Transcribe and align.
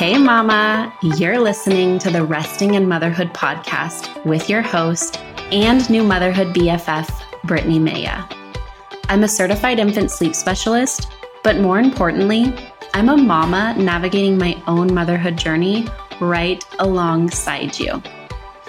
Hey, 0.00 0.16
Mama. 0.16 0.96
You're 1.02 1.38
listening 1.38 1.98
to 1.98 2.10
the 2.10 2.24
Resting 2.24 2.72
in 2.72 2.88
Motherhood 2.88 3.34
podcast 3.34 4.24
with 4.24 4.48
your 4.48 4.62
host 4.62 5.20
and 5.52 5.90
new 5.90 6.02
motherhood 6.02 6.54
BFF, 6.54 7.06
Brittni 7.42 7.78
Maya. 7.78 8.24
I'm 9.10 9.24
a 9.24 9.28
certified 9.28 9.78
infant 9.78 10.10
sleep 10.10 10.34
specialist, 10.34 11.12
but 11.44 11.58
more 11.58 11.78
importantly, 11.78 12.56
I'm 12.94 13.10
a 13.10 13.16
mama 13.18 13.74
navigating 13.76 14.38
my 14.38 14.56
own 14.66 14.94
motherhood 14.94 15.36
journey 15.36 15.86
right 16.18 16.64
alongside 16.78 17.78
you. 17.78 18.02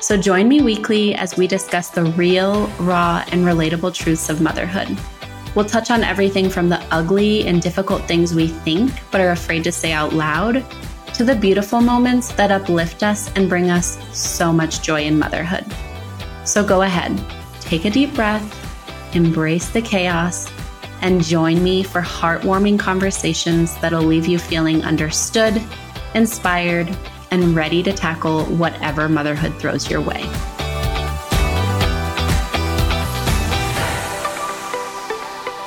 So 0.02 0.18
join 0.18 0.50
me 0.50 0.62
weekly 0.62 1.16
as 1.16 1.38
we 1.38 1.48
discuss 1.48 1.92
the 1.92 2.04
real, 2.04 2.68
raw, 2.82 3.24
and 3.32 3.46
relatable 3.46 3.94
truths 3.94 4.28
of 4.28 4.42
motherhood. 4.42 4.98
We'll 5.56 5.64
touch 5.64 5.92
on 5.92 6.04
everything 6.04 6.50
from 6.50 6.68
the 6.68 6.84
ugly 6.92 7.48
and 7.48 7.62
difficult 7.62 8.02
things 8.04 8.36
we 8.36 8.50
think 8.50 8.92
but 9.12 9.22
are 9.22 9.32
afraid 9.32 9.64
to 9.64 9.72
say 9.72 9.94
out 9.94 10.12
loud 10.12 10.66
to 11.22 11.26
the 11.26 11.36
beautiful 11.36 11.82
moments 11.82 12.32
that 12.32 12.50
uplift 12.50 13.04
us 13.04 13.32
and 13.34 13.48
bring 13.48 13.70
us 13.70 14.00
so 14.12 14.52
much 14.52 14.82
joy 14.82 15.04
in 15.04 15.20
motherhood. 15.20 15.64
So 16.46 16.66
go 16.66 16.82
ahead, 16.82 17.16
take 17.60 17.86
a 17.86 17.92
deep 17.92 18.12
breath, 18.16 19.16
embrace 19.16 19.70
the 19.70 19.84
chaos, 19.84 20.52
and 21.02 21.24
join 21.24 21.64
me 21.64 21.84
for 21.84 22.02
heartwarming 22.02 22.80
conversations 22.80 23.78
that'll 23.82 24.02
leave 24.02 24.26
you 24.26 24.40
feeling 24.40 24.84
understood, 24.84 25.62
inspired, 26.16 26.90
and 27.30 27.56
ready 27.56 27.84
to 27.84 27.94
tackle 27.94 28.46
whatever 28.46 29.08
motherhood 29.08 29.54
throws 29.60 29.92
your 29.92 30.02
way. 30.02 30.28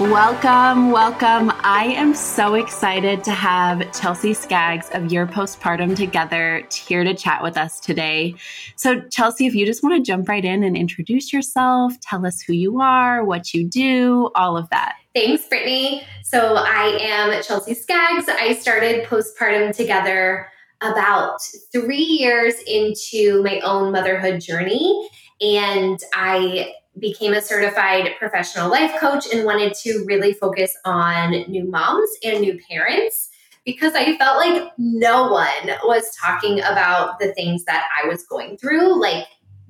Welcome, 0.01 0.91
welcome. 0.91 1.53
I 1.62 1.84
am 1.97 2.16
so 2.16 2.57
excited 2.57 3.23
to 3.23 3.30
have 3.30 3.97
Chelsea 3.97 4.34
Skaggs 4.34 4.91
of 4.93 5.12
Your 5.12 5.25
Postpartum 5.25 5.95
Together 5.95 6.67
here 6.73 7.05
to 7.05 7.14
chat 7.14 7.45
with 7.45 7.56
us 7.56 7.78
today. 7.78 8.34
So, 8.75 9.03
Chelsea, 9.03 9.47
if 9.47 9.55
you 9.55 9.65
just 9.65 9.84
want 9.84 9.95
to 9.95 10.03
jump 10.03 10.28
right 10.28 10.45
in 10.45 10.65
and 10.65 10.77
introduce 10.77 11.33
yourself, 11.33 11.92
tell 12.00 12.27
us 12.27 12.41
who 12.41 12.55
you 12.55 12.81
are, 12.81 13.25
what 13.25 13.55
you 13.55 13.69
do, 13.69 14.33
all 14.34 14.56
of 14.56 14.69
that. 14.70 14.97
Thanks, 15.15 15.47
Brittni. 15.47 16.03
So, 16.25 16.56
I 16.56 16.98
am 17.00 17.41
Chelsea 17.45 17.75
Skaggs. 17.75 18.28
I 18.28 18.55
started 18.55 19.06
Postpartum 19.06 19.77
Together 19.77 20.48
about 20.81 21.39
three 21.70 22.03
years 22.03 22.55
into 22.67 23.45
my 23.45 23.61
own 23.61 23.92
motherhood 23.92 24.41
journey. 24.41 25.09
And 25.41 26.00
I 26.12 26.75
became 26.98 27.33
a 27.33 27.42
certified 27.42 28.11
professional 28.19 28.70
life 28.70 28.92
coach 29.00 29.27
and 29.33 29.45
wanted 29.45 29.75
to 29.75 30.05
really 30.06 30.33
focus 30.33 30.77
on 30.84 31.31
new 31.48 31.64
moms 31.64 32.09
and 32.25 32.41
new 32.41 32.59
parents 32.70 33.31
because 33.64 33.95
I 33.95 34.17
felt 34.19 34.37
like 34.37 34.73
no 34.77 35.31
one 35.31 35.77
was 35.84 36.05
talking 36.20 36.61
about 36.61 37.19
the 37.19 37.33
things 37.33 37.65
that 37.65 37.89
I 38.03 38.06
was 38.06 38.25
going 38.25 38.59
through, 38.59 39.00
like 39.00 39.27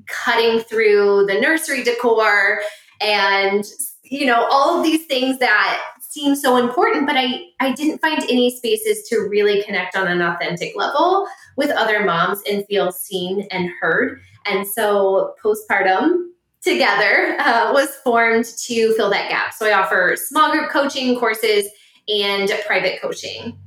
cutting 0.06 0.61
through 0.61 1.27
the 1.27 1.41
nursery 1.41 1.83
decor 1.83 2.61
and 3.00 3.64
you 4.02 4.27
know 4.27 4.47
all 4.50 4.78
of 4.78 4.84
these 4.84 5.06
things 5.06 5.39
that 5.39 5.83
seem 6.00 6.36
so 6.36 6.58
important 6.58 7.06
but 7.06 7.17
I 7.17 7.41
I 7.58 7.72
didn't 7.72 8.00
find 8.00 8.22
any 8.25 8.55
spaces 8.55 9.08
to 9.08 9.27
really 9.30 9.62
connect 9.62 9.97
on 9.97 10.06
an 10.06 10.20
authentic 10.20 10.77
level 10.77 11.27
with 11.56 11.70
other 11.70 12.05
moms 12.05 12.41
and 12.48 12.67
feel 12.67 12.92
seen 12.92 13.47
and 13.50 13.70
heard. 13.80 14.20
And 14.47 14.67
so 14.67 15.34
postpartum 15.42 16.28
together 16.65 17.37
uh, 17.39 17.70
was 17.73 17.95
formed 18.03 18.45
to 18.45 18.95
fill 18.95 19.11
that 19.11 19.29
gap. 19.29 19.53
So 19.55 19.67
I 19.67 19.73
offer 19.73 20.17
small 20.17 20.51
group 20.51 20.70
coaching 20.70 21.19
courses 21.19 21.67
and 22.09 22.51
private 22.67 23.01
coaching. 23.01 23.59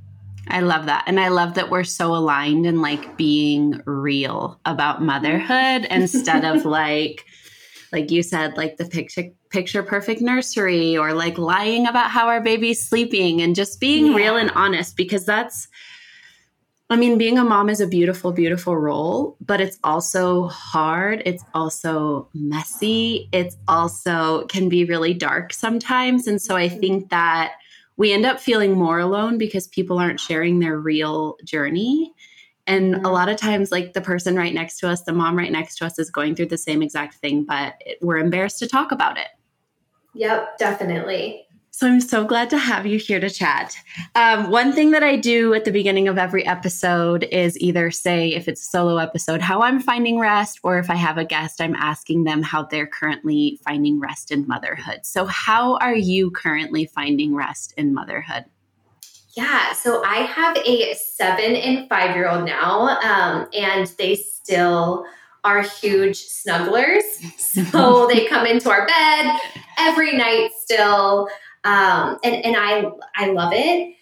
I 0.49 0.61
love 0.61 0.85
that. 0.85 1.03
And 1.07 1.19
I 1.19 1.27
love 1.27 1.55
that 1.55 1.69
we're 1.69 1.83
so 1.83 2.15
aligned 2.15 2.65
in 2.65 2.81
like 2.81 3.17
being 3.17 3.81
real 3.85 4.59
about 4.65 5.01
motherhood 5.01 5.85
instead 5.89 6.45
of 6.45 6.65
like 6.65 7.25
like 7.93 8.11
you 8.11 8.21
said 8.21 8.57
like 8.57 8.75
the 8.75 8.85
picture 8.85 9.31
picture 9.49 9.81
perfect 9.81 10.21
nursery 10.21 10.97
or 10.97 11.13
like 11.13 11.37
lying 11.37 11.87
about 11.87 12.11
how 12.11 12.27
our 12.27 12.41
baby's 12.41 12.85
sleeping 12.85 13.41
and 13.41 13.55
just 13.55 13.79
being 13.79 14.07
yeah. 14.07 14.15
real 14.15 14.35
and 14.35 14.51
honest 14.51 14.97
because 14.97 15.25
that's 15.25 15.69
I 16.89 16.95
mean, 16.95 17.17
being 17.17 17.37
a 17.37 17.43
mom 17.43 17.69
is 17.69 17.81
a 17.81 17.87
beautiful, 17.87 18.31
beautiful 18.31 18.77
role, 18.77 19.35
but 19.41 19.59
it's 19.59 19.77
also 19.83 20.47
hard. 20.47 21.21
It's 21.25 21.43
also 21.53 22.29
messy. 22.33 23.27
It's 23.33 23.57
also 23.67 24.45
can 24.45 24.69
be 24.69 24.85
really 24.85 25.13
dark 25.13 25.51
sometimes. 25.51 26.27
And 26.27 26.41
so 26.41 26.55
I 26.55 26.69
mm-hmm. 26.69 26.79
think 26.79 27.09
that 27.09 27.53
we 27.97 28.13
end 28.13 28.25
up 28.25 28.39
feeling 28.39 28.73
more 28.73 28.99
alone 28.99 29.37
because 29.37 29.67
people 29.67 29.99
aren't 29.99 30.21
sharing 30.21 30.59
their 30.59 30.79
real 30.79 31.35
journey. 31.43 32.13
And 32.67 32.95
a 32.95 32.97
mm-hmm. 32.97 33.07
lot 33.07 33.27
of 33.27 33.37
times, 33.37 33.71
like 33.71 33.93
the 33.93 34.01
person 34.01 34.35
right 34.35 34.53
next 34.53 34.79
to 34.79 34.87
us, 34.87 35.01
the 35.01 35.13
mom 35.13 35.37
right 35.37 35.51
next 35.51 35.77
to 35.77 35.85
us 35.85 35.99
is 35.99 36.09
going 36.09 36.35
through 36.35 36.47
the 36.47 36.57
same 36.57 36.81
exact 36.81 37.15
thing, 37.15 37.43
but 37.43 37.81
we're 38.01 38.17
embarrassed 38.17 38.59
to 38.59 38.67
talk 38.67 38.91
about 38.91 39.17
it. 39.17 39.27
Yep, 40.13 40.57
definitely. 40.57 41.46
So 41.77 41.85
I'm 41.85 42.01
so 42.01 42.25
glad 42.25 42.49
to 42.49 42.57
have 42.57 42.87
you 42.87 42.97
here 42.97 43.19
to 43.19 43.29
chat. 43.29 43.77
Um, 44.15 44.49
one 44.49 44.73
thing 44.73 44.89
that 44.89 45.03
I 45.03 45.15
do 45.15 45.53
at 45.53 45.63
the 45.63 45.71
beginning 45.71 46.07
of 46.07 46.17
every 46.17 46.43
episode 46.43 47.25
is 47.25 47.55
either 47.59 47.91
say, 47.91 48.33
if 48.33 48.47
it's 48.47 48.61
a 48.61 48.65
solo 48.65 48.97
episode, 48.97 49.41
how 49.43 49.61
I'm 49.61 49.79
finding 49.79 50.17
rest, 50.17 50.59
or 50.63 50.79
if 50.79 50.89
I 50.89 50.95
have 50.95 51.19
a 51.19 51.23
guest, 51.23 51.61
I'm 51.61 51.75
asking 51.75 52.23
them 52.23 52.41
how 52.41 52.63
they're 52.63 52.87
currently 52.87 53.59
finding 53.63 53.99
rest 53.99 54.31
in 54.31 54.47
motherhood. 54.47 55.01
So, 55.03 55.27
how 55.27 55.77
are 55.77 55.95
you 55.95 56.31
currently 56.31 56.87
finding 56.87 57.35
rest 57.35 57.75
in 57.77 57.93
motherhood? 57.93 58.45
Yeah, 59.35 59.73
so 59.73 60.03
I 60.03 60.21
have 60.21 60.57
a 60.57 60.95
seven 60.95 61.55
and 61.55 61.87
five 61.87 62.15
year 62.15 62.27
old 62.27 62.45
now, 62.45 62.97
um, 63.03 63.49
and 63.53 63.85
they 63.99 64.15
still 64.15 65.05
are 65.43 65.61
huge 65.61 66.17
snugglers. 66.17 67.03
So 67.71 68.07
they 68.07 68.25
come 68.25 68.45
into 68.45 68.69
our 68.69 68.85
bed 68.85 69.37
every 69.79 70.15
night 70.15 70.49
still. 70.61 71.27
Um, 71.63 72.17
and, 72.23 72.45
and 72.45 72.55
I, 72.57 72.89
I 73.15 73.31
love 73.31 73.51
it, 73.53 73.95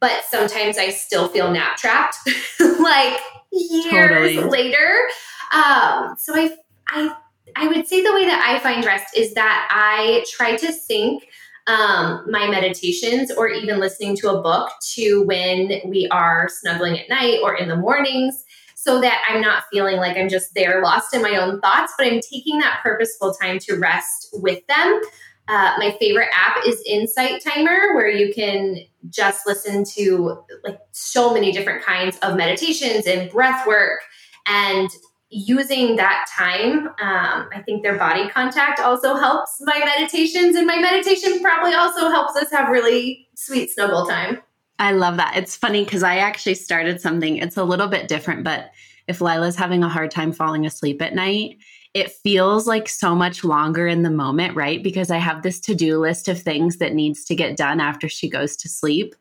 but 0.00 0.24
sometimes 0.28 0.78
I 0.78 0.90
still 0.90 1.28
feel 1.28 1.50
nap 1.50 1.76
trapped 1.76 2.16
like 2.80 3.18
years 3.52 4.34
totally. 4.36 4.36
later. 4.36 5.08
Um, 5.52 6.16
so 6.18 6.34
I, 6.34 6.56
I, 6.88 7.14
I 7.56 7.68
would 7.68 7.86
say 7.86 8.02
the 8.02 8.12
way 8.12 8.26
that 8.26 8.44
I 8.46 8.58
find 8.60 8.84
rest 8.84 9.16
is 9.16 9.34
that 9.34 9.68
I 9.70 10.24
try 10.30 10.56
to 10.56 10.72
sync 10.72 11.24
um, 11.66 12.24
my 12.30 12.48
meditations 12.48 13.30
or 13.30 13.48
even 13.48 13.78
listening 13.78 14.16
to 14.16 14.30
a 14.30 14.42
book 14.42 14.70
to 14.94 15.22
when 15.24 15.80
we 15.84 16.08
are 16.10 16.48
snuggling 16.50 16.98
at 16.98 17.08
night 17.08 17.40
or 17.42 17.54
in 17.56 17.68
the 17.68 17.76
mornings 17.76 18.44
so 18.74 19.00
that 19.00 19.22
I'm 19.28 19.42
not 19.42 19.64
feeling 19.70 19.96
like 19.96 20.16
I'm 20.16 20.28
just 20.28 20.54
there 20.54 20.82
lost 20.82 21.12
in 21.12 21.20
my 21.20 21.36
own 21.36 21.60
thoughts, 21.60 21.92
but 21.98 22.06
I'm 22.06 22.20
taking 22.20 22.58
that 22.60 22.80
purposeful 22.82 23.34
time 23.34 23.58
to 23.60 23.76
rest 23.76 24.28
with 24.32 24.66
them. 24.66 25.00
Uh, 25.48 25.72
my 25.78 25.96
favorite 25.98 26.28
app 26.34 26.58
is 26.66 26.82
Insight 26.86 27.42
Timer, 27.42 27.94
where 27.94 28.08
you 28.08 28.32
can 28.34 28.76
just 29.08 29.46
listen 29.46 29.82
to 29.96 30.44
like 30.62 30.78
so 30.92 31.32
many 31.32 31.52
different 31.52 31.82
kinds 31.82 32.18
of 32.18 32.36
meditations 32.36 33.06
and 33.06 33.30
breath 33.30 33.66
work. 33.66 34.00
And 34.46 34.90
using 35.30 35.96
that 35.96 36.26
time, 36.36 36.88
um, 36.88 37.48
I 37.54 37.62
think 37.64 37.82
their 37.82 37.96
body 37.96 38.28
contact 38.28 38.80
also 38.80 39.14
helps 39.14 39.56
my 39.60 39.78
meditations, 39.78 40.54
and 40.54 40.66
my 40.66 40.78
meditation 40.78 41.40
probably 41.40 41.74
also 41.74 42.08
helps 42.08 42.36
us 42.36 42.50
have 42.50 42.68
really 42.68 43.28
sweet 43.34 43.70
snuggle 43.70 44.06
time. 44.06 44.42
I 44.78 44.92
love 44.92 45.16
that. 45.16 45.36
It's 45.36 45.56
funny 45.56 45.84
because 45.84 46.02
I 46.02 46.18
actually 46.18 46.54
started 46.54 47.00
something, 47.00 47.36
it's 47.36 47.56
a 47.56 47.64
little 47.64 47.88
bit 47.88 48.06
different, 48.06 48.44
but 48.44 48.70
if 49.06 49.20
Lilah's 49.20 49.56
having 49.56 49.82
a 49.82 49.88
hard 49.88 50.10
time 50.10 50.32
falling 50.32 50.66
asleep 50.66 51.00
at 51.02 51.14
night, 51.14 51.56
it 51.98 52.12
feels 52.12 52.66
like 52.66 52.88
so 52.88 53.14
much 53.14 53.42
longer 53.42 53.88
in 53.88 54.02
the 54.02 54.10
moment, 54.10 54.54
right? 54.54 54.82
Because 54.82 55.10
I 55.10 55.18
have 55.18 55.42
this 55.42 55.58
to 55.60 55.74
do 55.74 55.98
list 55.98 56.28
of 56.28 56.40
things 56.40 56.78
that 56.78 56.94
needs 56.94 57.24
to 57.24 57.34
get 57.34 57.56
done 57.56 57.80
after 57.80 58.08
she 58.08 58.30
goes 58.30 58.56
to 58.56 58.68
sleep. 58.68 59.16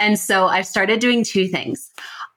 And 0.00 0.18
so 0.18 0.46
I've 0.46 0.66
started 0.66 1.00
doing 1.00 1.24
two 1.24 1.46
things. 1.46 1.90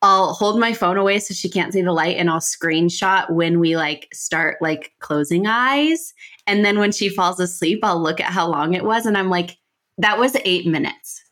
I'll 0.03 0.33
hold 0.33 0.59
my 0.59 0.73
phone 0.73 0.97
away 0.97 1.19
so 1.19 1.33
she 1.33 1.49
can't 1.49 1.73
see 1.73 1.81
the 1.81 1.93
light 1.93 2.17
and 2.17 2.29
I'll 2.29 2.39
screenshot 2.39 3.29
when 3.31 3.59
we 3.59 3.75
like 3.75 4.07
start 4.13 4.57
like 4.61 4.93
closing 4.99 5.47
eyes. 5.47 6.13
And 6.45 6.63
then 6.63 6.79
when 6.79 6.91
she 6.91 7.09
falls 7.09 7.39
asleep, 7.39 7.79
I'll 7.83 8.01
look 8.01 8.19
at 8.19 8.31
how 8.31 8.47
long 8.47 8.73
it 8.73 8.83
was 8.83 9.05
and 9.05 9.17
I'm 9.17 9.29
like, 9.29 9.57
that 9.97 10.19
was 10.19 10.37
eight 10.45 10.65
minutes 10.65 11.23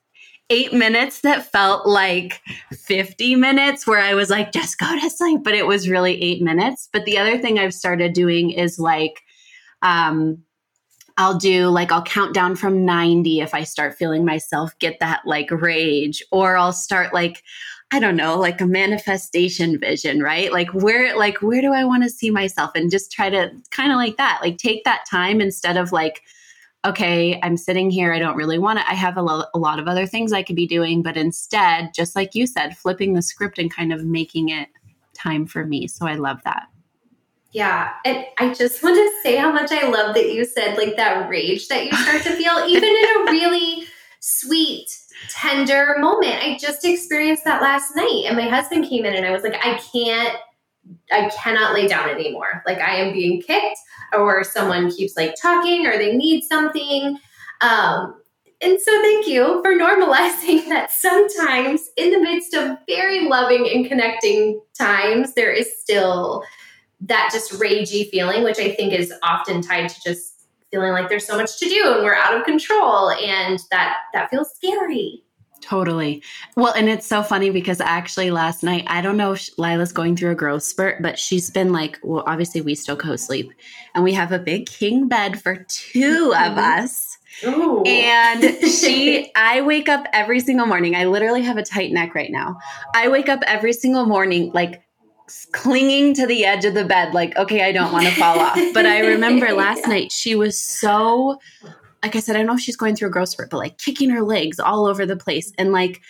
eight 0.50 0.74
minutes 0.74 1.22
that 1.22 1.52
felt 1.52 1.88
like 1.88 2.42
50 2.74 3.36
minutes 3.36 3.86
where 3.86 4.00
I 4.00 4.14
was 4.14 4.30
like, 4.30 4.52
just 4.52 4.78
go 4.80 5.00
to 5.00 5.10
sleep. 5.10 5.42
But 5.44 5.56
it 5.56 5.68
was 5.68 5.90
really 5.90 6.22
eight 6.22 6.42
minutes. 6.42 6.90
But 6.92 7.06
the 7.06 7.18
other 7.18 7.38
thing 7.38 7.60
I've 7.60 7.74
started 7.74 8.14
doing 8.14 8.50
is 8.52 8.80
like, 8.80 9.22
um, 9.82 10.44
I'll 11.20 11.38
do 11.38 11.68
like 11.68 11.92
I'll 11.92 12.02
count 12.02 12.34
down 12.34 12.56
from 12.56 12.86
90 12.86 13.42
if 13.42 13.54
I 13.54 13.64
start 13.64 13.98
feeling 13.98 14.24
myself 14.24 14.72
get 14.80 15.02
that 15.02 15.22
like 15.26 15.52
rage 15.52 16.24
or 16.32 16.56
I'll 16.56 16.72
start 16.72 17.14
like 17.14 17.44
I 17.92 18.00
don't 18.00 18.16
know 18.16 18.40
like 18.40 18.62
a 18.62 18.66
manifestation 18.66 19.78
vision 19.78 20.24
right 20.24 20.50
like 20.50 20.74
where 20.74 21.18
like 21.18 21.42
where 21.42 21.62
do 21.62 21.74
I 21.74 21.84
want 21.84 22.04
to 22.04 22.10
see 22.10 22.30
myself 22.30 22.72
and 22.74 22.90
just 22.90 23.12
try 23.12 23.30
to 23.30 23.52
kind 23.70 23.92
of 23.92 23.98
like 23.98 24.16
that 24.16 24.40
like 24.42 24.58
take 24.58 24.86
that 24.86 25.04
time 25.12 25.42
instead 25.42 25.76
of 25.76 25.92
like 25.92 26.22
okay, 26.86 27.40
I'm 27.44 27.58
sitting 27.58 27.90
here. 27.90 28.14
I 28.14 28.20
don't 28.20 28.36
really 28.36 28.60
want 28.60 28.80
to. 28.80 28.88
I 28.88 28.94
have 28.94 29.18
a, 29.18 29.22
lo- 29.22 29.46
a 29.54 29.60
lot 29.60 29.80
of 29.80 29.88
other 29.88 30.06
things 30.06 30.32
I 30.32 30.44
could 30.44 30.56
be 30.56 30.68
doing. 30.68 31.04
But 31.04 31.18
instead, 31.18 31.92
just 31.94 32.16
like 32.16 32.36
you 32.36 32.48
said, 32.48 32.78
flipping 32.78 33.14
the 33.14 33.22
script 33.22 33.60
and 33.60 33.74
kind 33.74 33.92
of 33.92 34.06
making 34.06 34.50
it 34.50 34.70
time 35.14 35.46
for 35.46 35.66
me. 35.66 35.88
So 35.88 36.08
I 36.08 36.16
love 36.16 36.40
that. 36.46 36.68
Yeah. 37.52 37.94
And 38.06 38.26
I 38.38 38.54
just 38.54 38.84
want 38.84 38.96
to 38.96 39.12
say 39.24 39.36
how 39.36 39.52
much 39.52 39.72
I 39.72 39.90
love 39.90 40.14
that 40.16 40.32
you 40.32 40.46
said 40.46 40.78
like 40.78 40.96
that 40.98 41.28
rage 41.30 41.68
that 41.68 41.86
you 41.86 41.92
start 41.92 42.24
to 42.24 42.32
feel, 42.36 42.54
even 42.68 42.90
in 42.90 43.06
a 43.06 43.32
really 43.32 43.86
sweet, 44.20 44.96
tender 45.30 45.96
moment. 45.98 46.36
I 46.36 46.58
just 46.60 46.86
experienced 46.86 47.44
that 47.46 47.62
last 47.62 47.96
night. 47.96 48.26
And 48.28 48.38
my 48.38 48.48
husband 48.48 48.88
came 48.88 49.06
in 49.06 49.16
and 49.16 49.26
I 49.26 49.32
was 49.32 49.44
like, 49.44 49.56
I 49.56 49.80
can't, 49.92 50.38
I 51.12 51.30
cannot 51.30 51.74
lay 51.74 51.88
down 51.88 52.10
anymore. 52.10 52.64
Like 52.66 52.80
I 52.80 52.96
am 52.96 53.14
being 53.14 53.42
kicked 53.42 53.78
or 54.14 54.44
someone 54.44 54.92
keeps 54.92 55.16
like 55.16 55.36
talking 55.42 55.86
or 55.86 55.98
they 55.98 56.16
need 56.16 56.44
something. 56.44 57.18
Um, 57.62 58.16
and 58.62 58.80
so 58.80 58.92
thank 59.02 59.28
you 59.28 59.62
for 59.64 59.74
normalizing 59.74 60.66
that 60.70 60.92
sometimes 60.92 61.90
in 61.96 62.12
the 62.12 62.20
midst 62.20 62.54
of 62.54 62.78
very 62.88 63.28
loving 63.28 63.70
and 63.70 63.86
connecting 63.88 64.62
times, 64.78 65.34
there 65.34 65.52
is 65.52 65.70
still 65.80 66.44
that 67.02 67.30
just 67.32 67.54
ragey 67.54 68.10
feeling, 68.10 68.44
which 68.44 68.60
I 68.60 68.72
think 68.72 68.94
is 68.94 69.14
often 69.24 69.62
tied 69.62 69.90
to 69.90 70.02
just 70.04 70.48
feeling 70.72 70.92
like 70.92 71.10
there's 71.10 71.26
so 71.26 71.38
much 71.38 71.58
to 71.60 71.66
do 71.66 71.94
and 71.96 72.04
we're 72.04 72.14
out 72.14 72.38
of 72.38 72.46
control 72.46 73.10
and 73.12 73.60
that 73.72 73.98
that 74.14 74.30
feels 74.30 74.52
scary. 74.54 75.24
Totally. 75.62 76.24
Well, 76.56 76.74
and 76.74 76.90
it's 76.90 77.06
so 77.06 77.22
funny 77.22 77.50
because 77.50 77.82
actually 77.82 78.32
last 78.32 78.64
night, 78.64 78.86
I 78.88 79.02
don't 79.02 79.18
know 79.18 79.34
if 79.34 79.50
Lilah's 79.58 79.92
going 79.92 80.16
through 80.16 80.32
a 80.32 80.36
growth 80.36 80.64
spurt, 80.64 81.02
but 81.02 81.20
she's 81.20 81.50
been 81.50 81.72
like, 81.72 82.00
well, 82.02 82.24
obviously 82.26 82.62
we 82.62 82.76
still 82.76 82.96
co 82.96 83.16
sleep 83.16 83.52
and 83.94 84.04
we 84.04 84.14
have 84.14 84.32
a 84.32 84.40
big 84.40 84.68
king 84.68 85.08
bed 85.08 85.42
for 85.42 85.66
2 85.68 86.00
mm-hmm. 86.00 86.52
of 86.52 86.58
us. 86.58 87.18
Ooh. 87.46 87.84
And 87.84 88.44
she, 88.66 89.32
I 89.36 89.62
wake 89.62 89.90
up 89.90 90.06
every 90.14 90.40
single 90.40 90.66
morning. 90.66 90.96
I 90.96 91.06
literally 91.06 91.42
have 91.44 91.58
a 91.58 91.64
tight 91.64 91.92
neck 91.92 92.16
right 92.16 92.32
now. 92.32 92.58
I 92.94 93.10
wake 93.10 93.30
up 93.30 93.42
every 93.46 93.74
single 93.74 94.06
morning, 94.06 94.52
like 94.54 94.84
clinging 95.52 96.14
to 96.16 96.26
the 96.26 96.46
edge 96.46 96.66
of 96.66 96.74
the 96.74 96.86
bed, 96.86 97.14
like, 97.14 97.38
okay, 97.38 97.64
I 97.64 97.72
don't 97.72 97.92
want 97.92 98.08
to 98.08 98.16
fall 98.16 98.40
off. 98.40 98.60
But 98.74 98.86
I 98.86 99.00
remember 99.00 99.54
last 99.54 99.82
yeah. 99.84 99.90
night, 99.90 100.12
she 100.12 100.36
was 100.36 100.58
so, 100.58 101.40
like 102.04 102.16
I 102.16 102.20
said, 102.20 102.36
I 102.36 102.40
don't 102.40 102.48
know 102.48 102.56
if 102.56 102.62
she's 102.62 102.78
going 102.78 102.96
through 102.96 103.10
a 103.10 103.12
growth 103.12 103.30
spurt, 103.30 103.50
but 103.50 103.58
like 103.58 103.78
kicking 103.78 104.10
her 104.10 104.22
legs 104.22 104.60
all 104.60 104.86
over 104.86 105.06
the 105.06 105.18
place. 105.18 105.52
And 105.58 105.72
like, 105.72 106.02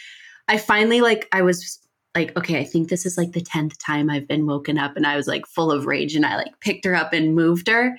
I 0.48 0.58
finally, 0.58 1.02
like, 1.02 1.28
I 1.32 1.42
was 1.42 1.80
like, 2.16 2.36
okay, 2.38 2.60
I 2.60 2.64
think 2.64 2.90
this 2.90 3.06
is 3.06 3.18
like 3.18 3.34
the 3.34 3.42
10th 3.42 3.78
time 3.84 4.10
I've 4.10 4.28
been 4.28 4.46
woken 4.46 4.78
up. 4.78 4.96
And 4.96 5.06
I 5.06 5.16
was 5.16 5.28
like 5.28 5.46
full 5.46 5.72
of 5.72 5.86
rage 5.86 6.16
and 6.16 6.26
I 6.26 6.38
like 6.38 6.60
picked 6.60 6.86
her 6.86 6.96
up 6.96 7.14
and 7.14 7.36
moved 7.36 7.68
her. 7.68 7.98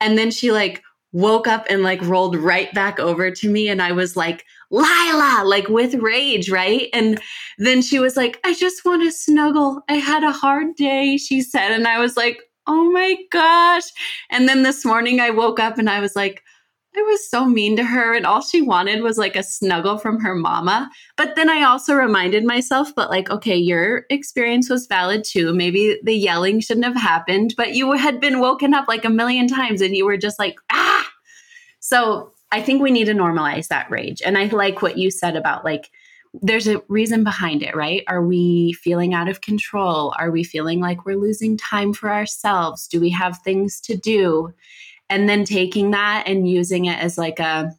And 0.00 0.16
then 0.16 0.30
she 0.30 0.52
like 0.52 0.82
woke 1.12 1.48
up 1.48 1.66
and 1.70 1.82
like 1.82 2.02
rolled 2.02 2.36
right 2.36 2.72
back 2.74 3.00
over 3.00 3.30
to 3.30 3.48
me. 3.48 3.68
And 3.68 3.82
I 3.82 3.92
was 3.92 4.16
like, 4.16 4.44
Lilah, 4.70 5.44
like 5.44 5.68
with 5.68 5.94
rage, 5.94 6.50
right? 6.50 6.88
And 6.92 7.20
then 7.56 7.82
she 7.82 7.98
was 7.98 8.16
like, 8.16 8.38
I 8.44 8.54
just 8.54 8.84
want 8.84 9.02
to 9.02 9.10
snuggle. 9.10 9.80
I 9.88 9.94
had 9.94 10.22
a 10.22 10.32
hard 10.32 10.76
day, 10.76 11.16
she 11.16 11.40
said. 11.40 11.72
And 11.72 11.86
I 11.86 11.98
was 11.98 12.16
like, 12.16 12.38
oh 12.66 12.90
my 12.90 13.16
gosh. 13.32 13.84
And 14.30 14.48
then 14.48 14.62
this 14.62 14.84
morning 14.84 15.20
I 15.20 15.30
woke 15.30 15.58
up 15.58 15.78
and 15.78 15.88
I 15.88 16.00
was 16.00 16.14
like, 16.14 16.42
I 16.96 17.02
was 17.02 17.30
so 17.30 17.44
mean 17.44 17.76
to 17.76 17.84
her, 17.84 18.14
and 18.14 18.26
all 18.26 18.40
she 18.40 18.62
wanted 18.62 19.02
was 19.02 19.18
like 19.18 19.36
a 19.36 19.42
snuggle 19.42 19.98
from 19.98 20.20
her 20.20 20.34
mama. 20.34 20.90
But 21.16 21.36
then 21.36 21.50
I 21.50 21.62
also 21.62 21.94
reminded 21.94 22.44
myself, 22.44 22.94
but 22.94 23.10
like, 23.10 23.30
okay, 23.30 23.56
your 23.56 24.04
experience 24.10 24.70
was 24.70 24.86
valid 24.86 25.22
too. 25.24 25.52
Maybe 25.54 26.00
the 26.02 26.14
yelling 26.14 26.60
shouldn't 26.60 26.86
have 26.86 26.96
happened, 26.96 27.54
but 27.56 27.74
you 27.74 27.92
had 27.92 28.20
been 28.20 28.40
woken 28.40 28.74
up 28.74 28.88
like 28.88 29.04
a 29.04 29.10
million 29.10 29.48
times 29.48 29.80
and 29.80 29.94
you 29.94 30.06
were 30.06 30.16
just 30.16 30.38
like, 30.38 30.56
ah. 30.72 31.08
So 31.80 32.32
I 32.50 32.62
think 32.62 32.82
we 32.82 32.90
need 32.90 33.04
to 33.04 33.14
normalize 33.14 33.68
that 33.68 33.90
rage. 33.90 34.22
And 34.24 34.38
I 34.38 34.46
like 34.46 34.82
what 34.82 34.98
you 34.98 35.10
said 35.10 35.36
about 35.36 35.64
like, 35.64 35.90
there's 36.34 36.68
a 36.68 36.82
reason 36.88 37.24
behind 37.24 37.62
it, 37.62 37.76
right? 37.76 38.02
Are 38.06 38.22
we 38.22 38.72
feeling 38.74 39.14
out 39.14 39.28
of 39.28 39.40
control? 39.40 40.14
Are 40.18 40.30
we 40.30 40.44
feeling 40.44 40.80
like 40.80 41.04
we're 41.04 41.16
losing 41.16 41.56
time 41.56 41.92
for 41.92 42.10
ourselves? 42.10 42.86
Do 42.86 43.00
we 43.00 43.10
have 43.10 43.38
things 43.38 43.80
to 43.82 43.96
do? 43.96 44.52
And 45.10 45.28
then 45.28 45.44
taking 45.44 45.90
that 45.92 46.24
and 46.26 46.48
using 46.48 46.84
it 46.84 46.98
as 46.98 47.16
like 47.16 47.40
a, 47.40 47.72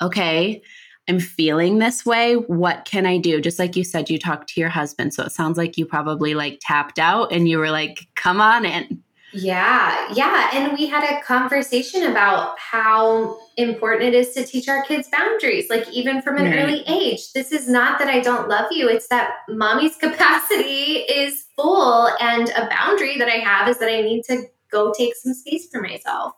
okay, 0.00 0.62
I'm 1.08 1.20
feeling 1.20 1.78
this 1.78 2.04
way. 2.04 2.34
What 2.34 2.84
can 2.84 3.06
I 3.06 3.18
do? 3.18 3.40
Just 3.40 3.58
like 3.58 3.76
you 3.76 3.84
said, 3.84 4.10
you 4.10 4.18
talked 4.18 4.50
to 4.50 4.60
your 4.60 4.68
husband. 4.68 5.14
So 5.14 5.24
it 5.24 5.32
sounds 5.32 5.56
like 5.56 5.78
you 5.78 5.86
probably 5.86 6.34
like 6.34 6.58
tapped 6.60 6.98
out 6.98 7.32
and 7.32 7.48
you 7.48 7.58
were 7.58 7.70
like, 7.70 8.06
come 8.14 8.40
on 8.40 8.64
in. 8.64 9.02
Yeah, 9.32 10.10
yeah. 10.14 10.50
And 10.54 10.76
we 10.76 10.86
had 10.86 11.04
a 11.04 11.22
conversation 11.22 12.04
about 12.04 12.58
how 12.58 13.38
important 13.56 14.14
it 14.14 14.14
is 14.14 14.32
to 14.32 14.44
teach 14.44 14.68
our 14.68 14.82
kids 14.84 15.08
boundaries, 15.10 15.68
like 15.68 15.86
even 15.90 16.22
from 16.22 16.38
an 16.38 16.44
right. 16.44 16.60
early 16.60 16.82
age. 16.86 17.32
This 17.32 17.52
is 17.52 17.68
not 17.68 17.98
that 17.98 18.08
I 18.08 18.20
don't 18.20 18.48
love 18.48 18.68
you, 18.70 18.88
it's 18.88 19.08
that 19.08 19.36
mommy's 19.48 19.96
capacity 20.00 21.04
is 21.10 21.44
full. 21.56 22.08
And 22.20 22.48
a 22.50 22.68
boundary 22.68 23.18
that 23.18 23.28
I 23.28 23.38
have 23.38 23.68
is 23.68 23.78
that 23.78 23.90
I 23.90 24.00
need 24.00 24.24
to 24.24 24.44
go 24.70 24.92
take 24.96 25.14
some 25.16 25.34
space 25.34 25.68
for 25.70 25.80
myself. 25.80 26.32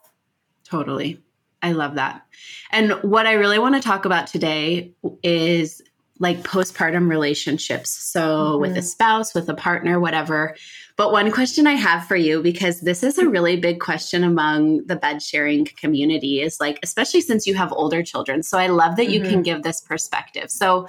Totally. 0.63 1.21
I 1.61 1.73
love 1.73 1.95
that. 1.95 2.25
And 2.71 2.93
what 3.03 3.27
I 3.27 3.33
really 3.33 3.59
want 3.59 3.75
to 3.75 3.81
talk 3.81 4.05
about 4.05 4.27
today 4.27 4.93
is 5.21 5.81
like 6.19 6.41
postpartum 6.43 7.09
relationships. 7.09 7.89
So, 7.89 8.21
mm-hmm. 8.21 8.61
with 8.61 8.77
a 8.77 8.81
spouse, 8.81 9.33
with 9.33 9.49
a 9.49 9.53
partner, 9.53 9.99
whatever 9.99 10.55
but 11.01 11.11
one 11.11 11.31
question 11.31 11.65
I 11.65 11.73
have 11.73 12.05
for 12.05 12.15
you, 12.15 12.43
because 12.43 12.81
this 12.81 13.01
is 13.01 13.17
a 13.17 13.27
really 13.27 13.59
big 13.59 13.79
question 13.79 14.23
among 14.23 14.85
the 14.85 14.95
bed 14.95 15.23
sharing 15.23 15.65
community, 15.65 16.41
is 16.41 16.59
like, 16.59 16.77
especially 16.83 17.21
since 17.21 17.47
you 17.47 17.55
have 17.55 17.73
older 17.73 18.03
children. 18.03 18.43
So 18.43 18.59
I 18.59 18.67
love 18.67 18.97
that 18.97 19.05
mm-hmm. 19.05 19.13
you 19.13 19.21
can 19.21 19.31
mm-hmm. 19.31 19.41
give 19.41 19.63
this 19.63 19.81
perspective. 19.81 20.51
So 20.51 20.87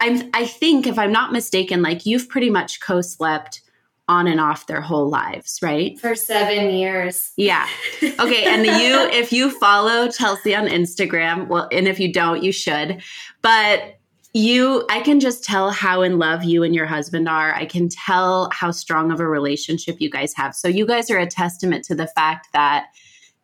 I'm, 0.00 0.30
I 0.34 0.46
think, 0.46 0.88
if 0.88 0.98
I'm 0.98 1.12
not 1.12 1.32
mistaken, 1.32 1.80
like 1.80 2.04
you've 2.04 2.28
pretty 2.28 2.50
much 2.50 2.80
co 2.80 3.00
slept 3.00 3.62
on 4.08 4.26
and 4.26 4.40
off 4.40 4.66
their 4.66 4.80
whole 4.80 5.08
lives, 5.08 5.58
right? 5.62 5.98
For 5.98 6.14
seven 6.14 6.70
years. 6.70 7.32
Yeah. 7.36 7.68
Okay. 8.02 8.44
And 8.44 8.64
you, 8.64 9.00
if 9.12 9.32
you 9.32 9.50
follow 9.50 10.08
Chelsea 10.08 10.54
on 10.54 10.66
Instagram, 10.66 11.48
well, 11.48 11.68
and 11.72 11.88
if 11.88 11.98
you 11.98 12.12
don't, 12.12 12.42
you 12.42 12.52
should. 12.52 13.02
But 13.42 13.98
you 14.32 14.84
i 14.90 15.00
can 15.00 15.18
just 15.18 15.42
tell 15.42 15.70
how 15.70 16.02
in 16.02 16.18
love 16.18 16.44
you 16.44 16.62
and 16.62 16.74
your 16.74 16.84
husband 16.84 17.26
are 17.26 17.54
i 17.54 17.64
can 17.64 17.88
tell 17.88 18.50
how 18.52 18.70
strong 18.70 19.10
of 19.10 19.18
a 19.18 19.26
relationship 19.26 19.96
you 19.98 20.10
guys 20.10 20.34
have 20.34 20.54
so 20.54 20.68
you 20.68 20.84
guys 20.84 21.10
are 21.10 21.16
a 21.16 21.26
testament 21.26 21.82
to 21.82 21.94
the 21.94 22.06
fact 22.08 22.48
that 22.52 22.88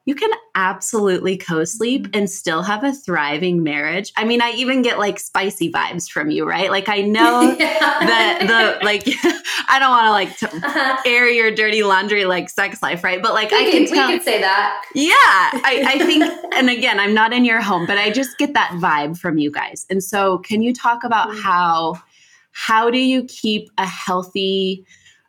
you 0.05 0.15
can 0.17 0.31
absolutely 0.55 1.37
co-sleep 1.37 2.09
and 2.13 2.29
still 2.29 2.63
have 2.63 2.83
a 2.83 2.93
thriving 2.93 3.63
marriage. 3.63 4.13
I 4.17 4.25
mean, 4.25 4.43
I 4.43 4.51
even 4.53 4.83
get 4.83 4.99
like 4.99 5.21
spicy 5.21 5.71
vibes 5.71 6.11
from 6.11 6.31
you, 6.31 6.45
right? 6.45 6.71
Like 6.71 6.89
I 6.89 7.03
know 7.03 7.55
that 7.59 8.39
the 8.41 8.85
like 8.85 9.05
I 9.69 9.79
don't 9.79 9.91
want 9.91 10.07
to 10.07 10.11
like 10.11 10.55
uh-huh. 10.65 11.03
air 11.07 11.29
your 11.29 11.55
dirty 11.55 11.85
laundry 11.85 12.25
like 12.25 12.51
sex 12.51 12.83
life, 12.83 13.05
right? 13.05 13.23
But 13.23 13.33
like 13.33 13.53
we 13.53 13.69
I 13.69 13.71
can 13.71 13.87
tell, 13.87 14.09
we 14.09 14.15
could 14.15 14.25
say 14.25 14.41
that. 14.41 14.83
Yeah, 14.95 15.13
I, 15.15 15.85
I 15.87 15.99
think, 16.05 16.25
and 16.53 16.69
again, 16.69 16.99
I'm 16.99 17.15
not 17.15 17.33
in 17.33 17.45
your 17.45 17.61
home, 17.61 17.87
but 17.87 17.97
I 17.97 18.11
just 18.11 18.39
get 18.39 18.55
that 18.55 18.73
vibe 18.83 19.19
from 19.19 19.39
you 19.39 19.53
guys. 19.53 19.87
And 19.89 20.03
so, 20.03 20.39
can 20.39 20.63
you 20.63 20.75
talk 20.75 21.05
about 21.05 21.29
mm-hmm. 21.29 21.41
how 21.41 22.03
how 22.51 22.91
do 22.91 22.99
you 22.99 23.25
keep 23.25 23.71
a 23.79 23.87
healthy 23.87 24.85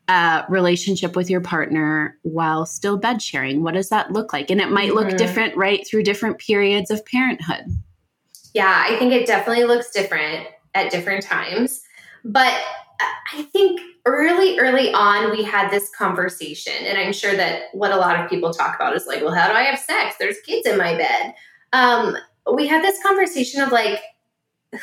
uh, 0.07 0.43
relationship 0.49 1.15
with 1.15 1.29
your 1.29 1.41
partner 1.41 2.17
while 2.23 2.65
still 2.65 2.97
bed 2.97 3.21
sharing? 3.21 3.63
What 3.63 3.73
does 3.73 3.89
that 3.89 4.11
look 4.11 4.33
like? 4.33 4.49
And 4.49 4.59
it 4.59 4.69
might 4.69 4.93
look 4.93 5.07
mm-hmm. 5.07 5.17
different, 5.17 5.55
right, 5.55 5.85
through 5.87 6.03
different 6.03 6.37
periods 6.39 6.91
of 6.91 7.05
parenthood. 7.05 7.65
Yeah, 8.53 8.85
I 8.87 8.97
think 8.97 9.13
it 9.13 9.25
definitely 9.25 9.63
looks 9.63 9.89
different 9.91 10.47
at 10.75 10.91
different 10.91 11.23
times. 11.23 11.81
But 12.25 12.53
I 13.33 13.43
think 13.43 13.81
early, 14.05 14.59
early 14.59 14.93
on, 14.93 15.31
we 15.31 15.43
had 15.43 15.71
this 15.71 15.89
conversation. 15.89 16.73
And 16.85 16.97
I'm 16.97 17.13
sure 17.13 17.35
that 17.35 17.63
what 17.73 17.91
a 17.91 17.97
lot 17.97 18.19
of 18.19 18.29
people 18.29 18.53
talk 18.53 18.75
about 18.75 18.95
is 18.95 19.07
like, 19.07 19.21
well, 19.21 19.33
how 19.33 19.47
do 19.47 19.53
I 19.53 19.63
have 19.63 19.79
sex? 19.79 20.15
There's 20.19 20.39
kids 20.45 20.67
in 20.67 20.77
my 20.77 20.95
bed. 20.95 21.33
Um, 21.73 22.17
we 22.53 22.67
had 22.67 22.83
this 22.83 23.01
conversation 23.01 23.61
of 23.61 23.71
like, 23.71 23.99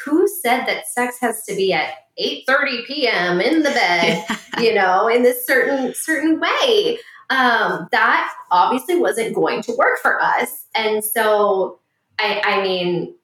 who 0.05 0.29
said 0.29 0.67
that 0.67 0.89
sex 0.89 1.17
has 1.21 1.45
to 1.45 1.55
be 1.55 1.73
at 1.73 1.95
8:30 2.21 2.87
p.m. 2.87 3.41
in 3.41 3.63
the 3.63 3.71
bed, 3.71 4.25
you 4.59 4.75
know, 4.75 5.09
in 5.09 5.23
this 5.23 5.47
certain 5.47 5.95
certain 5.95 6.41
way. 6.41 6.99
Um, 7.31 7.89
that 7.93 8.33
obviously 8.51 8.97
wasn't 8.97 9.37
going 9.37 9.63
to 9.63 9.73
work 9.77 10.01
for 10.03 10.21
us. 10.21 10.67
And 10.75 11.05
so 11.05 11.79
I 12.19 12.43
I 12.45 12.63
mean, 12.63 13.15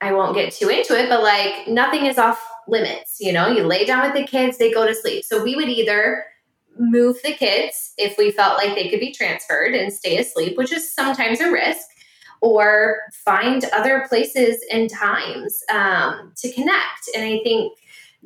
I 0.00 0.12
won't 0.12 0.34
get 0.34 0.52
too 0.52 0.68
into 0.68 0.98
it, 0.98 1.08
but 1.08 1.22
like 1.22 1.66
nothing 1.68 2.06
is 2.06 2.18
off 2.18 2.42
limits, 2.68 3.18
you 3.20 3.32
know. 3.32 3.48
You 3.48 3.64
lay 3.64 3.84
down 3.84 4.02
with 4.02 4.14
the 4.14 4.26
kids, 4.26 4.58
they 4.58 4.72
go 4.72 4.86
to 4.86 4.94
sleep. 4.94 5.24
So 5.24 5.42
we 5.42 5.56
would 5.56 5.68
either 5.68 6.24
move 6.78 7.16
the 7.24 7.32
kids 7.32 7.92
if 7.98 8.16
we 8.16 8.30
felt 8.30 8.56
like 8.56 8.74
they 8.74 8.88
could 8.88 9.00
be 9.00 9.12
transferred 9.12 9.74
and 9.74 9.92
stay 9.92 10.18
asleep, 10.18 10.56
which 10.56 10.72
is 10.72 10.94
sometimes 10.94 11.40
a 11.40 11.50
risk 11.50 11.86
or 12.40 12.98
find 13.24 13.64
other 13.72 14.06
places 14.08 14.64
and 14.72 14.88
times 14.88 15.62
um, 15.72 16.32
to 16.36 16.52
connect. 16.52 17.08
And 17.14 17.24
I 17.24 17.40
think 17.42 17.76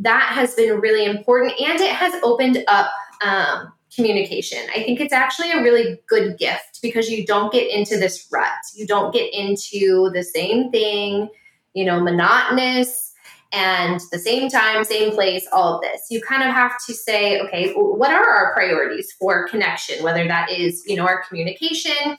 that 0.03 0.33
has 0.35 0.55
been 0.55 0.81
really 0.81 1.05
important 1.05 1.53
and 1.61 1.81
it 1.81 1.93
has 1.93 2.15
opened 2.23 2.63
up 2.69 2.91
um, 3.25 3.73
communication. 3.95 4.59
I 4.75 4.83
think 4.83 5.01
it's 5.01 5.13
actually 5.13 5.53
a 5.53 5.63
really 5.63 5.99
good 6.09 6.39
gift 6.39 6.81
because 6.83 7.09
you 7.09 7.25
don't 7.25 7.53
get 7.53 7.71
into 7.71 7.97
this 7.99 8.29
rut. 8.33 8.51
You 8.75 8.87
don't 8.87 9.13
get 9.13 9.33
into 9.33 10.11
the 10.13 10.25
same 10.25 10.71
thing, 10.71 11.29
you 11.75 11.85
know, 11.85 12.01
monotonous 12.01 13.13
and 13.53 14.01
the 14.11 14.19
same 14.19 14.49
time, 14.49 14.83
same 14.85 15.13
place, 15.13 15.47
all 15.53 15.77
of 15.77 15.83
this. 15.83 16.07
You 16.11 16.23
kind 16.23 16.43
of 16.43 16.55
have 16.55 16.73
to 16.87 16.95
say, 16.95 17.39
okay, 17.41 17.73
what 17.75 18.11
are 18.11 18.27
our 18.27 18.53
priorities 18.55 19.13
for 19.13 19.47
connection, 19.47 20.03
whether 20.03 20.27
that 20.27 20.51
is, 20.51 20.83
you 20.87 20.97
know, 20.97 21.05
our 21.05 21.23
communication, 21.29 22.17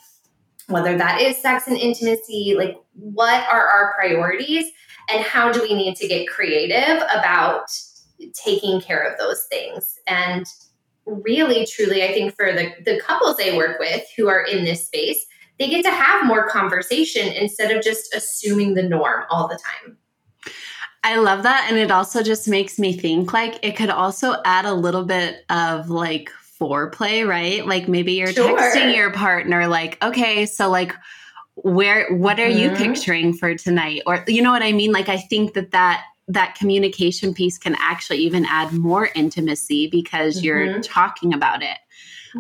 whether 0.67 0.97
that 0.97 1.21
is 1.21 1.37
sex 1.37 1.67
and 1.67 1.77
intimacy, 1.77 2.55
like 2.57 2.77
what 2.93 3.47
are 3.49 3.67
our 3.67 3.93
priorities 3.93 4.65
and 5.11 5.23
how 5.23 5.51
do 5.51 5.61
we 5.61 5.73
need 5.73 5.95
to 5.97 6.07
get 6.07 6.27
creative 6.27 7.03
about 7.13 7.65
taking 8.33 8.79
care 8.79 9.01
of 9.01 9.17
those 9.17 9.45
things? 9.51 9.99
And 10.07 10.45
really, 11.05 11.65
truly, 11.65 12.03
I 12.03 12.13
think 12.13 12.35
for 12.35 12.53
the, 12.53 12.71
the 12.85 12.99
couples 13.01 13.37
I 13.41 13.57
work 13.57 13.79
with 13.79 14.03
who 14.15 14.27
are 14.29 14.43
in 14.43 14.63
this 14.63 14.85
space, 14.85 15.25
they 15.59 15.69
get 15.69 15.83
to 15.83 15.91
have 15.91 16.25
more 16.25 16.47
conversation 16.49 17.27
instead 17.33 17.75
of 17.75 17.83
just 17.83 18.13
assuming 18.15 18.73
the 18.73 18.83
norm 18.83 19.25
all 19.29 19.47
the 19.47 19.59
time. 19.85 19.97
I 21.03 21.17
love 21.17 21.43
that. 21.43 21.67
And 21.69 21.77
it 21.77 21.91
also 21.91 22.23
just 22.23 22.47
makes 22.47 22.79
me 22.79 22.93
think 22.93 23.33
like 23.33 23.59
it 23.61 23.75
could 23.75 23.89
also 23.89 24.35
add 24.45 24.65
a 24.65 24.73
little 24.73 25.03
bit 25.03 25.43
of 25.49 25.89
like 25.89 26.31
foreplay, 26.63 27.27
right? 27.27 27.65
Like 27.65 27.87
maybe 27.87 28.13
you're 28.13 28.31
sure. 28.31 28.57
texting 28.57 28.95
your 28.95 29.11
partner, 29.11 29.67
like, 29.67 30.03
okay, 30.03 30.45
so 30.45 30.69
like, 30.69 30.93
where 31.55 32.11
what 32.15 32.39
are 32.39 32.47
mm-hmm. 32.47 32.57
you 32.57 32.75
picturing 32.75 33.31
for 33.31 33.53
tonight 33.53 34.01
or 34.07 34.25
you 34.27 34.41
know 34.41 34.49
what 34.49 34.63
i 34.63 34.71
mean 34.71 34.91
like 34.91 35.07
i 35.07 35.17
think 35.17 35.53
that 35.53 35.69
that 35.69 36.03
that 36.27 36.55
communication 36.55 37.31
piece 37.31 37.59
can 37.59 37.75
actually 37.79 38.17
even 38.17 38.43
add 38.45 38.73
more 38.73 39.09
intimacy 39.13 39.87
because 39.87 40.37
mm-hmm. 40.37 40.45
you're 40.45 40.81
talking 40.81 41.31
about 41.31 41.61
it 41.61 41.77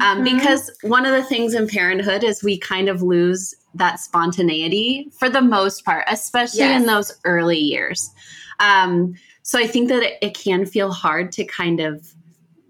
um, 0.01 0.25
mm-hmm. 0.25 0.35
because 0.35 0.71
one 0.81 1.05
of 1.05 1.11
the 1.11 1.21
things 1.21 1.53
in 1.53 1.67
parenthood 1.67 2.23
is 2.23 2.43
we 2.43 2.57
kind 2.57 2.89
of 2.89 3.03
lose 3.03 3.53
that 3.75 3.99
spontaneity 3.99 5.07
for 5.19 5.29
the 5.29 5.43
most 5.43 5.85
part 5.85 6.03
especially 6.07 6.61
yes. 6.61 6.81
in 6.81 6.87
those 6.87 7.11
early 7.23 7.59
years 7.59 8.09
um, 8.59 9.13
so 9.43 9.59
I 9.59 9.67
think 9.67 9.89
that 9.89 10.03
it, 10.03 10.17
it 10.21 10.33
can 10.33 10.65
feel 10.65 10.91
hard 10.91 11.31
to 11.33 11.45
kind 11.45 11.79
of 11.79 12.13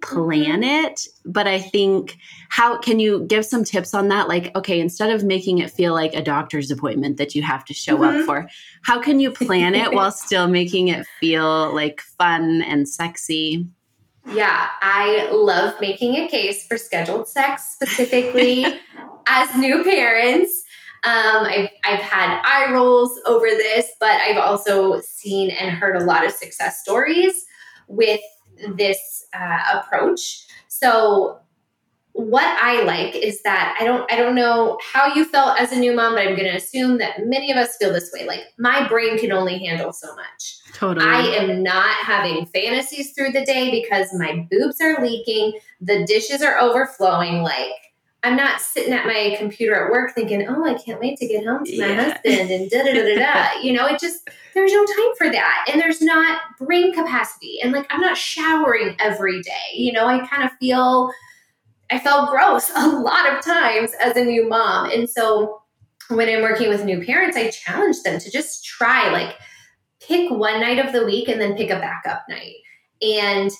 plan 0.04 0.62
mm-hmm. 0.62 0.86
it 0.86 1.08
but 1.26 1.48
i 1.48 1.60
think 1.60 2.18
how 2.50 2.78
can 2.78 3.00
you 3.00 3.26
give 3.26 3.46
some 3.46 3.64
tips 3.64 3.94
on 3.94 4.10
that 4.10 4.28
like 4.28 4.56
okay 4.56 4.80
instead 4.80 5.10
of 5.10 5.24
making 5.24 5.60
it 5.60 5.72
feel 5.72 5.94
like 5.94 6.14
a 6.14 6.22
doctor's 6.22 6.70
appointment 6.70 7.18
that 7.18 7.34
you 7.34 7.42
have 7.42 7.66
to 7.66 7.74
show 7.74 7.98
mm-hmm. 7.98 8.20
up 8.20 8.26
for 8.26 8.48
how 8.84 9.00
can 9.02 9.20
you 9.20 9.32
plan 9.32 9.74
it 9.76 9.94
while 9.94 10.12
still 10.26 10.48
making 10.48 10.90
it 10.90 11.06
feel 11.20 11.74
like 11.74 12.02
fun 12.02 12.62
and 12.62 12.88
sexy 12.88 13.68
yeah 14.34 14.70
i 14.82 15.30
love 15.32 15.74
making 15.82 16.16
a 16.16 16.28
case 16.28 16.66
for 16.68 16.78
scheduled 16.78 17.28
sex 17.28 17.64
specifically 17.74 18.66
as 19.28 19.56
new 19.56 19.84
parents 19.84 20.64
um, 21.06 21.44
I've, 21.46 21.70
I've 21.84 22.00
had 22.00 22.42
eye 22.46 22.72
rolls 22.72 23.20
over 23.26 23.46
this, 23.46 23.92
but 24.00 24.22
I've 24.22 24.38
also 24.38 25.02
seen 25.02 25.50
and 25.50 25.72
heard 25.72 26.02
a 26.02 26.06
lot 26.06 26.26
of 26.26 26.32
success 26.32 26.80
stories 26.80 27.44
with 27.90 28.22
this 28.76 29.26
uh, 29.34 29.60
approach. 29.76 30.46
So 30.68 31.40
what 32.14 32.46
I 32.46 32.84
like 32.84 33.16
is 33.16 33.42
that 33.42 33.76
I 33.80 33.84
don't 33.84 34.10
I 34.12 34.16
don't 34.16 34.36
know 34.36 34.78
how 34.94 35.14
you 35.14 35.26
felt 35.26 35.60
as 35.60 35.72
a 35.72 35.80
new 35.80 35.96
mom, 35.96 36.14
but 36.14 36.28
I'm 36.28 36.36
going 36.36 36.50
to 36.50 36.56
assume 36.56 37.00
that 37.00 37.26
many 37.26 37.52
of 37.52 37.58
us 37.58 37.76
feel 37.78 37.92
this 37.92 38.12
way. 38.14 38.28
Like 38.28 38.42
my 38.60 38.88
brain 38.88 39.18
can 39.18 39.32
only 39.32 39.66
handle 39.66 39.92
so 39.92 40.16
much. 40.16 40.60
Totally. 40.74 41.06
I 41.06 41.22
am 41.22 41.64
not 41.64 41.96
having 41.96 42.46
fantasies 42.48 43.14
through 43.14 43.32
the 43.32 43.44
day 43.46 43.72
because 43.72 44.14
my 44.14 44.48
boobs 44.52 44.80
are 44.80 45.04
leaking, 45.04 45.60
the 45.82 46.06
dishes 46.06 46.44
are 46.44 46.60
overflowing 46.60 47.42
like 47.42 47.72
I'm 48.24 48.38
not 48.38 48.62
sitting 48.62 48.94
at 48.94 49.06
my 49.06 49.36
computer 49.38 49.76
at 49.76 49.92
work 49.92 50.16
thinking, 50.16 50.48
oh, 50.48 50.64
I 50.64 50.76
can't 50.76 51.00
wait 51.00 51.18
to 51.18 51.28
get 51.28 51.46
home 51.46 51.66
to 51.66 51.80
my 51.80 51.88
yeah. 51.88 52.04
husband 52.04 52.52
and 52.52 52.70
da 52.70 52.84
da 52.84 52.94
da 52.94 53.16
da. 53.16 53.50
You 53.62 53.74
know, 53.74 53.86
it 53.86 54.00
just, 54.00 54.30
there's 54.54 54.72
no 54.72 54.86
time 54.86 55.16
for 55.18 55.30
that. 55.30 55.66
And 55.70 55.82
there's 55.82 56.02
not 56.02 56.42
brain 56.58 56.94
capacity. 56.94 57.60
And 57.62 57.74
like, 57.74 57.86
I'm 57.90 58.00
not 58.00 58.16
showering 58.16 58.96
every 59.00 59.42
day. 59.42 59.76
You 59.76 59.92
know, 59.92 60.08
I 60.08 60.26
kind 60.26 60.44
of 60.44 60.52
feel, 60.60 61.12
I 61.92 62.00
felt 62.00 62.30
gross 62.30 62.72
a 62.76 62.88
lot 62.88 63.32
of 63.32 63.44
times 63.44 63.92
as 64.00 64.16
a 64.16 64.24
new 64.24 64.48
mom. 64.48 64.90
And 64.90 65.10
so 65.10 65.62
when 66.08 66.30
I'm 66.30 66.44
working 66.44 66.70
with 66.70 66.86
new 66.86 67.06
parents, 67.06 67.36
I 67.36 67.50
challenge 67.50 68.04
them 68.04 68.20
to 68.20 68.32
just 68.32 68.64
try, 68.64 69.12
like, 69.12 69.36
pick 70.00 70.30
one 70.32 70.62
night 70.62 70.80
of 70.80 70.94
the 70.94 71.06
week 71.06 71.28
and 71.28 71.42
then 71.42 71.56
pick 71.56 71.70
a 71.70 71.80
backup 71.80 72.24
night. 72.30 72.56
And 73.02 73.52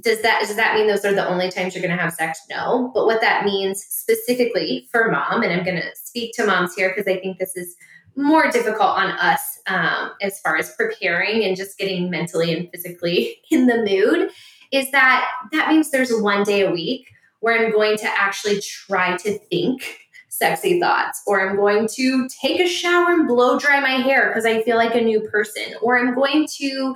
does 0.00 0.22
that 0.22 0.40
does 0.40 0.56
that 0.56 0.74
mean 0.74 0.86
those 0.86 1.04
are 1.04 1.14
the 1.14 1.28
only 1.28 1.50
times 1.50 1.74
you're 1.74 1.82
going 1.82 1.94
to 1.94 2.02
have 2.02 2.14
sex? 2.14 2.40
No 2.48 2.90
but 2.94 3.06
what 3.06 3.20
that 3.20 3.44
means 3.44 3.82
specifically 3.82 4.88
for 4.90 5.10
mom 5.10 5.42
and 5.42 5.52
i'm 5.52 5.64
going 5.64 5.80
to 5.80 5.90
speak 5.94 6.32
to 6.34 6.46
moms 6.46 6.74
here 6.74 6.90
because 6.90 7.06
i 7.06 7.18
think 7.20 7.38
this 7.38 7.56
is 7.56 7.76
more 8.16 8.50
difficult 8.50 8.90
on 8.90 9.10
us 9.12 9.60
um, 9.66 10.10
as 10.20 10.38
far 10.40 10.56
as 10.56 10.74
preparing 10.76 11.44
and 11.44 11.56
just 11.56 11.78
getting 11.78 12.10
mentally 12.10 12.52
and 12.52 12.70
physically 12.70 13.38
in 13.50 13.66
the 13.66 13.78
mood 13.78 14.30
is 14.70 14.90
that 14.90 15.30
that 15.52 15.68
means 15.68 15.90
there's 15.90 16.12
one 16.20 16.42
day 16.42 16.62
a 16.62 16.70
week 16.70 17.06
where 17.40 17.64
i'm 17.64 17.72
going 17.72 17.96
to 17.96 18.06
actually 18.06 18.60
try 18.60 19.16
to 19.16 19.38
think 19.50 19.98
sexy 20.28 20.80
thoughts 20.80 21.22
or 21.26 21.46
i'm 21.46 21.56
going 21.56 21.86
to 21.86 22.26
take 22.40 22.58
a 22.60 22.66
shower 22.66 23.12
and 23.12 23.28
blow 23.28 23.58
dry 23.58 23.80
my 23.80 24.02
hair 24.02 24.28
because 24.28 24.46
i 24.46 24.62
feel 24.62 24.76
like 24.76 24.94
a 24.94 25.00
new 25.00 25.20
person 25.28 25.74
or 25.82 25.98
i'm 25.98 26.14
going 26.14 26.46
to 26.50 26.94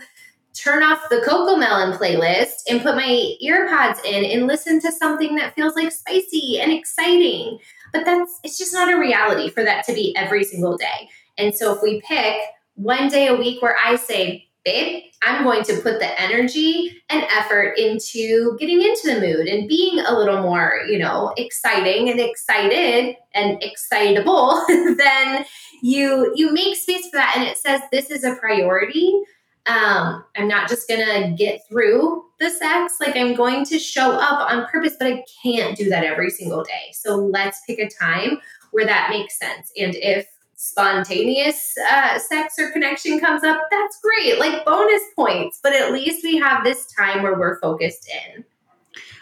turn 0.57 0.83
off 0.83 1.09
the 1.09 1.17
CoComelon 1.17 1.99
playlist 1.99 2.63
and 2.69 2.83
put 2.83 2.97
my 2.97 3.35
earpods 3.45 4.05
in 4.05 4.25
and 4.25 4.47
listen 4.47 4.81
to 4.81 4.93
something 4.93 5.37
that 5.37 5.55
feels 5.55 5.75
like 5.75 5.93
spicy 5.93 6.59
and 6.61 6.73
exciting. 6.73 7.59
But 7.93 8.05
that's 8.05 8.41
it's 8.43 8.59
just 8.59 8.73
not 8.73 8.93
a 8.93 8.99
reality 8.99 9.51
for 9.51 9.65
that 9.65 9.85
to 9.87 9.95
be 9.95 10.15
every 10.17 10.45
single 10.45 10.77
day. 10.77 11.09
And 11.39 11.55
so 11.55 11.75
if 11.75 11.83
we 11.83 12.01
pick 12.07 12.37
one 12.75 13.09
day 13.09 13.27
a 13.27 13.35
week 13.35 13.63
where 13.63 13.77
I 13.85 13.97
say, 13.97 14.49
babe, 14.65 15.05
I'm 15.23 15.45
going 15.45 15.63
to 15.65 15.81
put 15.81 16.01
the 16.01 16.21
energy 16.21 17.03
and 17.09 17.23
effort 17.25 17.79
into 17.79 18.57
getting 18.59 18.83
into 18.83 19.15
the 19.15 19.21
mood 19.21 19.47
and 19.47 19.69
being 19.69 20.01
a 20.01 20.17
little 20.17 20.43
more, 20.43 20.81
you 20.89 20.99
know, 20.99 21.33
exciting 21.37 22.11
and 22.11 22.21
excited 22.21 23.17
and 23.35 23.63
excitable, 23.63 24.63
then 24.69 25.45
you 25.83 26.33
you 26.35 26.53
make 26.53 26.77
space 26.77 27.09
for 27.09 27.17
that 27.17 27.35
and 27.37 27.47
it 27.47 27.57
says 27.59 27.81
this 27.93 28.11
is 28.11 28.25
a 28.25 28.35
priority 28.37 29.23
um, 29.67 30.25
I'm 30.37 30.49
not 30.49 30.69
just 30.69 30.89
gonna 30.89 31.33
get 31.33 31.61
through 31.69 32.25
the 32.39 32.51
sex. 32.51 32.95
Like 33.01 33.17
I'm 33.17 33.35
going 33.35 33.65
to 33.67 33.79
show 33.79 34.13
up 34.13 34.51
on 34.51 34.67
purpose, 34.67 34.95
but 34.99 35.09
I 35.09 35.25
can't 35.43 35.77
do 35.77 35.89
that 35.91 36.05
every 36.05 36.31
single 36.31 36.63
day. 36.63 36.93
So 36.93 37.17
let's 37.17 37.61
pick 37.67 37.79
a 37.79 37.89
time 37.89 38.39
where 38.73 38.87
that 38.87 39.09
makes 39.11 39.39
sense. 39.39 39.73
And 39.77 39.95
if 39.97 40.27
spontaneous 40.57 41.75
uh, 41.91 42.19
sex 42.19 42.55
or 42.59 42.71
connection 42.73 43.21
comes 43.21 43.45
up, 43.45 43.61
that's 43.71 43.99
great, 44.01 44.39
like 44.39 44.65
bonus 44.65 45.03
points. 45.15 45.61
But 45.63 45.75
at 45.75 45.93
least 45.93 46.25
we 46.25 46.37
have 46.39 46.65
this 46.65 46.87
time 46.95 47.23
where 47.23 47.39
we're 47.39 47.61
focused 47.61 48.09
in. 48.35 48.45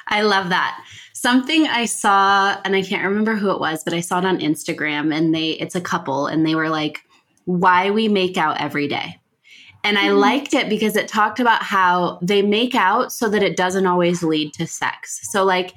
I 0.08 0.22
love 0.22 0.48
that. 0.50 0.84
Something 1.12 1.66
I 1.66 1.86
saw, 1.86 2.60
and 2.64 2.76
I 2.76 2.82
can't 2.82 3.04
remember 3.04 3.34
who 3.34 3.50
it 3.50 3.60
was, 3.60 3.82
but 3.82 3.94
I 3.94 4.00
saw 4.00 4.18
it 4.18 4.24
on 4.26 4.38
Instagram, 4.38 5.14
and 5.14 5.34
they 5.34 5.50
it's 5.52 5.74
a 5.74 5.80
couple, 5.80 6.26
and 6.26 6.46
they 6.46 6.54
were 6.54 6.68
like, 6.68 7.02
"Why 7.46 7.90
we 7.90 8.08
make 8.08 8.36
out 8.36 8.60
every 8.60 8.86
day." 8.86 9.18
And 9.84 9.98
I 9.98 10.08
mm-hmm. 10.08 10.18
liked 10.18 10.54
it 10.54 10.68
because 10.68 10.96
it 10.96 11.06
talked 11.06 11.38
about 11.38 11.62
how 11.62 12.18
they 12.22 12.40
make 12.42 12.74
out 12.74 13.12
so 13.12 13.28
that 13.28 13.42
it 13.42 13.56
doesn't 13.56 13.86
always 13.86 14.22
lead 14.22 14.54
to 14.54 14.66
sex. 14.66 15.20
So, 15.30 15.44
like, 15.44 15.74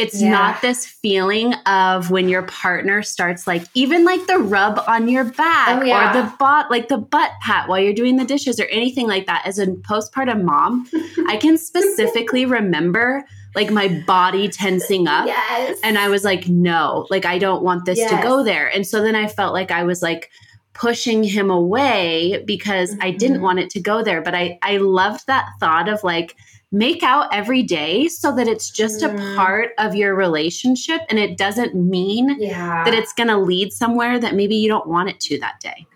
it's 0.00 0.22
yeah. 0.22 0.30
not 0.30 0.62
this 0.62 0.86
feeling 0.86 1.52
of 1.66 2.10
when 2.10 2.28
your 2.28 2.42
partner 2.44 3.02
starts 3.02 3.46
like 3.46 3.64
even 3.74 4.04
like 4.04 4.26
the 4.26 4.38
rub 4.38 4.82
on 4.86 5.08
your 5.08 5.24
back 5.24 5.82
oh, 5.82 5.84
yeah. 5.84 6.10
or 6.10 6.22
the 6.22 6.36
butt 6.38 6.70
like 6.70 6.88
the 6.88 6.96
butt 6.96 7.30
pat 7.42 7.68
while 7.68 7.78
you're 7.78 7.92
doing 7.92 8.16
the 8.16 8.24
dishes 8.24 8.58
or 8.58 8.64
anything 8.66 9.06
like 9.06 9.26
that 9.26 9.42
as 9.44 9.58
a 9.58 9.66
postpartum 9.66 10.42
mom 10.42 10.88
i 11.28 11.36
can 11.36 11.58
specifically 11.68 12.46
remember 12.46 13.22
like 13.54 13.70
my 13.70 13.88
body 14.06 14.48
tensing 14.48 15.06
up 15.06 15.26
yes. 15.26 15.78
and 15.84 15.98
i 15.98 16.08
was 16.08 16.24
like 16.24 16.48
no 16.48 17.06
like 17.10 17.26
i 17.26 17.36
don't 17.36 17.62
want 17.62 17.84
this 17.84 17.98
yes. 17.98 18.10
to 18.10 18.16
go 18.22 18.42
there 18.42 18.68
and 18.68 18.86
so 18.86 19.02
then 19.02 19.14
i 19.14 19.26
felt 19.26 19.52
like 19.52 19.70
i 19.70 19.82
was 19.82 20.00
like 20.00 20.30
pushing 20.72 21.24
him 21.24 21.50
away 21.50 22.42
because 22.46 22.92
mm-hmm. 22.92 23.02
I 23.02 23.10
didn't 23.10 23.36
mm-hmm. 23.36 23.44
want 23.44 23.58
it 23.58 23.70
to 23.70 23.80
go 23.80 24.02
there. 24.02 24.22
But 24.22 24.34
I, 24.34 24.58
I 24.62 24.76
loved 24.78 25.26
that 25.26 25.48
thought 25.58 25.88
of 25.88 26.02
like, 26.04 26.36
make 26.72 27.02
out 27.02 27.28
every 27.32 27.62
day 27.62 28.06
so 28.06 28.34
that 28.36 28.46
it's 28.46 28.70
just 28.70 29.00
mm. 29.00 29.12
a 29.12 29.36
part 29.36 29.72
of 29.78 29.94
your 29.94 30.14
relationship 30.14 31.00
and 31.08 31.18
it 31.18 31.36
doesn't 31.36 31.74
mean 31.74 32.36
yeah. 32.38 32.84
that 32.84 32.94
it's 32.94 33.12
going 33.12 33.28
to 33.28 33.36
lead 33.36 33.72
somewhere 33.72 34.20
that 34.20 34.34
maybe 34.34 34.54
you 34.54 34.68
don't 34.68 34.86
want 34.86 35.08
it 35.08 35.18
to 35.18 35.38
that 35.40 35.58
day. 35.60 35.86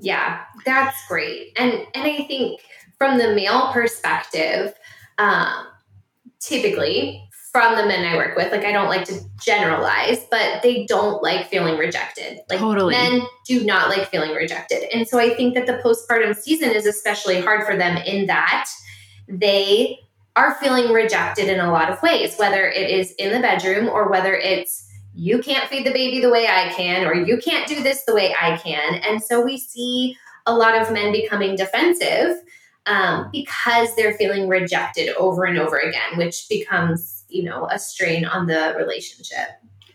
Yeah, 0.00 0.40
that's 0.64 0.96
great. 1.08 1.52
And 1.56 1.72
and 1.94 2.04
I 2.04 2.24
think 2.24 2.60
from 2.96 3.18
the 3.18 3.34
male 3.34 3.72
perspective, 3.72 4.74
um, 5.18 5.66
typically 6.40 7.27
from 7.58 7.76
the 7.76 7.86
men 7.86 8.04
I 8.04 8.14
work 8.14 8.36
with. 8.36 8.52
Like 8.52 8.64
I 8.64 8.70
don't 8.70 8.86
like 8.86 9.04
to 9.06 9.20
generalize, 9.42 10.24
but 10.30 10.62
they 10.62 10.86
don't 10.86 11.20
like 11.24 11.48
feeling 11.48 11.76
rejected. 11.76 12.38
Like 12.48 12.60
totally. 12.60 12.94
men 12.94 13.22
do 13.48 13.64
not 13.64 13.88
like 13.88 14.08
feeling 14.08 14.30
rejected. 14.30 14.84
And 14.94 15.08
so 15.08 15.18
I 15.18 15.34
think 15.34 15.54
that 15.54 15.66
the 15.66 15.80
postpartum 15.84 16.36
season 16.36 16.70
is 16.70 16.86
especially 16.86 17.40
hard 17.40 17.66
for 17.66 17.76
them 17.76 17.96
in 17.96 18.26
that 18.26 18.70
they 19.28 19.98
are 20.36 20.54
feeling 20.54 20.92
rejected 20.92 21.48
in 21.48 21.58
a 21.58 21.72
lot 21.72 21.90
of 21.90 22.00
ways, 22.00 22.36
whether 22.36 22.64
it 22.68 22.90
is 22.90 23.10
in 23.18 23.32
the 23.32 23.40
bedroom 23.40 23.88
or 23.88 24.08
whether 24.08 24.36
it's 24.36 24.88
you 25.12 25.40
can't 25.42 25.68
feed 25.68 25.84
the 25.84 25.92
baby 25.92 26.20
the 26.20 26.30
way 26.30 26.46
I 26.46 26.72
can, 26.76 27.04
or 27.04 27.12
you 27.12 27.38
can't 27.38 27.66
do 27.66 27.82
this 27.82 28.04
the 28.04 28.14
way 28.14 28.36
I 28.40 28.56
can. 28.58 29.00
And 29.02 29.20
so 29.20 29.44
we 29.44 29.58
see 29.58 30.16
a 30.46 30.54
lot 30.54 30.80
of 30.80 30.92
men 30.92 31.10
becoming 31.10 31.56
defensive 31.56 32.40
um, 32.86 33.30
because 33.32 33.88
they're 33.96 34.14
feeling 34.14 34.46
rejected 34.46 35.08
over 35.16 35.44
and 35.44 35.58
over 35.58 35.76
again, 35.76 36.18
which 36.18 36.46
becomes, 36.48 37.17
you 37.28 37.42
know, 37.42 37.68
a 37.70 37.78
strain 37.78 38.24
on 38.24 38.46
the 38.46 38.74
relationship. 38.76 39.48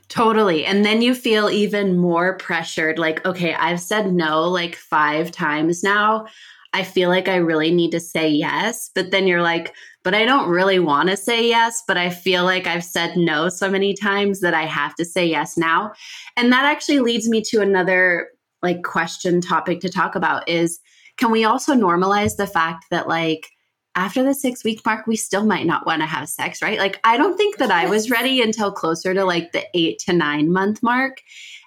Totally. 0.10 0.66
And 0.66 0.86
then 0.86 1.02
you 1.02 1.16
feel 1.16 1.50
even 1.50 1.98
more 1.98 2.38
pressured 2.38 3.00
like, 3.00 3.26
okay, 3.26 3.56
I've 3.56 3.80
said 3.80 4.14
no 4.14 4.44
like 4.44 4.76
five 4.76 5.32
times 5.32 5.84
now. 5.84 6.28
I 6.74 6.84
feel 6.84 7.10
like 7.10 7.28
I 7.28 7.36
really 7.36 7.72
need 7.72 7.92
to 7.92 8.00
say 8.00 8.28
yes. 8.28 8.90
But 8.94 9.12
then 9.12 9.28
you're 9.28 9.42
like, 9.42 9.74
but 10.04 10.14
I 10.14 10.26
don't 10.26 10.50
really 10.50 10.80
want 10.80 11.10
to 11.10 11.18
say 11.18 11.48
yes, 11.48 11.84
but 11.88 11.98
I 11.98 12.10
feel 12.10 12.44
like 12.44 12.68
I've 12.68 12.84
said 12.84 13.16
no 13.16 13.50
so 13.50 13.70
many 13.70 13.94
times 13.94 14.42
that 14.42 14.54
I 14.54 14.66
have 14.66 14.96
to 14.96 15.06
say 15.06 15.26
yes 15.26 15.58
now. 15.58 15.94
And 16.36 16.52
that 16.52 16.66
actually 16.66 17.00
leads 17.00 17.30
me 17.30 17.42
to 17.44 17.62
another 17.62 18.30
like 18.62 18.84
question 18.84 19.42
topic 19.42 19.80
to 19.82 19.90
talk 19.90 20.16
about 20.16 20.48
is 20.48 20.80
can 21.18 21.32
we 21.32 21.44
also 21.44 21.74
normalize 21.74 22.38
the 22.38 22.48
fact 22.48 22.86
that 22.90 23.08
like 23.08 23.50
after 23.96 24.24
the 24.24 24.34
six 24.34 24.64
week 24.64 24.86
mark, 24.86 25.06
we 25.06 25.16
still 25.16 25.46
might 25.46 25.66
not 25.66 25.86
want 25.86 26.02
to 26.02 26.08
have 26.08 26.28
sex, 26.28 26.62
right? 26.62 26.80
Like, 26.80 27.00
I 27.04 27.18
don't 27.18 27.38
think 27.38 27.58
that 27.58 27.72
I 27.72 27.88
was 27.88 28.10
ready 28.10 28.42
until 28.42 28.72
closer 28.72 29.14
to 29.14 29.24
like 29.24 29.52
the 29.52 29.66
eight 29.74 30.00
to 30.00 30.14
nine 30.14 30.52
month 30.52 30.82
mark. 30.82 31.22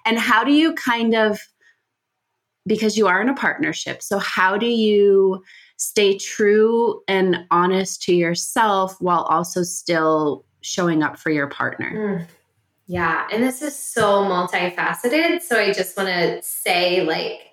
And 0.05 0.19
how 0.19 0.43
do 0.43 0.51
you 0.51 0.73
kind 0.73 1.15
of, 1.15 1.39
because 2.65 2.97
you 2.97 3.07
are 3.07 3.21
in 3.21 3.29
a 3.29 3.35
partnership, 3.35 4.01
so 4.03 4.19
how 4.19 4.57
do 4.57 4.67
you 4.67 5.43
stay 5.77 6.17
true 6.17 7.01
and 7.07 7.45
honest 7.51 8.01
to 8.03 8.15
yourself 8.15 8.99
while 8.99 9.21
also 9.23 9.63
still 9.63 10.45
showing 10.61 11.03
up 11.03 11.17
for 11.17 11.29
your 11.29 11.47
partner? 11.47 12.19
Mm. 12.19 12.27
Yeah. 12.87 13.27
And 13.31 13.43
this 13.43 13.61
is 13.61 13.77
so 13.77 14.23
multifaceted. 14.23 15.41
So 15.41 15.59
I 15.59 15.73
just 15.73 15.95
want 15.97 16.09
to 16.09 16.41
say, 16.41 17.03
like, 17.03 17.46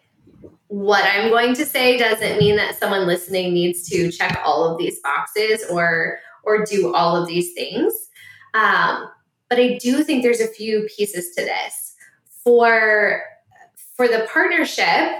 what 0.74 1.04
I'm 1.04 1.30
going 1.30 1.54
to 1.54 1.64
say 1.64 1.96
doesn't 1.96 2.36
mean 2.36 2.56
that 2.56 2.76
someone 2.76 3.06
listening 3.06 3.54
needs 3.54 3.88
to 3.90 4.10
check 4.10 4.42
all 4.44 4.64
of 4.68 4.76
these 4.76 4.98
boxes 4.98 5.64
or 5.70 6.18
or 6.42 6.64
do 6.64 6.92
all 6.92 7.14
of 7.14 7.28
these 7.28 7.52
things. 7.52 7.94
Um, 8.54 9.08
but 9.48 9.60
I 9.60 9.78
do 9.80 10.02
think 10.02 10.24
there's 10.24 10.40
a 10.40 10.48
few 10.48 10.88
pieces 10.96 11.32
to 11.36 11.44
this. 11.44 11.94
For 12.42 13.22
for 13.96 14.08
the 14.08 14.26
partnership, 14.32 15.12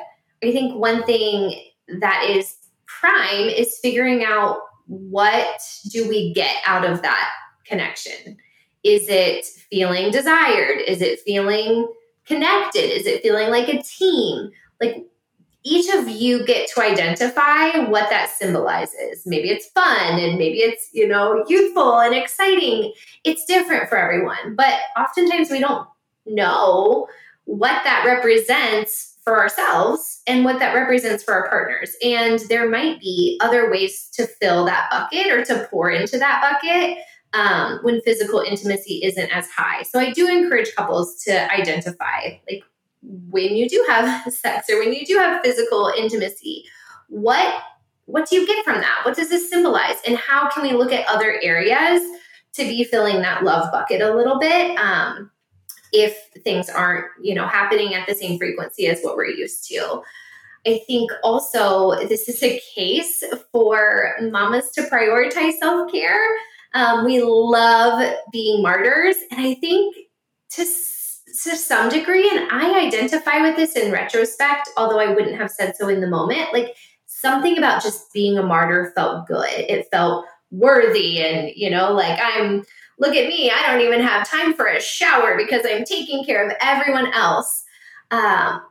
I 0.42 0.50
think 0.50 0.74
one 0.74 1.04
thing 1.04 1.54
that 2.00 2.26
is 2.28 2.56
prime 2.86 3.48
is 3.48 3.78
figuring 3.78 4.24
out 4.24 4.58
what 4.88 5.62
do 5.92 6.08
we 6.08 6.34
get 6.34 6.56
out 6.66 6.84
of 6.84 7.00
that 7.02 7.30
connection? 7.64 8.36
Is 8.82 9.08
it 9.08 9.46
feeling 9.70 10.10
desired? 10.10 10.80
Is 10.84 11.00
it 11.00 11.20
feeling 11.20 11.86
connected? 12.26 12.92
Is 12.92 13.06
it 13.06 13.22
feeling 13.22 13.50
like 13.50 13.68
a 13.68 13.80
team? 13.84 14.50
Like 14.80 15.06
each 15.64 15.92
of 15.94 16.08
you 16.08 16.44
get 16.44 16.68
to 16.68 16.82
identify 16.82 17.78
what 17.88 18.10
that 18.10 18.30
symbolizes. 18.30 19.22
Maybe 19.24 19.48
it's 19.48 19.68
fun 19.68 20.18
and 20.20 20.38
maybe 20.38 20.58
it's, 20.58 20.90
you 20.92 21.08
know, 21.08 21.44
youthful 21.48 22.00
and 22.00 22.14
exciting. 22.14 22.92
It's 23.24 23.46
different 23.46 23.88
for 23.88 23.96
everyone, 23.96 24.54
but 24.56 24.74
oftentimes 24.98 25.50
we 25.50 25.60
don't 25.60 25.88
know 26.26 27.08
what 27.44 27.82
that 27.84 28.04
represents 28.06 29.16
for 29.24 29.40
ourselves 29.40 30.20
and 30.26 30.44
what 30.44 30.58
that 30.58 30.74
represents 30.74 31.24
for 31.24 31.32
our 31.32 31.48
partners. 31.48 31.96
And 32.04 32.40
there 32.50 32.68
might 32.68 33.00
be 33.00 33.38
other 33.42 33.70
ways 33.70 34.10
to 34.14 34.26
fill 34.26 34.66
that 34.66 34.88
bucket 34.90 35.32
or 35.32 35.44
to 35.46 35.66
pour 35.70 35.90
into 35.90 36.18
that 36.18 36.42
bucket 36.42 36.98
um, 37.32 37.80
when 37.82 38.02
physical 38.02 38.40
intimacy 38.40 39.00
isn't 39.02 39.30
as 39.30 39.48
high. 39.48 39.82
So 39.82 39.98
I 39.98 40.12
do 40.12 40.28
encourage 40.28 40.74
couples 40.74 41.22
to 41.24 41.52
identify 41.52 42.38
like 42.50 42.64
when 43.04 43.56
you 43.56 43.68
do 43.68 43.84
have 43.88 44.32
sex 44.32 44.68
or 44.70 44.78
when 44.78 44.92
you 44.92 45.04
do 45.04 45.16
have 45.18 45.42
physical 45.42 45.92
intimacy, 45.96 46.64
what 47.08 47.62
what 48.06 48.28
do 48.28 48.36
you 48.36 48.46
get 48.46 48.64
from 48.64 48.80
that? 48.80 49.00
What 49.04 49.16
does 49.16 49.30
this 49.30 49.48
symbolize? 49.48 49.96
And 50.06 50.18
how 50.18 50.50
can 50.50 50.62
we 50.62 50.72
look 50.72 50.92
at 50.92 51.08
other 51.08 51.38
areas 51.42 52.02
to 52.52 52.64
be 52.64 52.84
filling 52.84 53.22
that 53.22 53.44
love 53.44 53.72
bucket 53.72 54.02
a 54.02 54.14
little 54.14 54.38
bit? 54.38 54.78
Um, 54.78 55.30
if 55.94 56.18
things 56.42 56.68
aren't, 56.68 57.06
you 57.22 57.34
know, 57.34 57.46
happening 57.46 57.94
at 57.94 58.06
the 58.06 58.14
same 58.14 58.36
frequency 58.36 58.88
as 58.88 59.00
what 59.00 59.16
we're 59.16 59.30
used 59.30 59.66
to. 59.68 60.02
I 60.66 60.80
think 60.86 61.10
also 61.22 61.94
this 62.08 62.28
is 62.28 62.42
a 62.42 62.60
case 62.74 63.22
for 63.52 64.16
mamas 64.20 64.70
to 64.72 64.82
prioritize 64.82 65.58
self 65.58 65.90
care. 65.92 66.20
Um, 66.74 67.04
we 67.04 67.22
love 67.22 68.14
being 68.32 68.62
martyrs, 68.62 69.16
and 69.30 69.40
I 69.40 69.54
think 69.54 69.94
to 70.50 70.66
to 71.42 71.56
some 71.56 71.88
degree, 71.88 72.30
and 72.30 72.48
I 72.50 72.86
identify 72.86 73.40
with 73.40 73.56
this 73.56 73.76
in 73.76 73.90
retrospect, 73.90 74.70
although 74.76 75.00
I 75.00 75.12
wouldn't 75.12 75.36
have 75.36 75.50
said 75.50 75.76
so 75.76 75.88
in 75.88 76.00
the 76.00 76.06
moment. 76.06 76.52
Like 76.52 76.76
something 77.06 77.58
about 77.58 77.82
just 77.82 78.12
being 78.12 78.38
a 78.38 78.42
martyr 78.42 78.92
felt 78.94 79.26
good. 79.26 79.48
It 79.50 79.86
felt 79.90 80.26
worthy, 80.50 81.20
and 81.20 81.50
you 81.54 81.70
know, 81.70 81.92
like 81.92 82.18
I'm 82.22 82.64
look 82.98 83.16
at 83.16 83.28
me, 83.28 83.50
I 83.50 83.66
don't 83.66 83.80
even 83.80 84.00
have 84.00 84.28
time 84.28 84.54
for 84.54 84.66
a 84.66 84.80
shower 84.80 85.36
because 85.36 85.66
I'm 85.68 85.84
taking 85.84 86.24
care 86.24 86.46
of 86.46 86.54
everyone 86.60 87.12
else. 87.12 87.64
Um, 88.10 88.62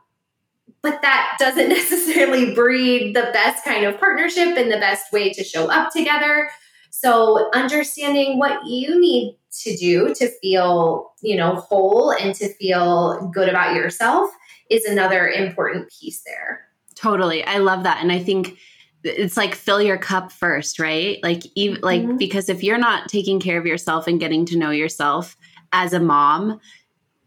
but 0.82 1.02
that 1.02 1.36
doesn't 1.38 1.68
necessarily 1.70 2.54
breed 2.54 3.14
the 3.14 3.30
best 3.32 3.64
kind 3.64 3.84
of 3.84 3.98
partnership 3.98 4.56
and 4.56 4.70
the 4.70 4.78
best 4.78 5.12
way 5.12 5.32
to 5.32 5.44
show 5.44 5.70
up 5.70 5.92
together. 5.92 6.50
So, 6.90 7.50
understanding 7.52 8.38
what 8.38 8.64
you 8.66 8.98
need 9.00 9.36
to 9.62 9.76
do 9.76 10.14
to 10.14 10.28
feel, 10.40 11.12
you 11.22 11.36
know, 11.36 11.56
whole 11.56 12.10
and 12.10 12.34
to 12.36 12.48
feel 12.54 13.30
good 13.32 13.48
about 13.48 13.74
yourself 13.74 14.30
is 14.70 14.84
another 14.84 15.28
important 15.28 15.90
piece 15.90 16.22
there. 16.24 16.66
Totally. 16.94 17.44
I 17.44 17.58
love 17.58 17.82
that. 17.84 18.00
And 18.00 18.10
I 18.10 18.18
think 18.18 18.58
it's 19.02 19.36
like 19.36 19.54
fill 19.54 19.82
your 19.82 19.98
cup 19.98 20.32
first, 20.32 20.78
right? 20.78 21.18
Like 21.22 21.42
even 21.54 21.80
mm-hmm. 21.80 21.84
like 21.84 22.18
because 22.18 22.48
if 22.48 22.62
you're 22.62 22.78
not 22.78 23.08
taking 23.08 23.40
care 23.40 23.58
of 23.58 23.66
yourself 23.66 24.06
and 24.06 24.18
getting 24.18 24.46
to 24.46 24.58
know 24.58 24.70
yourself 24.70 25.36
as 25.72 25.92
a 25.92 26.00
mom, 26.00 26.60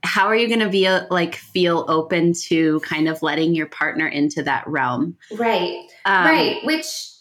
how 0.03 0.25
are 0.25 0.35
you 0.35 0.47
going 0.47 0.61
to 0.61 0.69
be 0.69 0.87
uh, 0.87 1.05
like 1.09 1.35
feel 1.35 1.85
open 1.87 2.33
to 2.33 2.79
kind 2.79 3.07
of 3.07 3.21
letting 3.21 3.53
your 3.53 3.67
partner 3.67 4.07
into 4.07 4.41
that 4.43 4.65
realm? 4.67 5.17
Right. 5.31 5.85
Um, 6.05 6.25
right, 6.25 6.59
which 6.63 7.16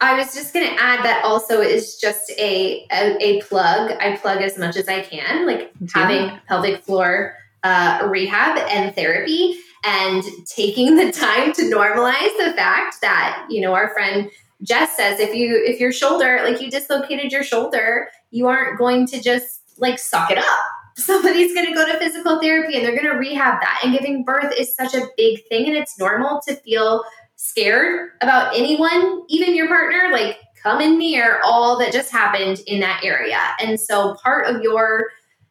I 0.00 0.16
was 0.16 0.34
just 0.34 0.52
going 0.52 0.68
to 0.68 0.82
add 0.82 1.04
that 1.04 1.24
also 1.24 1.60
is 1.60 1.96
just 1.96 2.30
a, 2.32 2.86
a, 2.90 3.16
a 3.20 3.42
plug. 3.42 3.92
I 4.00 4.16
plug 4.16 4.42
as 4.42 4.58
much 4.58 4.76
as 4.76 4.88
I 4.88 5.02
can, 5.02 5.46
like 5.46 5.72
having 5.94 6.38
pelvic 6.48 6.82
floor 6.82 7.36
uh, 7.62 8.06
rehab 8.08 8.58
and 8.70 8.94
therapy 8.94 9.58
and 9.84 10.22
taking 10.46 10.96
the 10.96 11.12
time 11.12 11.52
to 11.54 11.62
normalize 11.62 12.36
the 12.38 12.52
fact 12.56 13.00
that 13.00 13.46
you 13.48 13.60
know 13.60 13.74
our 13.74 13.90
friend 13.90 14.30
Jess 14.62 14.96
says 14.96 15.20
if 15.20 15.34
you 15.34 15.62
if 15.64 15.80
your 15.80 15.92
shoulder 15.92 16.40
like 16.44 16.60
you 16.60 16.70
dislocated 16.70 17.30
your 17.30 17.44
shoulder 17.44 18.08
you 18.30 18.46
aren't 18.46 18.78
going 18.78 19.06
to 19.06 19.20
just 19.20 19.58
like 19.78 19.98
suck 19.98 20.30
it 20.30 20.38
up. 20.38 20.58
Somebody's 20.96 21.54
going 21.54 21.66
to 21.66 21.74
go 21.74 21.86
to 21.86 21.98
physical 21.98 22.40
therapy 22.40 22.76
and 22.76 22.84
they're 22.84 22.96
going 23.00 23.12
to 23.12 23.18
rehab 23.18 23.60
that. 23.60 23.80
And 23.84 23.92
giving 23.92 24.24
birth 24.24 24.52
is 24.58 24.74
such 24.74 24.94
a 24.94 25.06
big 25.16 25.46
thing 25.48 25.66
and 25.66 25.76
it's 25.76 25.96
normal 25.98 26.40
to 26.48 26.56
feel 26.56 27.04
scared 27.40 28.10
about 28.20 28.54
anyone 28.54 29.22
even 29.28 29.54
your 29.54 29.68
partner 29.68 30.10
like 30.12 30.38
come 30.60 30.80
and 30.80 30.98
near 30.98 31.40
all 31.44 31.78
that 31.78 31.92
just 31.92 32.10
happened 32.10 32.60
in 32.66 32.80
that 32.80 33.02
area 33.04 33.40
and 33.60 33.80
so 33.80 34.14
part 34.22 34.46
of 34.46 34.60
your 34.60 35.08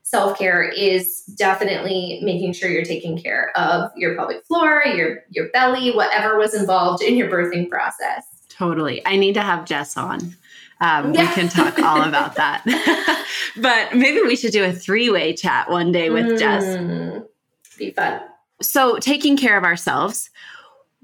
self 0.08 0.38
care 0.38 0.64
is 0.64 1.24
definitely 1.38 2.22
making 2.24 2.54
sure 2.54 2.70
you're 2.70 2.86
taking 2.86 3.22
care 3.22 3.52
of 3.58 3.92
your 3.98 4.16
pelvic 4.16 4.46
floor, 4.46 4.82
your 4.86 5.24
your 5.30 5.50
belly, 5.50 5.92
whatever 5.92 6.38
was 6.38 6.54
involved 6.54 7.04
in 7.04 7.18
your 7.18 7.30
birthing 7.30 7.70
process. 7.70 8.24
Totally. 8.48 9.06
I 9.06 9.18
need 9.18 9.34
to 9.34 9.42
have 9.42 9.66
Jess 9.66 9.98
on. 9.98 10.20
Um, 10.80 11.14
yeah. 11.14 11.28
We 11.28 11.36
can 11.36 11.50
talk 11.50 11.78
all 11.80 12.02
about 12.08 12.36
that. 12.36 12.64
but 13.58 13.98
maybe 13.98 14.22
we 14.22 14.38
should 14.38 14.54
do 14.54 14.64
a 14.64 14.72
three 14.72 15.10
way 15.10 15.34
chat 15.34 15.70
one 15.70 15.92
day 15.92 16.10
with 16.10 16.26
mm, 16.26 16.40
Jess. 16.40 17.24
Be 17.78 17.92
fun. 17.92 18.22
So, 18.62 18.98
taking 19.00 19.36
care 19.36 19.58
of 19.58 19.66
ourselves. 19.66 20.30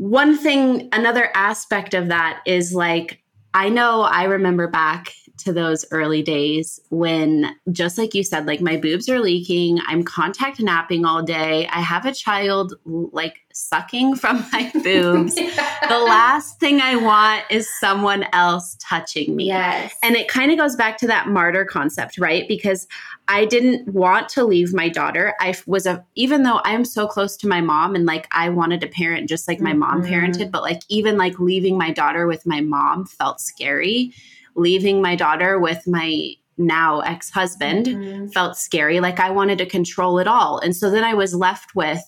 One 0.03 0.37
thing, 0.37 0.89
another 0.91 1.29
aspect 1.33 1.93
of 1.93 2.09
that 2.09 2.41
is 2.45 2.73
like, 2.73 3.23
I 3.53 3.69
know 3.69 4.01
I 4.01 4.23
remember 4.23 4.67
back 4.67 5.13
to 5.37 5.53
those 5.53 5.85
early 5.91 6.21
days 6.21 6.77
when, 6.89 7.55
just 7.71 7.97
like 7.97 8.13
you 8.13 8.21
said, 8.21 8.45
like 8.45 8.59
my 8.59 8.75
boobs 8.75 9.07
are 9.07 9.21
leaking, 9.21 9.79
I'm 9.87 10.03
contact 10.03 10.59
napping 10.59 11.05
all 11.05 11.23
day, 11.23 11.67
I 11.67 11.79
have 11.79 12.05
a 12.05 12.13
child 12.13 12.73
like 12.85 13.39
sucking 13.53 14.15
from 14.17 14.45
my 14.51 14.69
boobs. 14.83 15.39
yeah. 15.39 15.69
The 15.87 15.99
last 15.99 16.59
thing 16.59 16.81
I 16.81 16.95
want 16.95 17.43
is 17.49 17.69
someone 17.79 18.25
else 18.33 18.77
touching 18.79 19.35
me. 19.35 19.45
Yes. 19.45 19.93
And 20.01 20.15
it 20.15 20.27
kind 20.27 20.51
of 20.51 20.57
goes 20.57 20.75
back 20.75 20.97
to 20.99 21.07
that 21.07 21.27
martyr 21.27 21.65
concept, 21.65 22.17
right? 22.17 22.47
Because 22.47 22.87
I 23.27 23.45
didn't 23.45 23.87
want 23.87 24.27
to 24.29 24.43
leave 24.43 24.73
my 24.73 24.89
daughter. 24.89 25.33
I 25.39 25.55
was 25.65 25.85
a, 25.85 26.05
even 26.15 26.43
though 26.43 26.59
I'm 26.65 26.83
so 26.83 27.07
close 27.07 27.37
to 27.37 27.47
my 27.47 27.61
mom 27.61 27.95
and 27.95 28.05
like 28.05 28.27
I 28.31 28.49
wanted 28.49 28.81
to 28.81 28.87
parent 28.87 29.29
just 29.29 29.47
like 29.47 29.61
my 29.61 29.71
mm-hmm. 29.71 29.79
mom 29.79 30.03
parented, 30.03 30.51
but 30.51 30.61
like 30.61 30.81
even 30.89 31.17
like 31.17 31.39
leaving 31.39 31.77
my 31.77 31.91
daughter 31.91 32.27
with 32.27 32.45
my 32.45 32.61
mom 32.61 33.05
felt 33.05 33.39
scary 33.39 34.13
leaving 34.55 35.01
my 35.01 35.15
daughter 35.15 35.59
with 35.59 35.87
my 35.87 36.33
now 36.57 36.99
ex 37.01 37.29
husband 37.29 37.87
mm-hmm. 37.87 38.27
felt 38.27 38.57
scary. 38.57 38.99
Like 38.99 39.19
I 39.19 39.31
wanted 39.31 39.57
to 39.59 39.65
control 39.65 40.19
it 40.19 40.27
all. 40.27 40.59
And 40.59 40.75
so 40.75 40.89
then 40.89 41.03
I 41.03 41.13
was 41.13 41.33
left 41.33 41.75
with, 41.75 42.01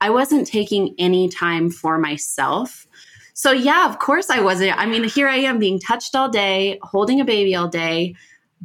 I 0.00 0.10
wasn't 0.10 0.46
taking 0.46 0.94
any 0.98 1.28
time 1.28 1.70
for 1.70 1.98
myself. 1.98 2.86
So, 3.34 3.50
yeah, 3.50 3.88
of 3.88 3.98
course 3.98 4.30
I 4.30 4.40
wasn't. 4.40 4.78
I 4.78 4.86
mean, 4.86 5.04
here 5.04 5.28
I 5.28 5.36
am 5.36 5.58
being 5.58 5.80
touched 5.80 6.14
all 6.14 6.28
day, 6.28 6.78
holding 6.82 7.20
a 7.20 7.24
baby 7.24 7.54
all 7.54 7.68
day. 7.68 8.14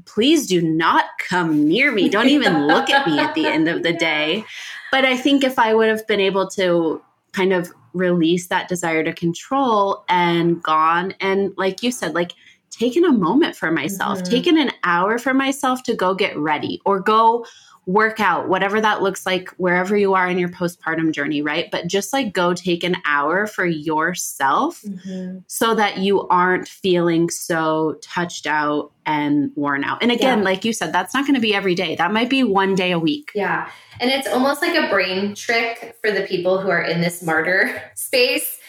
Please 0.05 0.47
do 0.47 0.61
not 0.61 1.05
come 1.27 1.67
near 1.67 1.91
me. 1.91 2.09
Don't 2.09 2.29
even 2.29 2.67
look 2.67 2.89
at 2.89 3.07
me 3.07 3.19
at 3.19 3.35
the 3.35 3.45
end 3.45 3.67
of 3.67 3.83
the 3.83 3.93
day. 3.93 4.45
But 4.91 5.05
I 5.05 5.17
think 5.17 5.43
if 5.43 5.59
I 5.59 5.73
would 5.73 5.89
have 5.89 6.05
been 6.07 6.19
able 6.19 6.47
to 6.51 7.01
kind 7.31 7.53
of 7.53 7.71
release 7.93 8.47
that 8.47 8.67
desire 8.67 9.03
to 9.03 9.13
control 9.13 10.03
and 10.09 10.61
gone 10.61 11.13
and, 11.19 11.53
like 11.57 11.83
you 11.83 11.91
said, 11.91 12.13
like, 12.13 12.33
taken 12.69 13.03
a 13.03 13.11
moment 13.11 13.55
for 13.55 13.71
myself, 13.71 14.19
mm-hmm. 14.19 14.31
taken 14.31 14.57
an 14.57 14.71
hour 14.83 15.17
for 15.17 15.33
myself 15.33 15.83
to 15.83 15.95
go 15.95 16.13
get 16.13 16.37
ready 16.37 16.81
or 16.85 16.99
go 16.99 17.45
work 17.89 18.19
out, 18.19 18.47
whatever 18.47 18.79
that 18.79 19.01
looks 19.01 19.25
like, 19.25 19.49
wherever 19.57 19.97
you 19.97 20.13
are 20.13 20.29
in 20.29 20.37
your 20.37 20.49
postpartum 20.49 21.11
journey, 21.11 21.41
right? 21.41 21.71
But 21.71 21.87
just 21.87 22.13
like 22.13 22.33
go 22.33 22.53
take 22.53 22.83
an 22.83 22.97
hour 23.03 23.47
for 23.47 23.65
yourself 23.65 24.83
mm-hmm. 24.83 25.39
so 25.47 25.73
that 25.73 25.97
you 25.97 26.27
aren't 26.27 26.67
feeling 26.67 27.31
so 27.31 27.97
touched 28.03 28.45
out 28.45 28.91
and 29.07 29.51
worn 29.55 29.83
out. 29.83 30.03
And 30.03 30.11
again, 30.11 30.39
yeah. 30.39 30.43
like 30.43 30.63
you 30.63 30.71
said, 30.71 30.93
that's 30.93 31.15
not 31.15 31.25
going 31.25 31.33
to 31.33 31.41
be 31.41 31.55
every 31.55 31.73
day. 31.73 31.95
That 31.95 32.13
might 32.13 32.29
be 32.29 32.43
one 32.43 32.75
day 32.75 32.91
a 32.91 32.99
week. 32.99 33.31
Yeah. 33.33 33.71
And 33.99 34.11
it's 34.11 34.27
almost 34.27 34.61
like 34.61 34.75
a 34.75 34.87
brain 34.87 35.33
trick 35.33 35.97
for 35.99 36.11
the 36.11 36.21
people 36.21 36.61
who 36.61 36.69
are 36.69 36.83
in 36.83 37.01
this 37.01 37.23
martyr 37.23 37.81
space 37.95 38.59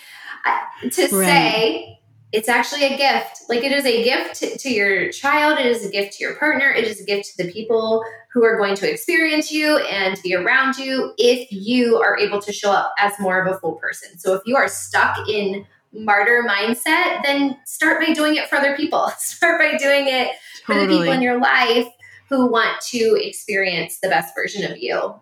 uh, 0.47 0.89
to 0.89 1.03
right. 1.03 1.27
say, 1.27 2.01
it's 2.33 2.49
actually 2.49 2.85
a 2.85 2.97
gift. 2.97 3.43
Like 3.51 3.65
it 3.65 3.73
is 3.73 3.85
a 3.85 4.03
gift 4.03 4.37
to, 4.37 4.57
to, 4.57 4.71
your 4.71 5.13
child, 5.13 5.59
it 5.59 5.67
is 5.67 5.85
a 5.85 5.91
gift 5.91 6.15
to 6.15 6.25
your 6.25 6.37
partner, 6.37 6.71
it 6.71 6.85
is 6.85 7.03
a 7.03 7.05
gift 7.05 7.37
to 7.37 7.45
the 7.45 7.53
people 7.53 8.03
who 8.33 8.45
are 8.45 8.57
going 8.57 8.77
to 8.77 8.91
experience 8.91 9.51
you 9.51 9.79
and 9.79 10.21
be 10.23 10.35
around 10.35 10.77
you 10.77 11.13
if 11.19 11.51
you 11.51 11.97
are 11.97 12.17
able 12.17 12.41
to 12.41 12.53
show 12.53 12.71
up 12.71 12.93
as 12.99 13.13
more 13.19 13.43
of 13.43 13.53
a 13.53 13.59
full 13.59 13.75
person. 13.75 14.19
So 14.19 14.35
if 14.35 14.43
you 14.47 14.57
are 14.57 14.69
stuck 14.69 15.29
in 15.29 15.67
martyr 15.93 16.45
mindset, 16.49 17.23
then 17.25 17.59
start 17.67 18.01
by 18.01 18.13
doing 18.13 18.37
it 18.37 18.49
for 18.49 18.57
other 18.57 18.77
people. 18.77 19.09
Start 19.19 19.61
by 19.61 19.77
doing 19.77 20.07
it 20.07 20.31
totally. 20.65 20.87
for 20.87 20.93
the 20.93 20.99
people 20.99 21.13
in 21.13 21.23
your 21.23 21.41
life 21.41 21.89
who 22.29 22.47
want 22.47 22.81
to 22.81 23.19
experience 23.21 23.99
the 24.01 24.09
best 24.09 24.35
version 24.35 24.71
of 24.71 24.79
you. 24.79 25.15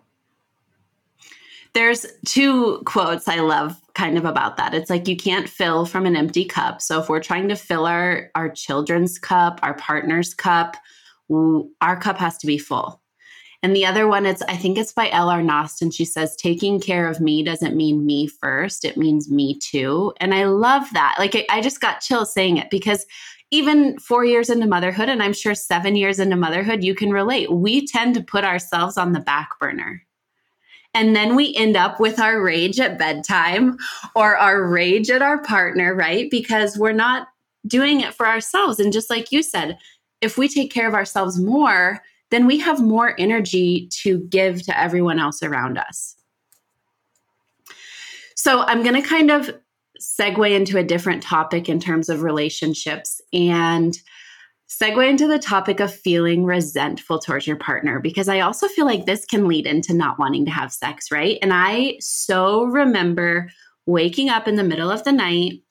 There's 1.73 2.05
two 2.25 2.81
quotes 2.85 3.27
I 3.27 3.39
love 3.39 3.79
kind 3.93 4.17
of 4.17 4.25
about 4.25 4.57
that. 4.57 4.73
It's 4.73 4.89
like 4.89 5.07
you 5.07 5.15
can't 5.15 5.47
fill 5.47 5.85
from 5.85 6.05
an 6.05 6.15
empty 6.15 6.45
cup. 6.45 6.81
So 6.81 6.99
if 6.99 7.09
we're 7.09 7.21
trying 7.21 7.47
to 7.49 7.55
fill 7.55 7.85
our 7.85 8.31
our 8.35 8.49
children's 8.49 9.19
cup, 9.19 9.59
our 9.61 9.75
partner's 9.75 10.33
cup, 10.33 10.77
our 11.29 11.99
cup 11.99 12.17
has 12.17 12.37
to 12.39 12.47
be 12.47 12.57
full. 12.57 12.98
And 13.61 13.75
the 13.75 13.85
other 13.85 14.07
one 14.07 14.25
it's 14.25 14.41
I 14.43 14.55
think 14.55 14.77
it's 14.77 14.93
by 14.93 15.09
L.R. 15.09 15.41
Knost 15.41 15.81
and 15.81 15.93
she 15.93 16.05
says 16.05 16.35
taking 16.35 16.79
care 16.79 17.07
of 17.07 17.19
me 17.19 17.43
doesn't 17.43 17.75
mean 17.75 18.05
me 18.05 18.27
first, 18.27 18.85
it 18.85 18.97
means 18.97 19.29
me 19.29 19.59
too. 19.59 20.13
And 20.21 20.33
I 20.33 20.45
love 20.45 20.85
that. 20.93 21.15
Like 21.19 21.45
I 21.49 21.61
just 21.61 21.81
got 21.81 22.01
chills 22.01 22.33
saying 22.33 22.57
it 22.57 22.69
because 22.69 23.05
even 23.51 23.97
four 23.97 24.23
years 24.23 24.49
into 24.49 24.67
motherhood, 24.67 25.09
and 25.09 25.23
I'm 25.23 25.33
sure 25.33 25.55
seven 25.55 25.95
years 25.95 26.19
into 26.19 26.35
motherhood, 26.35 26.83
you 26.83 26.93
can 26.93 27.09
relate. 27.09 27.51
We 27.51 27.85
tend 27.87 28.13
to 28.15 28.21
put 28.21 28.43
ourselves 28.43 28.95
on 28.95 29.13
the 29.13 29.19
back 29.19 29.59
burner. 29.59 30.03
And 30.93 31.15
then 31.15 31.35
we 31.35 31.55
end 31.55 31.75
up 31.75 31.99
with 31.99 32.19
our 32.19 32.41
rage 32.41 32.79
at 32.79 32.97
bedtime 32.97 33.77
or 34.15 34.37
our 34.37 34.67
rage 34.67 35.09
at 35.09 35.21
our 35.21 35.41
partner, 35.43 35.95
right? 35.95 36.29
Because 36.29 36.77
we're 36.77 36.91
not 36.93 37.27
doing 37.67 38.01
it 38.01 38.13
for 38.13 38.27
ourselves. 38.27 38.79
And 38.79 38.93
just 38.93 39.09
like 39.09 39.31
you 39.31 39.43
said, 39.43 39.77
if 40.21 40.37
we 40.37 40.47
take 40.47 40.71
care 40.71 40.87
of 40.87 40.93
ourselves 40.93 41.39
more, 41.39 42.01
then 42.31 42.45
we 42.45 42.59
have 42.59 42.81
more 42.81 43.15
energy 43.17 43.89
to 44.03 44.19
give 44.29 44.63
to 44.63 44.79
everyone 44.79 45.19
else 45.19 45.41
around 45.43 45.77
us. 45.77 46.15
So 48.35 48.61
I'm 48.61 48.83
going 48.83 49.01
to 49.01 49.07
kind 49.07 49.31
of 49.31 49.49
segue 49.99 50.55
into 50.55 50.77
a 50.77 50.83
different 50.83 51.23
topic 51.23 51.67
in 51.67 51.79
terms 51.79 52.07
of 52.07 52.21
relationships. 52.21 53.21
And 53.33 53.97
segue 54.69 55.09
into 55.09 55.27
the 55.27 55.39
topic 55.39 55.79
of 55.79 55.93
feeling 55.93 56.45
resentful 56.45 57.19
towards 57.19 57.47
your 57.47 57.55
partner 57.55 57.99
because 57.99 58.29
I 58.29 58.41
also 58.41 58.67
feel 58.67 58.85
like 58.85 59.05
this 59.05 59.25
can 59.25 59.47
lead 59.47 59.65
into 59.65 59.93
not 59.93 60.19
wanting 60.19 60.45
to 60.45 60.51
have 60.51 60.71
sex, 60.71 61.11
right? 61.11 61.39
And 61.41 61.51
I 61.51 61.97
so 61.99 62.65
remember 62.65 63.49
waking 63.87 64.29
up 64.29 64.47
in 64.47 64.55
the 64.55 64.63
middle 64.63 64.91
of 64.91 65.03
the 65.03 65.11
night, 65.11 65.63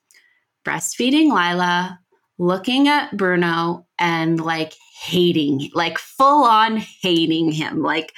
breastfeeding 0.65 1.31
Lilah, 1.31 1.97
looking 2.37 2.89
at 2.89 3.15
Bruno 3.15 3.87
and 3.97 4.39
like 4.39 4.73
hating, 4.99 5.69
like 5.73 5.97
full 5.97 6.43
on 6.43 6.77
hating 6.77 7.51
him. 7.51 7.81
Like, 7.81 8.13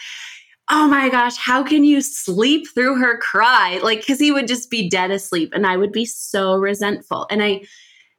oh 0.70 0.88
my 0.88 1.10
gosh, 1.10 1.38
how 1.38 1.64
can 1.64 1.84
you 1.84 2.02
sleep 2.02 2.66
through 2.74 3.00
her 3.00 3.18
cry? 3.18 3.80
Like, 3.84 4.00
because 4.00 4.20
he 4.20 4.32
would 4.32 4.48
just 4.48 4.70
be 4.72 4.90
dead 4.90 5.12
asleep 5.12 5.52
and 5.54 5.68
I 5.68 5.78
would 5.78 5.92
be 5.92 6.06
so 6.06 6.56
resentful. 6.56 7.28
And 7.30 7.44
I, 7.44 7.62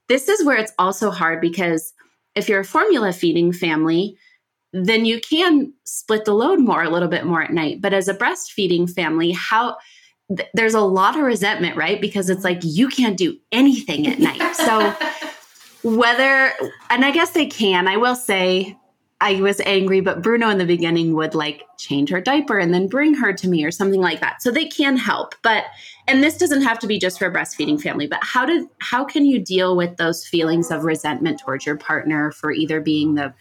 this 0.08 0.28
is 0.28 0.44
where 0.44 0.56
it's 0.56 0.72
also 0.78 1.10
hard 1.10 1.40
because 1.40 1.92
if 2.34 2.48
you're 2.48 2.60
a 2.60 2.64
formula 2.64 3.12
feeding 3.12 3.52
family, 3.52 4.16
then 4.72 5.04
you 5.04 5.20
can 5.20 5.72
split 5.84 6.24
the 6.24 6.34
load 6.34 6.58
more 6.58 6.82
a 6.82 6.90
little 6.90 7.08
bit 7.08 7.26
more 7.26 7.42
at 7.42 7.52
night. 7.52 7.80
But 7.80 7.92
as 7.92 8.08
a 8.08 8.14
breastfeeding 8.14 8.90
family, 8.90 9.32
how 9.32 9.76
there's 10.54 10.74
a 10.74 10.80
lot 10.80 11.16
of 11.16 11.22
resentment, 11.22 11.76
right? 11.76 12.00
Because 12.00 12.30
it's 12.30 12.44
like 12.44 12.60
you 12.62 12.88
can't 12.88 13.18
do 13.18 13.36
anything 13.50 14.06
at 14.06 14.18
night. 14.18 14.56
So 14.56 14.94
whether 15.82 16.52
and 16.90 17.04
I 17.04 17.10
guess 17.10 17.30
they 17.30 17.46
can, 17.46 17.88
I 17.88 17.96
will 17.96 18.16
say 18.16 18.76
I 19.22 19.40
was 19.40 19.60
angry, 19.60 20.00
but 20.00 20.20
Bruno 20.20 20.48
in 20.48 20.58
the 20.58 20.66
beginning 20.66 21.14
would 21.14 21.34
like 21.34 21.62
change 21.78 22.10
her 22.10 22.20
diaper 22.20 22.58
and 22.58 22.74
then 22.74 22.88
bring 22.88 23.14
her 23.14 23.32
to 23.32 23.48
me 23.48 23.64
or 23.64 23.70
something 23.70 24.00
like 24.00 24.20
that. 24.20 24.42
So 24.42 24.50
they 24.50 24.66
can 24.66 24.96
help. 24.96 25.36
But 25.42 25.66
and 26.08 26.24
this 26.24 26.36
doesn't 26.36 26.62
have 26.62 26.80
to 26.80 26.88
be 26.88 26.98
just 26.98 27.20
for 27.20 27.26
a 27.26 27.32
breastfeeding 27.32 27.80
family, 27.80 28.08
but 28.08 28.18
how 28.22 28.44
did 28.44 28.66
how 28.80 29.04
can 29.04 29.24
you 29.24 29.38
deal 29.38 29.76
with 29.76 29.96
those 29.96 30.26
feelings 30.26 30.72
of 30.72 30.82
resentment 30.82 31.38
towards 31.38 31.64
your 31.64 31.76
partner 31.76 32.32
for 32.32 32.50
either 32.50 32.80
being 32.80 33.14
the 33.14 33.32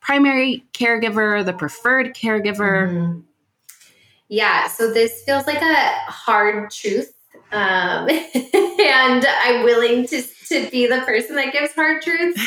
primary 0.00 0.64
caregiver, 0.72 1.44
the 1.44 1.52
preferred 1.52 2.16
caregiver? 2.16 2.88
Mm-hmm. 2.88 3.20
Yeah, 4.28 4.66
so 4.66 4.92
this 4.92 5.22
feels 5.22 5.46
like 5.46 5.62
a 5.62 5.90
hard 6.10 6.70
truth. 6.72 7.12
Um, 7.52 8.08
and 8.34 9.26
I'm 9.26 9.64
willing 9.64 10.06
to 10.08 10.22
to 10.48 10.68
be 10.70 10.86
the 10.86 11.00
person 11.00 11.36
that 11.36 11.52
gives 11.52 11.72
hard 11.74 12.02
truths. 12.02 12.40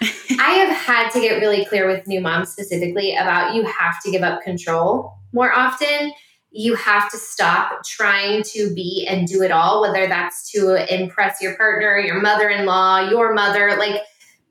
I 0.40 0.52
have 0.54 0.76
had 0.76 1.10
to 1.10 1.20
get 1.20 1.40
really 1.40 1.64
clear 1.66 1.86
with 1.86 2.06
new 2.06 2.20
moms 2.20 2.50
specifically 2.50 3.14
about 3.14 3.54
you 3.54 3.64
have 3.64 4.02
to 4.04 4.10
give 4.10 4.22
up 4.22 4.42
control 4.42 5.12
more 5.32 5.52
often. 5.52 6.12
You 6.50 6.74
have 6.74 7.10
to 7.10 7.18
stop 7.18 7.84
trying 7.84 8.42
to 8.44 8.74
be 8.74 9.06
and 9.08 9.26
do 9.26 9.42
it 9.42 9.50
all, 9.50 9.82
whether 9.82 10.06
that's 10.06 10.50
to 10.52 10.92
impress 10.92 11.40
your 11.40 11.56
partner, 11.56 11.98
your 11.98 12.20
mother 12.20 12.48
in 12.48 12.66
law, 12.66 13.00
your 13.08 13.32
mother. 13.32 13.76
Like, 13.76 14.02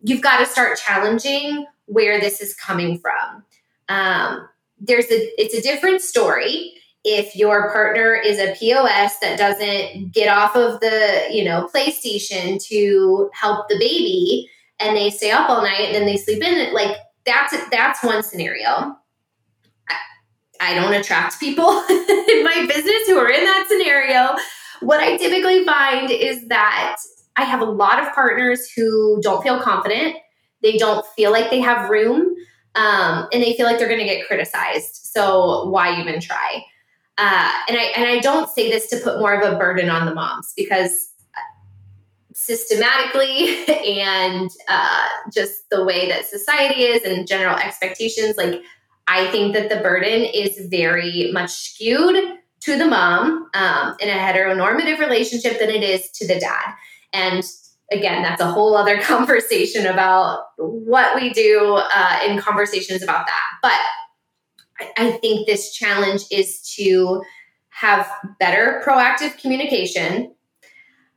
you've 0.02 0.22
got 0.22 0.40
to 0.40 0.46
start 0.46 0.80
challenging 0.80 1.66
where 1.86 2.20
this 2.20 2.42
is 2.42 2.56
coming 2.56 3.00
from. 3.00 3.44
Um, 3.90 4.48
there's 4.80 5.06
a, 5.06 5.42
it's 5.42 5.54
a 5.54 5.62
different 5.62 6.02
story 6.02 6.74
if 7.04 7.36
your 7.36 7.72
partner 7.72 8.14
is 8.14 8.38
a 8.38 8.54
POS 8.56 9.18
that 9.20 9.38
doesn't 9.38 10.14
get 10.14 10.28
off 10.28 10.56
of 10.56 10.80
the, 10.82 11.28
you 11.32 11.44
know, 11.44 11.68
PlayStation 11.74 12.64
to 12.66 13.30
help 13.34 13.68
the 13.70 13.78
baby 13.80 14.50
and 14.80 14.96
they 14.96 15.10
stay 15.10 15.32
up 15.32 15.50
all 15.50 15.62
night 15.62 15.82
and 15.82 15.96
then 15.96 16.06
they 16.06 16.18
sleep 16.18 16.44
in 16.44 16.74
like 16.74 16.98
that's 17.26 17.56
that's 17.70 18.04
one 18.04 18.24
scenario. 18.24 18.96
I, 19.90 19.96
I 20.60 20.76
don't 20.76 20.94
attract 20.94 21.40
people 21.40 21.70
in 21.90 22.44
my 22.44 22.66
business 22.68 23.08
who 23.08 23.18
are 23.18 23.30
in 23.30 23.46
that 23.46 23.66
scenario. 23.68 24.36
What 24.82 25.00
i 25.00 25.18
typically 25.18 25.64
find 25.64 26.10
is 26.10 26.48
that 26.48 26.98
i 27.38 27.44
have 27.44 27.62
a 27.62 27.66
lot 27.66 28.02
of 28.02 28.14
partners 28.14 28.70
who 28.72 29.20
don't 29.22 29.44
feel 29.44 29.60
confident. 29.60 30.18
They 30.62 30.78
don't 30.78 31.06
feel 31.16 31.32
like 31.32 31.50
they 31.50 31.62
have 31.62 31.90
room 31.90 32.36
um, 32.76 33.28
and 33.34 33.42
they 33.42 33.54
feel 33.54 33.66
like 33.66 33.80
they're 33.80 33.88
going 33.88 34.00
to 34.00 34.06
get 34.06 34.28
criticized. 34.28 34.96
So 34.96 35.68
why 35.70 36.00
even 36.00 36.20
try 36.20 36.64
uh, 37.18 37.52
and 37.68 37.78
I 37.78 37.84
and 37.96 38.06
I 38.06 38.20
don't 38.20 38.50
say 38.50 38.70
this 38.70 38.88
to 38.90 38.98
put 38.98 39.20
more 39.20 39.34
of 39.34 39.54
a 39.54 39.58
burden 39.58 39.90
on 39.90 40.06
the 40.06 40.14
moms 40.14 40.54
because 40.56 41.12
systematically 42.34 43.66
and 44.00 44.50
uh, 44.68 45.08
just 45.34 45.70
the 45.70 45.84
way 45.84 46.08
that 46.10 46.26
society 46.26 46.84
is 46.84 47.04
and 47.04 47.28
general 47.28 47.56
expectations, 47.58 48.38
like 48.38 48.62
I 49.08 49.30
think 49.32 49.54
that 49.54 49.70
the 49.70 49.78
burden 49.78 50.24
is 50.24 50.68
very 50.70 51.32
much 51.32 51.52
skewed 51.52 52.38
to 52.62 52.78
the 52.78 52.86
mom 52.86 53.50
um, 53.54 53.96
in 54.00 54.10
a 54.10 54.14
heteronormative 54.14 55.00
relationship 55.00 55.60
than 55.60 55.70
it 55.70 55.84
is 55.84 56.10
to 56.12 56.28
the 56.28 56.40
dad. 56.40 56.74
And 57.12 57.44
again, 57.92 58.22
that's 58.22 58.42
a 58.42 58.52
whole 58.52 58.76
other 58.76 59.02
conversation 59.02 59.86
about 59.86 60.46
what 60.58 61.16
we 61.16 61.32
do 61.32 61.82
uh, 61.94 62.20
in 62.26 62.40
conversations 62.40 63.04
about 63.04 63.26
that. 63.26 63.44
But 63.62 63.80
I 64.98 65.12
think 65.12 65.48
this 65.48 65.74
challenge 65.74 66.24
is 66.32 66.62
to 66.76 67.22
have 67.70 68.10
better 68.40 68.82
proactive 68.86 69.40
communication 69.40 70.34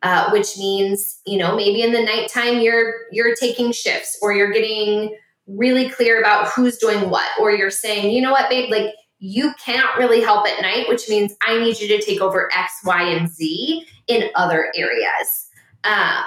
uh, 0.05 0.29
which 0.31 0.59
means 0.59 1.21
you 1.27 1.39
know 1.39 1.57
maybe 1.57 1.83
in 1.83 1.93
the 1.93 2.03
nighttime 2.03 2.61
you're 2.61 2.93
you're 3.11 3.35
taking 3.35 3.73
shifts 3.73 4.19
or 4.23 4.33
you're 4.35 4.53
getting 4.53 5.17
really 5.47 5.89
clear 5.89 6.21
about 6.21 6.47
who's 6.49 6.77
doing 6.77 7.09
what 7.11 7.27
or 7.41 7.51
you're 7.51 7.71
saying 7.71 8.11
you 8.11 8.21
know 8.23 8.31
what 8.31 8.49
babe? 8.51 8.71
Like 8.71 8.95
you 9.19 9.53
can't 9.65 9.97
really 9.97 10.21
help 10.21 10.47
at 10.47 10.61
night 10.61 10.87
which 10.89 11.09
means 11.09 11.35
i 11.47 11.59
need 11.59 11.81
you 11.81 11.89
to 11.89 12.05
take 12.05 12.21
over 12.21 12.51
x 12.55 12.73
y 12.85 13.03
and 13.03 13.31
z 13.31 13.87
in 14.07 14.29
other 14.35 14.71
areas. 14.77 15.49
Uh, 15.85 16.23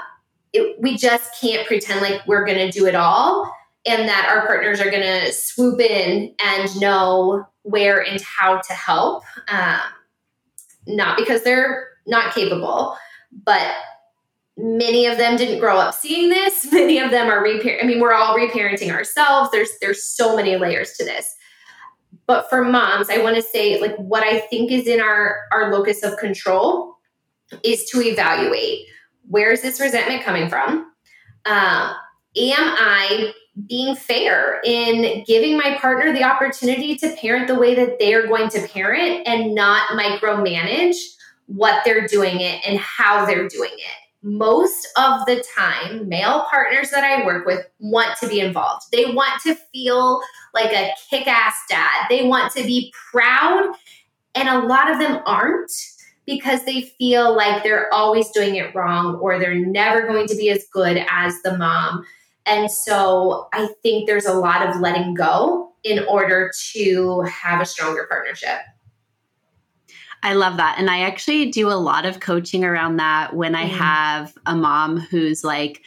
it, 0.54 0.76
we 0.80 0.98
just 0.98 1.40
can't 1.40 1.68
pretend 1.68 2.02
like 2.02 2.26
we're 2.26 2.46
going 2.46 2.58
to 2.58 2.72
do 2.72 2.88
it 2.88 2.96
all 2.96 3.52
and 3.88 4.08
that 4.08 4.28
our 4.30 4.46
partners 4.46 4.80
are 4.80 4.92
going 4.92 5.04
to 5.04 5.32
swoop 5.32 5.80
in 5.80 6.36
and 6.44 6.80
know 6.80 7.48
where 7.64 8.02
and 8.02 8.22
how 8.22 8.60
to 8.60 8.74
help 8.74 9.24
um, 9.50 9.80
not 10.86 11.18
because 11.18 11.44
they're 11.44 11.88
not 12.06 12.34
capable 12.34 12.96
but 13.44 13.76
many 14.58 15.06
of 15.06 15.18
them 15.18 15.38
didn't 15.38 15.60
grow 15.60 15.78
up 15.78 15.94
seeing 15.94 16.30
this. 16.30 16.72
Many 16.72 17.00
of 17.00 17.12
them 17.12 17.28
are 17.28 17.42
reparent 17.42 17.84
i 17.84 17.88
mean 17.88 18.00
we're 18.00 18.14
all 18.14 18.36
reparenting 18.36 18.92
ourselves. 18.92 19.52
There's 19.52 19.70
there's 19.82 20.04
so 20.04 20.36
many 20.36 20.58
layers 20.58 20.94
to 20.94 21.06
this. 21.06 21.36
But 22.26 22.50
for 22.50 22.64
moms 22.64 23.10
i 23.10 23.20
want 23.20 23.36
to 23.36 23.42
say 23.42 23.80
like 23.80 23.96
what 23.98 24.24
i 24.24 24.40
think 24.40 24.72
is 24.72 24.88
in 24.88 25.00
our 25.00 25.38
our 25.52 25.72
locus 25.72 26.04
of 26.04 26.18
control 26.18 26.96
is 27.64 27.86
to 27.92 28.02
evaluate 28.02 28.86
where 29.30 29.52
is 29.52 29.62
this 29.62 29.80
resentment 29.80 30.24
coming 30.24 30.50
from? 30.50 30.92
Uh, 31.46 31.94
am 32.36 32.76
i 32.78 33.32
being 33.66 33.96
fair 33.96 34.62
in 34.64 35.24
giving 35.26 35.58
my 35.58 35.78
partner 35.80 36.14
the 36.14 36.24
opportunity 36.24 36.96
to 36.96 37.16
parent 37.16 37.48
the 37.48 37.56
way 37.56 37.74
that 37.74 37.98
they're 38.00 38.28
going 38.28 38.50
to 38.50 38.68
parent 38.68 39.28
and 39.28 39.56
not 39.56 39.90
micromanage 39.98 40.96
what 41.48 41.84
they're 41.84 42.08
doing 42.08 42.42
it 42.42 42.62
and 42.68 42.78
how 42.78 43.26
they're 43.26 43.48
doing 43.48 43.72
it. 43.74 43.96
Most 44.22 44.88
of 44.98 45.26
the 45.26 45.44
time, 45.56 46.08
male 46.10 46.46
partners 46.50 46.90
that 46.92 47.04
I 47.04 47.26
work 47.26 47.46
with 47.46 47.66
want 47.80 48.18
to 48.20 48.28
be 48.28 48.42
involved. 48.42 48.88
They 48.92 49.06
want 49.06 49.42
to 49.44 49.56
feel 49.74 50.22
like 50.54 50.72
a 50.74 50.92
kick 51.10 51.28
ass 51.28 51.56
dad. 51.70 52.08
They 52.10 52.26
want 52.28 52.52
to 52.54 52.64
be 52.64 52.94
proud. 53.12 53.74
And 54.36 54.50
a 54.50 54.68
lot 54.68 54.92
of 54.92 55.00
them 55.00 55.22
aren't 55.26 55.72
because 56.26 56.66
they 56.66 56.94
feel 57.00 57.36
like 57.36 57.64
they're 57.64 57.92
always 57.94 58.30
doing 58.32 58.56
it 58.56 58.76
wrong 58.76 59.16
or 59.16 59.40
they're 59.40 59.56
never 59.56 60.06
going 60.06 60.28
to 60.28 60.36
be 60.36 60.50
as 60.50 60.66
good 60.74 61.04
as 61.10 61.42
the 61.44 61.58
mom. 61.58 62.04
And 62.48 62.72
so 62.72 63.50
I 63.54 63.68
think 63.84 64.08
there's 64.08 64.26
a 64.26 64.34
lot 64.34 64.68
of 64.68 64.80
letting 64.80 65.14
go 65.14 65.74
in 65.84 66.04
order 66.06 66.52
to 66.74 67.22
have 67.22 67.62
a 67.62 67.66
stronger 67.66 68.08
partnership. 68.10 68.60
I 70.24 70.34
love 70.34 70.58
that. 70.58 70.76
And 70.78 70.90
I 70.90 71.02
actually 71.02 71.52
do 71.52 71.70
a 71.70 71.76
lot 71.76 72.06
of 72.06 72.20
coaching 72.20 72.64
around 72.64 72.98
that 72.98 73.36
when 73.36 73.56
I 73.56 73.66
mm. 73.66 73.70
have 73.70 74.34
a 74.46 74.56
mom 74.56 74.98
who's 74.98 75.44
like, 75.44 75.84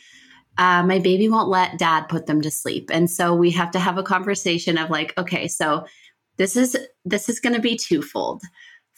uh, 0.59 0.83
my 0.83 0.99
baby 0.99 1.29
won't 1.29 1.49
let 1.49 1.79
dad 1.79 2.03
put 2.09 2.27
them 2.27 2.41
to 2.43 2.51
sleep. 2.51 2.91
And 2.93 3.11
so 3.11 3.35
we 3.35 3.51
have 3.51 3.71
to 3.73 3.79
have 3.79 3.99
a 3.99 4.03
conversation 4.03 4.79
of 4.79 4.91
like, 4.91 5.17
okay, 5.19 5.49
so 5.49 5.87
this 6.37 6.57
is 6.57 6.77
this 7.05 7.29
is 7.29 7.41
going 7.41 7.55
to 7.55 7.61
be 7.61 7.77
twofold. 7.77 8.43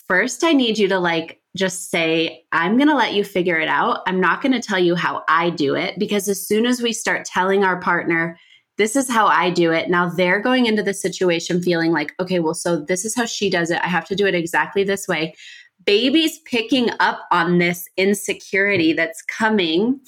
First, 0.07 0.45
I 0.45 0.53
need 0.53 0.79
you 0.79 0.89
to 0.89 0.99
like 0.99 1.42
just 1.57 1.91
say, 1.91 2.45
I'm 2.53 2.77
going 2.77 2.89
to 2.89 2.97
let 2.97 3.13
you 3.13 3.25
figure 3.25 3.59
it 3.59 3.69
out. 3.69 4.01
I'm 4.07 4.21
not 4.21 4.41
going 4.41 4.53
to 4.53 4.61
tell 4.61 4.79
you 4.79 4.95
how 4.95 5.23
I 5.29 5.51
do 5.51 5.75
it 5.75 5.99
because 5.99 6.29
as 6.29 6.47
soon 6.47 6.65
as 6.65 6.81
we 6.81 6.93
start 6.93 7.27
telling 7.27 7.63
our 7.63 7.81
partner, 7.81 8.39
this 8.79 8.97
is 8.97 9.11
how 9.11 9.27
I 9.27 9.51
do 9.51 9.71
it. 9.71 9.91
Now 9.91 10.09
they're 10.09 10.41
going 10.41 10.67
into 10.67 10.83
the 10.83 10.95
situation 10.95 11.63
feeling 11.63 11.93
like, 11.93 12.15
okay, 12.19 12.41
well, 12.41 12.55
so 12.55 12.81
this 12.81 13.05
is 13.05 13.15
how 13.15 13.27
she 13.27 13.51
does 13.51 13.71
it. 13.71 13.81
I 13.83 13.89
have 13.89 14.07
to 14.09 14.17
do 14.17 14.27
it 14.27 14.35
exactly 14.35 14.83
this 14.83 15.07
way. 15.07 15.35
Baby's 15.85 16.39
picking 16.41 16.91
up 17.01 17.21
on 17.31 17.59
this 17.59 17.87
insecurity 17.97 18.95
that's 18.95 19.21
coming. 19.23 20.01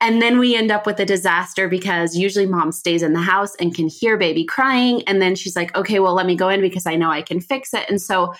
And 0.00 0.20
then 0.20 0.38
we 0.38 0.56
end 0.56 0.70
up 0.70 0.84
with 0.84 0.98
a 0.98 1.06
disaster 1.06 1.68
because 1.68 2.16
usually 2.16 2.46
mom 2.46 2.72
stays 2.72 3.02
in 3.02 3.12
the 3.12 3.20
house 3.20 3.54
and 3.60 3.74
can 3.74 3.88
hear 3.88 4.16
baby 4.16 4.44
crying. 4.44 5.02
And 5.06 5.22
then 5.22 5.36
she's 5.36 5.56
like, 5.56 5.74
okay, 5.76 6.00
well, 6.00 6.14
let 6.14 6.26
me 6.26 6.34
go 6.34 6.48
in 6.48 6.60
because 6.60 6.86
I 6.86 6.96
know 6.96 7.10
I 7.10 7.22
can 7.22 7.40
fix 7.40 7.72
it. 7.72 7.88
And 7.88 8.02
so 8.02 8.34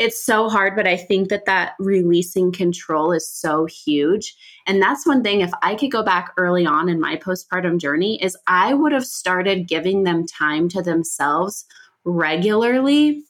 it's 0.00 0.24
so 0.24 0.48
hard, 0.48 0.74
but 0.76 0.88
I 0.88 0.96
think 0.96 1.28
that 1.28 1.44
that 1.44 1.74
releasing 1.78 2.52
control 2.52 3.12
is 3.12 3.30
so 3.30 3.66
huge. 3.66 4.34
And 4.66 4.80
that's 4.80 5.06
one 5.06 5.22
thing, 5.22 5.42
if 5.42 5.50
I 5.62 5.74
could 5.74 5.92
go 5.92 6.02
back 6.02 6.32
early 6.38 6.64
on 6.64 6.88
in 6.88 6.98
my 6.98 7.16
postpartum 7.16 7.78
journey, 7.78 8.20
is 8.22 8.34
I 8.46 8.72
would 8.72 8.92
have 8.92 9.04
started 9.04 9.68
giving 9.68 10.04
them 10.04 10.26
time 10.26 10.70
to 10.70 10.80
themselves 10.80 11.66
regularly 12.04 13.24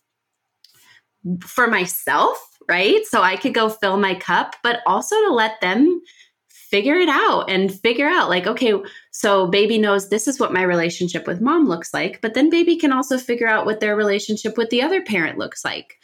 for 1.41 1.67
myself, 1.67 2.39
right? 2.69 3.05
So 3.05 3.21
I 3.21 3.37
could 3.37 3.53
go 3.53 3.69
fill 3.69 3.97
my 3.97 4.15
cup, 4.15 4.55
but 4.63 4.79
also 4.87 5.17
to 5.25 5.33
let 5.33 5.61
them 5.61 6.01
figure 6.49 6.95
it 6.95 7.09
out 7.09 7.51
and 7.51 7.75
figure 7.81 8.07
out 8.07 8.29
like 8.29 8.47
okay 8.47 8.73
so 9.11 9.49
baby 9.49 9.77
knows 9.77 10.09
this 10.09 10.29
is 10.29 10.39
what 10.39 10.53
my 10.53 10.63
relationship 10.63 11.27
with 11.27 11.41
mom 11.41 11.67
looks 11.67 11.93
like 11.93 12.21
but 12.21 12.35
then 12.35 12.49
baby 12.49 12.77
can 12.77 12.93
also 12.93 13.19
figure 13.19 13.49
out 13.49 13.67
what 13.67 13.81
their 13.81 13.97
relationship 13.97 14.57
with 14.57 14.71
the 14.71 14.81
other 14.81 15.03
parent 15.03 15.37
looks 15.37 15.65
like 15.65 16.00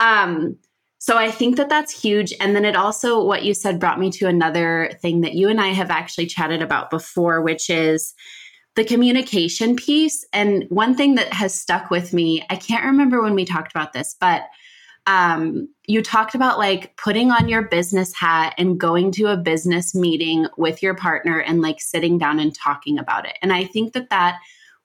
um, 0.00 0.56
so 0.98 1.18
I 1.18 1.30
think 1.30 1.56
that 1.56 1.68
that's 1.68 2.00
huge. 2.00 2.32
And 2.40 2.56
then 2.56 2.64
it 2.64 2.76
also, 2.76 3.22
what 3.22 3.44
you 3.44 3.52
said 3.52 3.78
brought 3.78 4.00
me 4.00 4.10
to 4.12 4.26
another 4.26 4.90
thing 5.02 5.20
that 5.20 5.34
you 5.34 5.50
and 5.50 5.60
I 5.60 5.68
have 5.68 5.90
actually 5.90 6.26
chatted 6.26 6.62
about 6.62 6.88
before, 6.88 7.42
which 7.42 7.68
is 7.68 8.14
the 8.74 8.84
communication 8.84 9.76
piece. 9.76 10.24
And 10.32 10.64
one 10.70 10.96
thing 10.96 11.14
that 11.16 11.32
has 11.32 11.54
stuck 11.54 11.90
with 11.90 12.14
me, 12.14 12.44
I 12.48 12.56
can't 12.56 12.86
remember 12.86 13.22
when 13.22 13.34
we 13.34 13.44
talked 13.44 13.70
about 13.70 13.92
this, 13.92 14.16
but 14.18 14.44
um, 15.06 15.68
you 15.86 16.00
talked 16.00 16.34
about 16.34 16.58
like 16.58 16.96
putting 16.96 17.30
on 17.30 17.48
your 17.48 17.68
business 17.68 18.14
hat 18.14 18.54
and 18.56 18.80
going 18.80 19.12
to 19.12 19.26
a 19.26 19.36
business 19.36 19.94
meeting 19.94 20.46
with 20.56 20.82
your 20.82 20.94
partner 20.94 21.38
and 21.38 21.60
like 21.60 21.82
sitting 21.82 22.16
down 22.16 22.40
and 22.40 22.54
talking 22.54 22.98
about 22.98 23.26
it. 23.26 23.36
And 23.42 23.52
I 23.52 23.64
think 23.64 23.92
that 23.92 24.08
that 24.08 24.38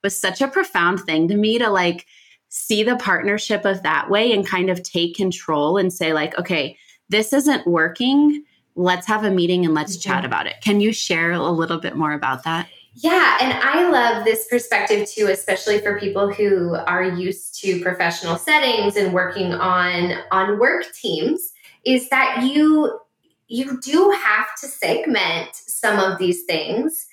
was 0.04 0.20
such 0.20 0.42
a 0.42 0.48
profound 0.48 1.00
thing 1.00 1.28
to 1.28 1.36
me 1.36 1.58
to 1.58 1.70
like, 1.70 2.06
see 2.50 2.82
the 2.82 2.96
partnership 2.96 3.64
of 3.64 3.82
that 3.82 4.10
way 4.10 4.32
and 4.32 4.46
kind 4.46 4.68
of 4.68 4.82
take 4.82 5.16
control 5.16 5.78
and 5.78 5.92
say 5.92 6.12
like 6.12 6.38
okay 6.38 6.76
this 7.08 7.32
isn't 7.32 7.66
working 7.66 8.44
let's 8.74 9.06
have 9.06 9.24
a 9.24 9.30
meeting 9.30 9.64
and 9.64 9.74
let's 9.74 9.96
mm-hmm. 9.96 10.10
chat 10.10 10.24
about 10.24 10.46
it 10.46 10.56
can 10.62 10.80
you 10.80 10.92
share 10.92 11.32
a 11.32 11.50
little 11.50 11.78
bit 11.78 11.96
more 11.96 12.12
about 12.12 12.44
that 12.44 12.68
yeah, 12.94 13.38
and 13.40 13.52
I 13.52 13.88
love 13.88 14.24
this 14.24 14.48
perspective 14.48 15.08
too, 15.08 15.28
especially 15.30 15.78
for 15.78 15.98
people 15.98 16.32
who 16.32 16.74
are 16.74 17.04
used 17.04 17.60
to 17.62 17.80
professional 17.80 18.36
settings 18.36 18.96
and 18.96 19.14
working 19.14 19.54
on 19.54 20.14
on 20.32 20.58
work 20.58 20.86
teams 21.00 21.52
is 21.84 22.08
that 22.08 22.42
you 22.42 22.98
you 23.46 23.80
do 23.80 24.10
have 24.22 24.46
to 24.60 24.66
segment 24.66 25.50
some 25.54 25.98
of 25.98 26.18
these 26.18 26.44
things 26.44 27.06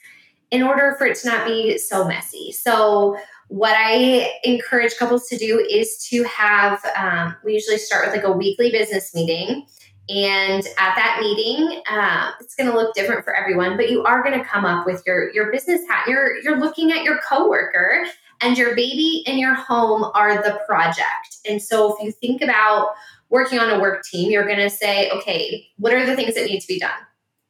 in 0.52 0.64
order 0.64 0.96
for 0.98 1.08
it 1.08 1.18
to 1.20 1.28
not 1.28 1.48
be 1.48 1.78
so 1.78 2.08
messy. 2.08 2.52
So 2.52 3.18
what 3.48 3.76
I 3.78 4.34
encourage 4.44 4.98
couples 4.98 5.28
to 5.30 5.38
do 5.38 5.60
is 5.60 5.98
to 6.10 6.24
have, 6.24 6.84
um, 6.98 7.36
we 7.44 7.54
usually 7.54 7.78
start 7.78 8.06
with 8.06 8.16
like 8.16 8.26
a 8.26 8.32
weekly 8.32 8.72
business 8.72 9.16
meeting. 9.16 9.66
And 10.10 10.66
at 10.78 10.96
that 10.96 11.20
meeting, 11.22 11.82
uh, 11.90 12.32
it's 12.40 12.56
going 12.56 12.70
to 12.70 12.76
look 12.76 12.94
different 12.96 13.26
for 13.26 13.36
everyone, 13.36 13.76
but 13.76 13.90
you 13.90 14.04
are 14.04 14.24
going 14.24 14.38
to 14.38 14.46
come 14.46 14.64
up 14.64 14.86
with 14.86 15.04
your 15.06 15.34
your 15.34 15.52
business 15.52 15.82
hat. 15.90 16.08
You're 16.08 16.42
you're 16.44 16.58
looking 16.58 16.94
at 16.94 17.04
your 17.04 17.20
coworker, 17.28 18.06
and 18.40 18.58
your 18.58 18.76
baby 18.76 19.24
and 19.28 19.38
your 19.38 19.54
home 19.54 20.10
are 20.14 20.36
the 20.42 20.62
project. 20.66 21.38
And 21.50 21.62
so, 21.62 21.94
if 21.94 22.04
you 22.04 22.12
think 22.14 22.42
about 22.42 22.94
working 23.30 23.60
on 23.60 23.70
a 23.70 23.82
work 23.82 24.04
team, 24.06 24.32
you're 24.32 24.46
going 24.46 24.60
to 24.60 24.70
say, 24.70 25.10
okay, 25.10 25.68
what 25.78 25.94
are 25.94 26.06
the 26.06 26.16
things 26.16 26.36
that 26.36 26.46
need 26.46 26.62
to 26.62 26.68
be 26.68 26.80
done? 26.80 26.92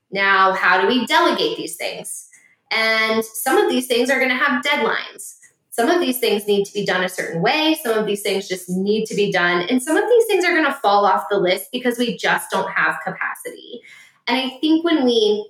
Now, 0.09 0.53
how 0.53 0.81
do 0.81 0.87
we 0.87 1.05
delegate 1.05 1.57
these 1.57 1.75
things? 1.75 2.27
And 2.71 3.23
some 3.23 3.57
of 3.57 3.69
these 3.69 3.85
things 3.85 4.09
are 4.09 4.17
going 4.17 4.29
to 4.29 4.35
have 4.35 4.63
deadlines 4.63 5.36
some 5.77 5.91
of 5.91 5.99
these 6.01 6.17
things 6.17 6.47
need 6.47 6.65
to 6.65 6.73
be 6.73 6.83
done 6.83 7.03
a 7.03 7.09
certain 7.09 7.39
way. 7.39 7.77
Some 7.83 7.95
of 7.95 8.07
these 8.07 8.23
things 8.23 8.47
just 8.47 8.67
need 8.67 9.05
to 9.05 9.15
be 9.15 9.31
done. 9.31 9.61
And 9.69 9.81
some 9.81 9.95
of 9.95 10.09
these 10.09 10.25
things 10.25 10.43
are 10.43 10.53
going 10.53 10.65
to 10.65 10.73
fall 10.73 11.05
off 11.05 11.25
the 11.29 11.37
list 11.37 11.67
because 11.71 11.99
we 11.99 12.17
just 12.17 12.49
don't 12.49 12.71
have 12.71 12.95
capacity. 13.05 13.81
And 14.27 14.37
I 14.37 14.57
think 14.59 14.83
when 14.83 15.05
we 15.05 15.47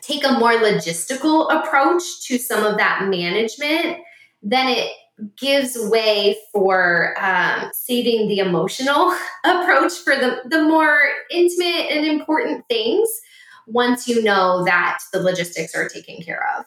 take 0.00 0.24
a 0.24 0.38
more 0.38 0.52
logistical 0.52 1.52
approach 1.52 2.24
to 2.26 2.38
some 2.38 2.64
of 2.64 2.76
that 2.76 3.08
management, 3.08 3.98
then 4.44 4.68
it 4.68 4.92
gives 5.36 5.76
way 5.90 6.36
for 6.52 7.16
um, 7.20 7.68
saving 7.72 8.28
the 8.28 8.38
emotional 8.38 9.12
approach 9.44 9.92
for 10.04 10.14
the, 10.14 10.40
the 10.44 10.62
more 10.62 11.00
intimate 11.32 11.90
and 11.90 12.06
important 12.06 12.64
things 12.68 13.08
once 13.66 14.06
you 14.06 14.22
know 14.22 14.64
that 14.64 14.98
the 15.12 15.20
logistics 15.20 15.74
are 15.74 15.88
taken 15.88 16.22
care 16.22 16.48
of. 16.56 16.64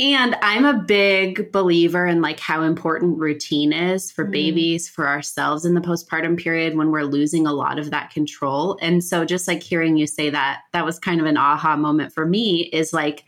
And 0.00 0.36
I'm 0.42 0.64
a 0.64 0.82
big 0.82 1.52
believer 1.52 2.04
in 2.04 2.20
like 2.20 2.40
how 2.40 2.62
important 2.62 3.18
routine 3.18 3.72
is 3.72 4.10
for 4.10 4.24
mm. 4.26 4.32
babies, 4.32 4.88
for 4.88 5.08
ourselves 5.08 5.64
in 5.64 5.74
the 5.74 5.80
postpartum 5.80 6.36
period 6.36 6.76
when 6.76 6.90
we're 6.90 7.04
losing 7.04 7.46
a 7.46 7.52
lot 7.52 7.78
of 7.78 7.90
that 7.90 8.10
control. 8.10 8.76
And 8.82 9.04
so 9.04 9.24
just 9.24 9.46
like 9.46 9.62
hearing 9.62 9.96
you 9.96 10.08
say 10.08 10.30
that, 10.30 10.62
that 10.72 10.84
was 10.84 10.98
kind 10.98 11.20
of 11.20 11.26
an 11.26 11.36
aha 11.36 11.76
moment 11.76 12.12
for 12.12 12.26
me 12.26 12.62
is 12.72 12.92
like, 12.92 13.24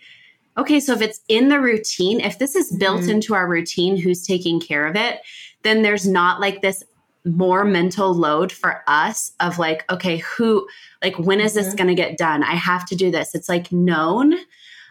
okay, 0.58 0.80
so 0.80 0.92
if 0.92 1.02
it's 1.02 1.20
in 1.28 1.50
the 1.50 1.60
routine, 1.60 2.18
if 2.18 2.38
this 2.40 2.56
is 2.56 2.72
built 2.72 3.02
mm. 3.02 3.10
into 3.10 3.34
our 3.34 3.46
routine, 3.48 3.96
who's 3.96 4.26
taking 4.26 4.58
care 4.58 4.86
of 4.86 4.96
it, 4.96 5.20
then 5.62 5.82
there's 5.82 6.06
not 6.08 6.40
like 6.40 6.62
this 6.62 6.82
more 7.24 7.64
mental 7.64 8.12
load 8.12 8.50
for 8.50 8.82
us 8.88 9.32
of 9.38 9.58
like, 9.58 9.84
okay, 9.90 10.16
who, 10.18 10.66
like, 11.02 11.16
when 11.18 11.40
is 11.40 11.54
this 11.54 11.74
Mhm. 11.74 11.76
going 11.76 11.88
to 11.88 11.94
get 11.94 12.16
done? 12.16 12.42
I 12.42 12.54
have 12.54 12.86
to 12.86 12.96
do 12.96 13.10
this. 13.10 13.34
It's 13.34 13.48
like 13.48 13.70
known. 13.70 14.34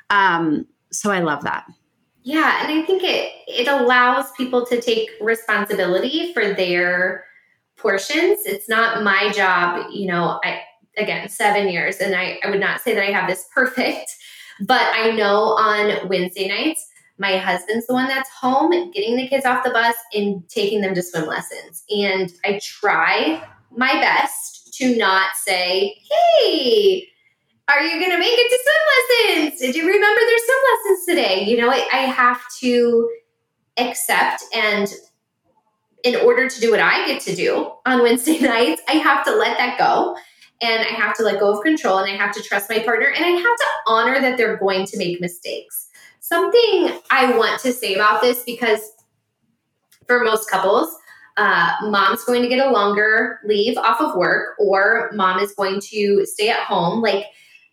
Um, 0.09 0.67
so 0.99 1.12
I 1.12 1.19
love 1.19 1.43
that. 1.43 1.65
Yeah, 2.23 2.63
and 2.63 2.71
I 2.71 2.86
think 2.86 3.03
it 3.03 3.31
it 3.47 3.67
allows 3.67 4.31
people 4.31 4.65
to 4.65 4.81
take 4.81 5.10
responsibility 5.21 6.34
for 6.34 6.53
their 6.53 7.25
portions. 7.77 8.39
It's 8.45 8.67
not 8.67 9.03
my 9.03 9.31
job, 9.31 9.91
you 9.91 10.08
know, 10.08 10.39
I 10.43 10.62
again, 10.97 11.29
7 11.29 11.67
years 11.69 11.97
and 11.97 12.15
I 12.15 12.39
I 12.43 12.49
would 12.49 12.60
not 12.60 12.81
say 12.81 12.95
that 12.95 13.03
I 13.03 13.12
have 13.12 13.29
this 13.29 13.47
perfect, 13.53 14.10
but 14.62 14.81
I 14.81 15.12
know 15.12 15.55
on 15.55 16.08
Wednesday 16.10 16.47
nights 16.47 16.88
my 17.17 17.38
husband's 17.38 17.88
the 17.88 17.93
one 17.93 18.08
that's 18.08 18.29
home 18.29 18.71
getting 18.91 19.15
the 19.15 19.27
kids 19.27 19.45
off 19.45 19.63
the 19.63 19.69
bus 19.69 19.95
and 20.13 20.47
taking 20.49 20.81
them 20.81 20.93
to 20.95 21.01
swim 21.01 21.27
lessons. 21.27 21.84
And 21.89 22.34
I 22.43 22.60
try 22.62 23.41
my 23.71 23.93
best 24.01 24.73
to 24.79 24.97
not 24.97 25.29
say, 25.36 25.95
"Hey, 26.10 27.08
are 27.67 27.82
you 27.82 27.99
going 27.99 28.12
to 28.12 28.19
make 28.19 28.38
it 28.38 28.49
to 28.49 28.60
swim 28.63 29.45
lessons? 29.47 29.60
Did 29.60 29.75
you 29.75 29.88
remember 29.88 30.21
there's 30.21 30.41
swim 30.43 30.58
lessons 30.71 31.06
today? 31.06 31.43
You 31.45 31.58
know, 31.58 31.69
I, 31.69 31.88
I 31.91 31.97
have 32.06 32.41
to 32.62 33.10
accept 33.78 34.43
and 34.54 34.93
in 36.04 36.15
order 36.17 36.47
to 36.47 36.62
do 36.62 36.69
what 36.69 36.80
I 36.80 37.08
get 37.08 37.21
to 37.23 37.36
do 37.36 37.71
on 37.86 38.04
Wednesday 38.04 38.39
nights, 38.41 38.82
I 38.88 38.93
have 38.93 39.25
to 39.25 39.36
let 39.36 39.58
that 39.58 39.78
go 39.80 40.15
and 40.62 40.82
I 40.82 40.91
have 40.91 41.15
to 41.17 41.23
let 41.23 41.39
go 41.39 41.58
of 41.58 41.63
control 41.63 41.97
and 41.97 42.10
I 42.10 42.15
have 42.15 42.34
to 42.36 42.43
trust 42.43 42.69
my 42.69 42.80
partner 42.80 43.08
and 43.08 43.25
I 43.25 43.30
have 43.30 43.41
to 43.43 43.65
honor 43.88 44.21
that 44.21 44.38
they're 44.38 44.58
going 44.58 44.86
to 44.86 44.97
make 44.97 45.19
mistakes. 45.19 45.89
Something 46.19 46.99
I 47.12 47.36
want 47.38 47.60
to 47.62 47.73
say 47.73 47.95
about 47.95 48.21
this 48.21 48.43
because 48.43 48.91
for 50.08 50.23
most 50.23 50.49
couples, 50.49 50.95
uh, 51.38 51.73
mom's 51.84 52.23
going 52.23 52.41
to 52.41 52.47
get 52.47 52.65
a 52.65 52.69
longer 52.69 53.39
leave 53.43 53.78
off 53.78 53.99
of 53.99 54.15
work 54.15 54.56
or 54.60 55.12
mom 55.13 55.39
is 55.39 55.54
going 55.54 55.82
to 55.82 56.25
stay 56.25 56.49
at 56.49 56.60
home. 56.60 57.01
Like, 57.01 57.25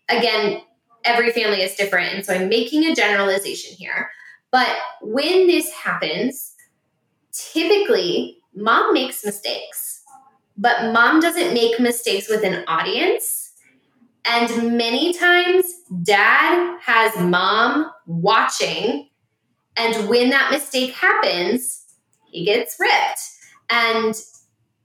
again, 0.09 0.61
every 1.03 1.31
family 1.31 1.61
is 1.61 1.75
different. 1.75 2.13
And 2.13 2.25
so 2.25 2.33
I'm 2.33 2.49
making 2.49 2.85
a 2.85 2.95
generalization 2.95 3.75
here. 3.75 4.09
But 4.51 4.75
when 5.01 5.47
this 5.47 5.71
happens, 5.71 6.55
typically 7.31 8.37
mom 8.55 8.93
makes 8.93 9.25
mistakes, 9.25 10.03
but 10.57 10.93
mom 10.93 11.19
doesn't 11.19 11.53
make 11.53 11.79
mistakes 11.79 12.29
with 12.29 12.43
an 12.43 12.63
audience. 12.67 13.51
And 14.25 14.77
many 14.77 15.13
times, 15.13 15.65
dad 16.03 16.77
has 16.81 17.17
mom 17.19 17.91
watching. 18.05 19.09
And 19.75 20.07
when 20.07 20.29
that 20.29 20.51
mistake 20.51 20.93
happens, 20.93 21.83
he 22.31 22.45
gets 22.45 22.77
ripped. 22.79 23.19
And 23.69 24.15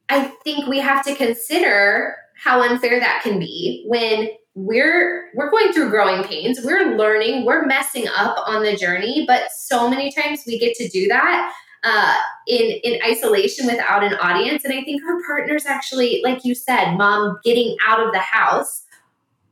I 0.09 0.33
think 0.43 0.67
we 0.67 0.79
have 0.79 1.05
to 1.05 1.15
consider 1.15 2.17
how 2.39 2.63
unfair 2.63 3.01
that 3.01 3.21
can 3.23 3.39
be 3.39 3.85
when 3.87 4.29
we're 4.55 5.31
we're 5.35 5.51
going 5.51 5.73
through 5.73 5.91
growing 5.91 6.25
pains. 6.25 6.61
We're 6.63 6.97
learning 6.97 7.45
we're 7.45 7.67
messing 7.67 8.07
up 8.09 8.37
on 8.47 8.63
the 8.63 8.77
journey 8.77 9.25
but 9.27 9.51
so 9.53 9.89
many 9.89 10.11
times 10.13 10.43
we 10.47 10.59
get 10.59 10.75
to 10.77 10.89
do 10.89 11.09
that 11.09 11.53
uh, 11.85 12.17
in 12.47 12.81
in 12.83 13.01
isolation 13.05 13.67
without 13.67 14.03
an 14.03 14.15
audience. 14.15 14.65
And 14.65 14.73
i 14.73 14.83
think 14.83 15.03
our 15.05 15.21
partners 15.27 15.67
actually 15.67 16.21
like 16.25 16.45
you 16.45 16.55
said 16.55 16.97
mom 16.97 17.39
getting 17.45 17.77
out 17.87 18.05
of 18.05 18.13
the 18.13 18.19
house 18.19 18.85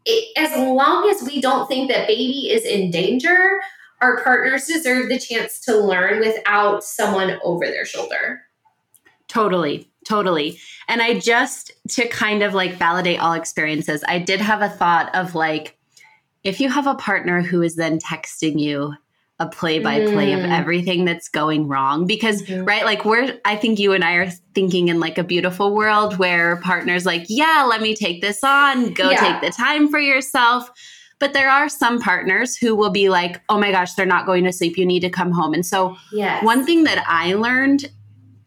it, 0.05 0.37
as 0.37 0.57
long 0.57 1.09
as 1.09 1.23
we 1.23 1.41
don't 1.41 1.69
think 1.69 1.91
that 1.91 2.07
baby 2.07 2.51
is 2.51 2.65
in 2.65 2.91
danger 2.91 3.61
our 4.01 4.23
partners 4.23 4.67
deserve 4.67 5.09
the 5.09 5.19
chance 5.19 5.59
to 5.61 5.77
learn 5.77 6.21
without 6.21 6.85
someone 6.85 7.39
over 7.43 7.67
their 7.67 7.87
shoulder. 7.87 8.43
Totally. 9.29 9.91
Totally. 10.07 10.59
And 10.89 11.03
I 11.03 11.19
just, 11.19 11.73
to 11.91 12.07
kind 12.09 12.43
of 12.43 12.55
like 12.55 12.75
validate 12.75 13.19
all 13.21 13.33
experiences, 13.33 14.05
I 14.07 14.19
did 14.21 14.41
have 14.41 14.63
a 14.63 14.69
thought 14.69 15.13
of 15.15 15.35
like, 15.35 15.77
if 16.45 16.61
you 16.61 16.69
have 16.71 16.87
a 16.87 16.95
partner 16.95 17.43
who 17.43 17.61
is 17.61 17.75
then 17.75 17.99
texting 17.99 18.61
you 18.61 18.95
a 19.41 19.47
play 19.49 19.81
by 19.81 20.01
play 20.01 20.33
of 20.33 20.41
Mm. 20.41 20.57
everything 20.57 21.05
that's 21.05 21.29
going 21.29 21.67
wrong, 21.69 22.07
because, 22.07 22.43
Mhm. 22.45 22.67
right, 22.67 22.85
like 22.87 23.05
we're, 23.05 23.37
I 23.45 23.57
think 23.57 23.79
you 23.79 23.93
and 23.93 24.03
I 24.05 24.13
are 24.13 24.31
thinking 24.55 24.89
in 24.89 24.99
like 25.01 25.19
a 25.19 25.25
beautiful 25.25 25.75
world 25.75 26.17
where 26.19 26.57
partners 26.63 27.05
like, 27.05 27.25
yeah, 27.29 27.67
let 27.69 27.83
me 27.83 27.95
take 27.95 28.23
this 28.23 28.43
on, 28.45 28.93
go 28.95 29.11
Yeah. 29.11 29.21
take 29.21 29.41
the 29.43 29.55
time 29.55 29.89
for 29.89 29.99
yourself. 29.99 30.71
But 31.19 31.33
there 31.33 31.51
are 31.51 31.69
some 31.69 32.01
partners 32.01 32.57
who 32.57 32.75
will 32.77 32.91
be 32.91 33.09
like, 33.09 33.41
oh 33.49 33.59
my 33.59 33.71
gosh, 33.73 33.95
they're 33.95 34.07
not 34.07 34.25
going 34.27 34.45
to 34.45 34.53
sleep. 34.53 34.79
You 34.79 34.87
need 34.87 35.01
to 35.01 35.11
come 35.11 35.33
home. 35.33 35.53
And 35.53 35.67
so, 35.67 35.97
yes 36.13 36.43
one 36.45 36.65
thing 36.65 36.85
that 36.85 37.05
I 37.09 37.35
learned, 37.35 37.91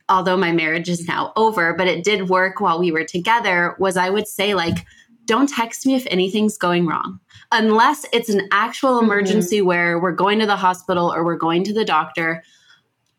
although 0.10 0.38
my 0.38 0.52
marriage 0.52 0.90
is 0.90 1.08
now 1.08 1.32
over, 1.36 1.74
but 1.74 1.88
it 1.88 2.04
did 2.04 2.30
work 2.30 2.60
while 2.60 2.80
we 2.80 2.92
were 2.92 3.04
together, 3.06 3.76
was 3.80 3.96
I 3.98 4.10
would 4.10 4.28
say, 4.28 4.54
like, 4.54 4.86
don't 5.26 5.48
text 5.48 5.86
me 5.86 5.96
if 5.96 6.08
anything's 6.10 6.58
going 6.58 6.88
wrong. 6.88 7.20
Unless 7.52 8.06
it's 8.12 8.30
an 8.30 8.48
actual 8.52 9.00
Mhm. 9.00 9.04
emergency 9.04 9.62
where 9.62 10.00
we're 10.00 10.12
going 10.12 10.40
to 10.40 10.46
the 10.48 10.56
hospital 10.56 11.14
or 11.14 11.24
we're 11.24 11.38
going 11.38 11.64
to 11.66 11.74
the 11.74 11.86
doctor, 11.86 12.44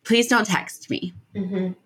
please 0.04 0.26
don't 0.26 0.46
text 0.46 0.90
me. 0.90 1.12
Mhm. 1.36 1.76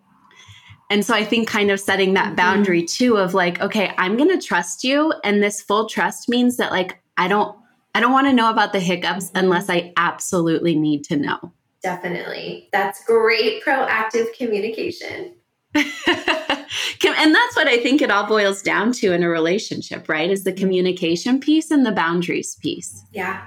And 0.90 1.04
so 1.04 1.14
I 1.14 1.24
think 1.24 1.48
kind 1.48 1.70
of 1.70 1.80
setting 1.80 2.14
that 2.14 2.32
Mhm. 2.32 2.36
boundary 2.36 2.82
too 2.84 3.16
of 3.16 3.34
like, 3.34 3.60
okay, 3.60 3.92
I'm 3.98 4.16
going 4.16 4.30
to 4.30 4.46
trust 4.46 4.84
you 4.84 5.12
and 5.24 5.42
this 5.42 5.60
full 5.60 5.88
trust 5.88 6.28
means 6.28 6.56
that 6.56 6.70
like 6.72 7.00
I 7.16 7.28
don't 7.28 7.56
I 7.96 8.00
don't 8.00 8.10
want 8.12 8.26
to 8.26 8.32
know 8.32 8.50
about 8.50 8.72
the 8.72 8.80
hiccups 8.80 9.26
Mhm. 9.26 9.40
unless 9.42 9.70
I 9.70 9.92
absolutely 9.96 10.74
need 10.74 11.04
to 11.04 11.16
know. 11.16 11.52
Definitely. 11.84 12.70
That's 12.72 13.04
great 13.04 13.62
proactive 13.62 14.34
communication. 14.36 15.34
And 17.16 17.34
that's 17.34 17.56
what 17.56 17.68
I 17.68 17.78
think 17.78 18.02
it 18.02 18.10
all 18.10 18.26
boils 18.26 18.60
down 18.60 18.92
to 18.94 19.12
in 19.12 19.22
a 19.22 19.28
relationship, 19.28 20.08
right? 20.08 20.30
Is 20.30 20.44
the 20.44 20.52
communication 20.52 21.40
piece 21.40 21.70
and 21.70 21.86
the 21.86 21.92
boundaries 21.92 22.56
piece. 22.56 23.02
Yeah. 23.12 23.40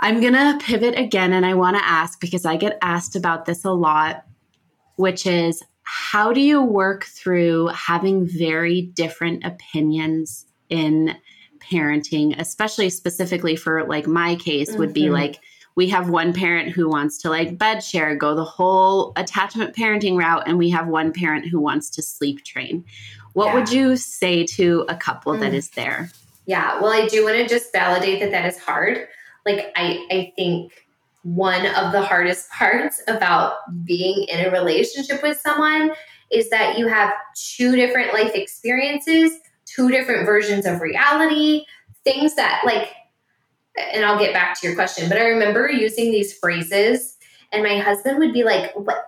I'm 0.00 0.20
going 0.20 0.32
to 0.32 0.58
pivot 0.64 0.98
again 0.98 1.32
and 1.32 1.44
I 1.46 1.54
want 1.54 1.76
to 1.76 1.84
ask 1.84 2.20
because 2.20 2.44
I 2.44 2.56
get 2.56 2.78
asked 2.82 3.14
about 3.14 3.44
this 3.44 3.64
a 3.64 3.70
lot, 3.70 4.24
which 4.96 5.26
is 5.26 5.62
how 5.82 6.32
do 6.32 6.40
you 6.40 6.62
work 6.62 7.04
through 7.04 7.68
having 7.68 8.26
very 8.26 8.82
different 8.82 9.44
opinions 9.44 10.46
in 10.68 11.14
parenting, 11.60 12.38
especially 12.38 12.90
specifically 12.90 13.54
for 13.54 13.84
like 13.84 14.06
my 14.06 14.34
case 14.36 14.76
would 14.76 14.92
be 14.92 15.04
Mhm. 15.04 15.12
like 15.12 15.38
we 15.74 15.88
have 15.88 16.10
one 16.10 16.32
parent 16.32 16.70
who 16.70 16.88
wants 16.88 17.18
to 17.18 17.30
like 17.30 17.56
bed 17.58 17.80
share, 17.82 18.14
go 18.14 18.34
the 18.34 18.44
whole 18.44 19.12
attachment 19.16 19.74
parenting 19.74 20.18
route, 20.18 20.44
and 20.46 20.58
we 20.58 20.70
have 20.70 20.86
one 20.86 21.12
parent 21.12 21.46
who 21.46 21.60
wants 21.60 21.90
to 21.90 22.02
sleep 22.02 22.44
train. 22.44 22.84
What 23.32 23.46
Yeah. 23.46 23.54
would 23.54 23.72
you 23.72 23.96
say 23.96 24.44
to 24.58 24.84
a 24.88 24.94
couple 24.94 25.36
that 25.38 25.52
Mm. 25.52 25.56
is 25.56 25.70
there? 25.70 26.10
Yeah. 26.46 26.80
Well, 26.80 26.92
I 26.92 27.06
do 27.08 27.24
want 27.24 27.36
to 27.36 27.46
just 27.48 27.72
validate 27.72 28.20
that 28.20 28.30
that 28.32 28.46
is 28.46 28.58
hard. 28.58 29.06
Like, 29.46 29.72
I, 29.76 30.06
I 30.10 30.32
think 30.36 30.72
one 31.22 31.64
of 31.66 31.92
the 31.92 32.02
hardest 32.02 32.50
parts 32.58 33.00
about 33.08 33.54
being 33.84 34.24
in 34.24 34.44
a 34.44 34.50
relationship 34.50 35.22
with 35.22 35.38
someone 35.40 35.92
is 36.30 36.50
that 36.50 36.78
you 36.78 36.88
have 36.88 37.12
two 37.34 37.76
different 37.76 38.12
life 38.12 38.32
experiences, 38.34 39.32
two 39.64 39.88
different 39.90 40.26
versions 40.26 40.66
of 40.66 40.80
reality, 40.80 41.64
things 42.04 42.34
that, 42.34 42.62
like, 42.64 42.88
and 43.76 44.04
I'll 44.04 44.18
get 44.18 44.32
back 44.32 44.60
to 44.60 44.66
your 44.66 44.76
question, 44.76 45.08
but 45.08 45.18
I 45.18 45.24
remember 45.24 45.70
using 45.70 46.10
these 46.10 46.36
phrases, 46.36 47.16
and 47.52 47.62
my 47.62 47.78
husband 47.78 48.18
would 48.18 48.32
be 48.32 48.44
like, 48.44 48.72
What? 48.74 49.04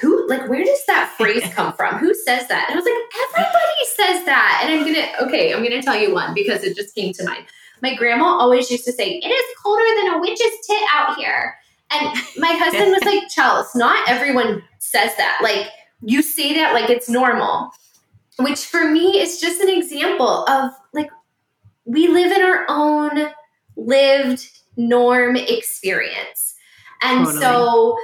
Who, 0.00 0.28
like, 0.28 0.48
where 0.48 0.64
does 0.64 0.86
that 0.86 1.12
phrase 1.16 1.42
come 1.52 1.72
from? 1.72 1.96
Who 1.96 2.14
says 2.14 2.46
that? 2.46 2.66
And 2.68 2.74
I 2.74 2.80
was 2.80 2.84
like, 2.84 2.94
everybody 3.28 3.84
says 3.96 4.24
that. 4.24 4.60
And 4.62 4.72
I'm 4.72 4.86
gonna, 4.86 5.26
okay, 5.26 5.52
I'm 5.52 5.64
gonna 5.64 5.82
tell 5.82 5.96
you 5.96 6.14
one 6.14 6.32
because 6.32 6.62
it 6.62 6.76
just 6.76 6.94
came 6.94 7.12
to 7.14 7.24
mind. 7.24 7.46
My 7.82 7.96
grandma 7.96 8.26
always 8.26 8.70
used 8.70 8.84
to 8.84 8.92
say, 8.92 9.18
It 9.18 9.28
is 9.28 9.56
colder 9.62 9.82
than 9.96 10.14
a 10.14 10.20
witch's 10.20 10.66
tit 10.66 10.82
out 10.94 11.16
here. 11.16 11.54
And 11.92 12.16
my 12.36 12.52
husband 12.52 12.92
was 12.92 13.02
like, 13.02 13.24
Chels, 13.36 13.66
not 13.74 14.08
everyone 14.08 14.62
says 14.78 15.16
that. 15.16 15.40
Like, 15.42 15.66
you 16.02 16.22
say 16.22 16.54
that 16.54 16.72
like 16.72 16.88
it's 16.88 17.08
normal, 17.08 17.70
which 18.38 18.64
for 18.64 18.88
me 18.90 19.20
is 19.20 19.40
just 19.40 19.60
an 19.60 19.68
example 19.68 20.44
of 20.46 20.72
like, 20.92 21.10
we 21.84 22.08
live 22.08 22.32
in 22.32 22.42
our 22.42 22.64
own 22.68 23.30
lived 23.76 24.48
norm 24.76 25.36
experience. 25.36 26.54
And 27.02 27.24
Totally. 27.24 27.42
so 27.42 27.98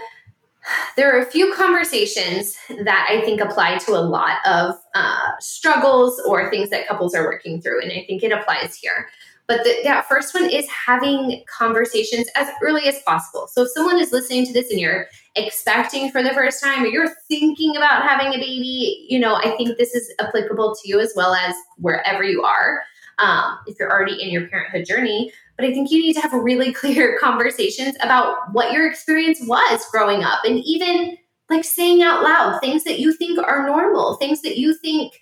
there 0.96 1.14
are 1.14 1.20
a 1.20 1.26
few 1.26 1.52
conversations 1.54 2.56
that 2.82 3.06
I 3.08 3.20
think 3.24 3.40
apply 3.40 3.78
to 3.78 3.92
a 3.92 4.00
lot 4.00 4.38
of 4.46 4.74
uh, 4.94 5.32
struggles 5.38 6.20
or 6.26 6.50
things 6.50 6.70
that 6.70 6.88
couples 6.88 7.14
are 7.14 7.24
working 7.24 7.60
through. 7.60 7.82
And 7.82 7.92
I 7.92 8.04
think 8.06 8.22
it 8.22 8.32
applies 8.32 8.74
here. 8.74 9.08
But 9.48 9.62
the, 9.62 9.76
that 9.84 10.08
first 10.08 10.34
one 10.34 10.50
is 10.50 10.68
having 10.68 11.44
conversations 11.46 12.26
as 12.34 12.48
early 12.60 12.88
as 12.88 13.00
possible. 13.02 13.46
So 13.46 13.62
if 13.62 13.68
someone 13.70 14.00
is 14.00 14.10
listening 14.10 14.44
to 14.46 14.52
this 14.52 14.70
and 14.70 14.80
you're 14.80 15.06
expecting 15.36 16.10
for 16.10 16.20
the 16.20 16.34
first 16.34 16.60
time 16.60 16.82
or 16.82 16.86
you're 16.86 17.14
thinking 17.28 17.76
about 17.76 18.02
having 18.02 18.34
a 18.34 18.38
baby, 18.38 19.06
you 19.08 19.20
know, 19.20 19.36
I 19.36 19.56
think 19.56 19.78
this 19.78 19.94
is 19.94 20.12
applicable 20.18 20.74
to 20.74 20.88
you 20.88 20.98
as 20.98 21.12
well 21.14 21.32
as 21.34 21.54
wherever 21.76 22.24
you 22.24 22.42
are. 22.42 22.82
Um, 23.18 23.58
if 23.66 23.78
you're 23.78 23.90
already 23.90 24.20
in 24.20 24.30
your 24.30 24.48
parenthood 24.48 24.84
journey, 24.84 25.32
but 25.56 25.64
I 25.64 25.72
think 25.72 25.90
you 25.90 26.00
need 26.00 26.14
to 26.14 26.20
have 26.20 26.32
really 26.32 26.72
clear 26.80 27.18
conversations 27.18 27.96
about 28.02 28.52
what 28.52 28.72
your 28.72 28.88
experience 28.88 29.40
was 29.42 29.88
growing 29.90 30.22
up 30.22 30.44
and 30.44 30.58
even 30.64 31.16
like 31.48 31.64
saying 31.64 32.02
out 32.02 32.22
loud 32.22 32.60
things 32.60 32.84
that 32.84 32.98
you 32.98 33.12
think 33.12 33.38
are 33.38 33.66
normal, 33.66 34.16
things 34.16 34.42
that 34.42 34.58
you 34.58 34.74
think, 34.74 35.12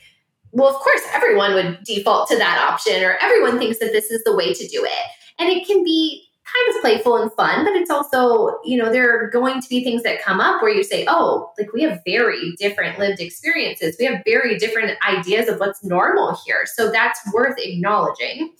well, 0.52 0.68
of 0.68 0.76
course, 0.76 1.02
everyone 1.12 1.54
would 1.54 1.78
default 1.84 2.28
to 2.28 2.38
that 2.38 2.66
option, 2.70 3.02
or 3.02 3.16
everyone 3.20 3.58
thinks 3.58 3.78
that 3.78 3.92
this 3.92 4.10
is 4.10 4.22
the 4.24 4.34
way 4.34 4.54
to 4.54 4.68
do 4.68 4.84
it. 4.84 5.06
And 5.38 5.50
it 5.50 5.66
can 5.66 5.82
be 5.82 6.26
kind 6.44 6.76
of 6.76 6.80
playful 6.80 7.16
and 7.16 7.32
fun, 7.32 7.64
but 7.64 7.74
it's 7.74 7.90
also, 7.90 8.58
you 8.64 8.76
know, 8.76 8.92
there 8.92 9.18
are 9.18 9.30
going 9.30 9.60
to 9.60 9.68
be 9.68 9.82
things 9.82 10.02
that 10.02 10.22
come 10.22 10.40
up 10.40 10.62
where 10.62 10.72
you 10.72 10.84
say, 10.84 11.04
oh, 11.08 11.50
like 11.58 11.72
we 11.72 11.82
have 11.82 12.00
very 12.06 12.52
different 12.58 12.98
lived 12.98 13.20
experiences. 13.20 13.96
We 13.98 14.04
have 14.06 14.22
very 14.24 14.56
different 14.58 14.92
ideas 15.06 15.48
of 15.48 15.58
what's 15.58 15.82
normal 15.82 16.38
here. 16.46 16.64
So 16.66 16.92
that's 16.92 17.18
worth 17.32 17.58
acknowledging. 17.58 18.54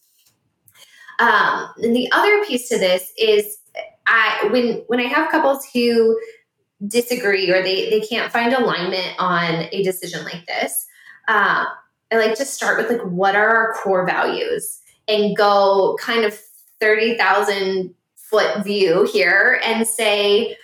Um, 1.19 1.69
and 1.83 1.95
the 1.95 2.11
other 2.13 2.45
piece 2.45 2.69
to 2.69 2.79
this 2.79 3.13
is 3.19 3.59
I 4.07 4.49
when 4.51 4.85
when 4.87 5.01
I 5.01 5.05
have 5.05 5.31
couples 5.31 5.67
who 5.73 6.19
disagree 6.87 7.51
or 7.51 7.63
they 7.63 7.91
they 7.91 8.01
can't 8.01 8.33
find 8.33 8.53
alignment 8.53 9.15
on 9.19 9.67
a 9.73 9.83
decision 9.83 10.25
like 10.25 10.47
this, 10.47 10.87
uh, 11.29 11.65
I 12.13 12.17
like 12.17 12.35
to 12.37 12.45
start 12.45 12.79
with 12.79 12.91
like 12.91 13.07
what 13.07 13.37
are 13.37 13.49
our 13.49 13.75
core 13.75 14.07
values 14.07 14.81
and 15.09 15.37
go 15.37 15.97
kind 16.01 16.25
of 16.25 16.39
thirty 16.81 17.17
thousand 17.17 17.95
foot 18.17 18.65
view 18.65 19.09
here 19.13 19.61
and 19.65 19.87
say 19.87 20.57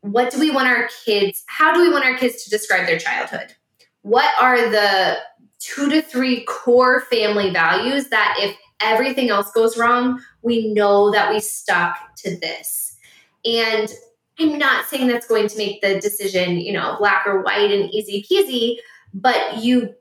what 0.00 0.32
do 0.32 0.40
we 0.40 0.50
want 0.50 0.66
our 0.66 0.88
kids 1.04 1.44
how 1.46 1.72
do 1.72 1.80
we 1.80 1.90
want 1.90 2.04
our 2.04 2.16
kids 2.16 2.42
to 2.44 2.50
describe 2.50 2.86
their 2.86 2.98
childhood? 2.98 3.54
What 4.02 4.32
are 4.40 4.70
the 4.70 5.18
two 5.60 5.88
to 5.90 6.02
three 6.02 6.44
core 6.44 7.02
family 7.02 7.50
values 7.50 8.08
that 8.08 8.36
if 8.40 8.56
everything 8.82 9.30
else 9.30 9.50
goes 9.52 9.76
wrong 9.78 10.20
we 10.42 10.72
know 10.72 11.10
that 11.10 11.30
we 11.30 11.40
stuck 11.40 11.96
to 12.16 12.36
this 12.38 12.96
and 13.44 13.92
I'm 14.38 14.58
not 14.58 14.86
saying 14.86 15.08
that's 15.08 15.26
going 15.26 15.48
to 15.48 15.58
make 15.58 15.82
the 15.82 16.00
decision, 16.00 16.58
you 16.58 16.72
know, 16.72 16.96
black 16.98 17.26
or 17.26 17.42
white 17.42 17.70
and 17.70 17.90
easy 17.92 18.24
peasy, 18.30 18.76
but 19.12 19.62
you 19.62 19.94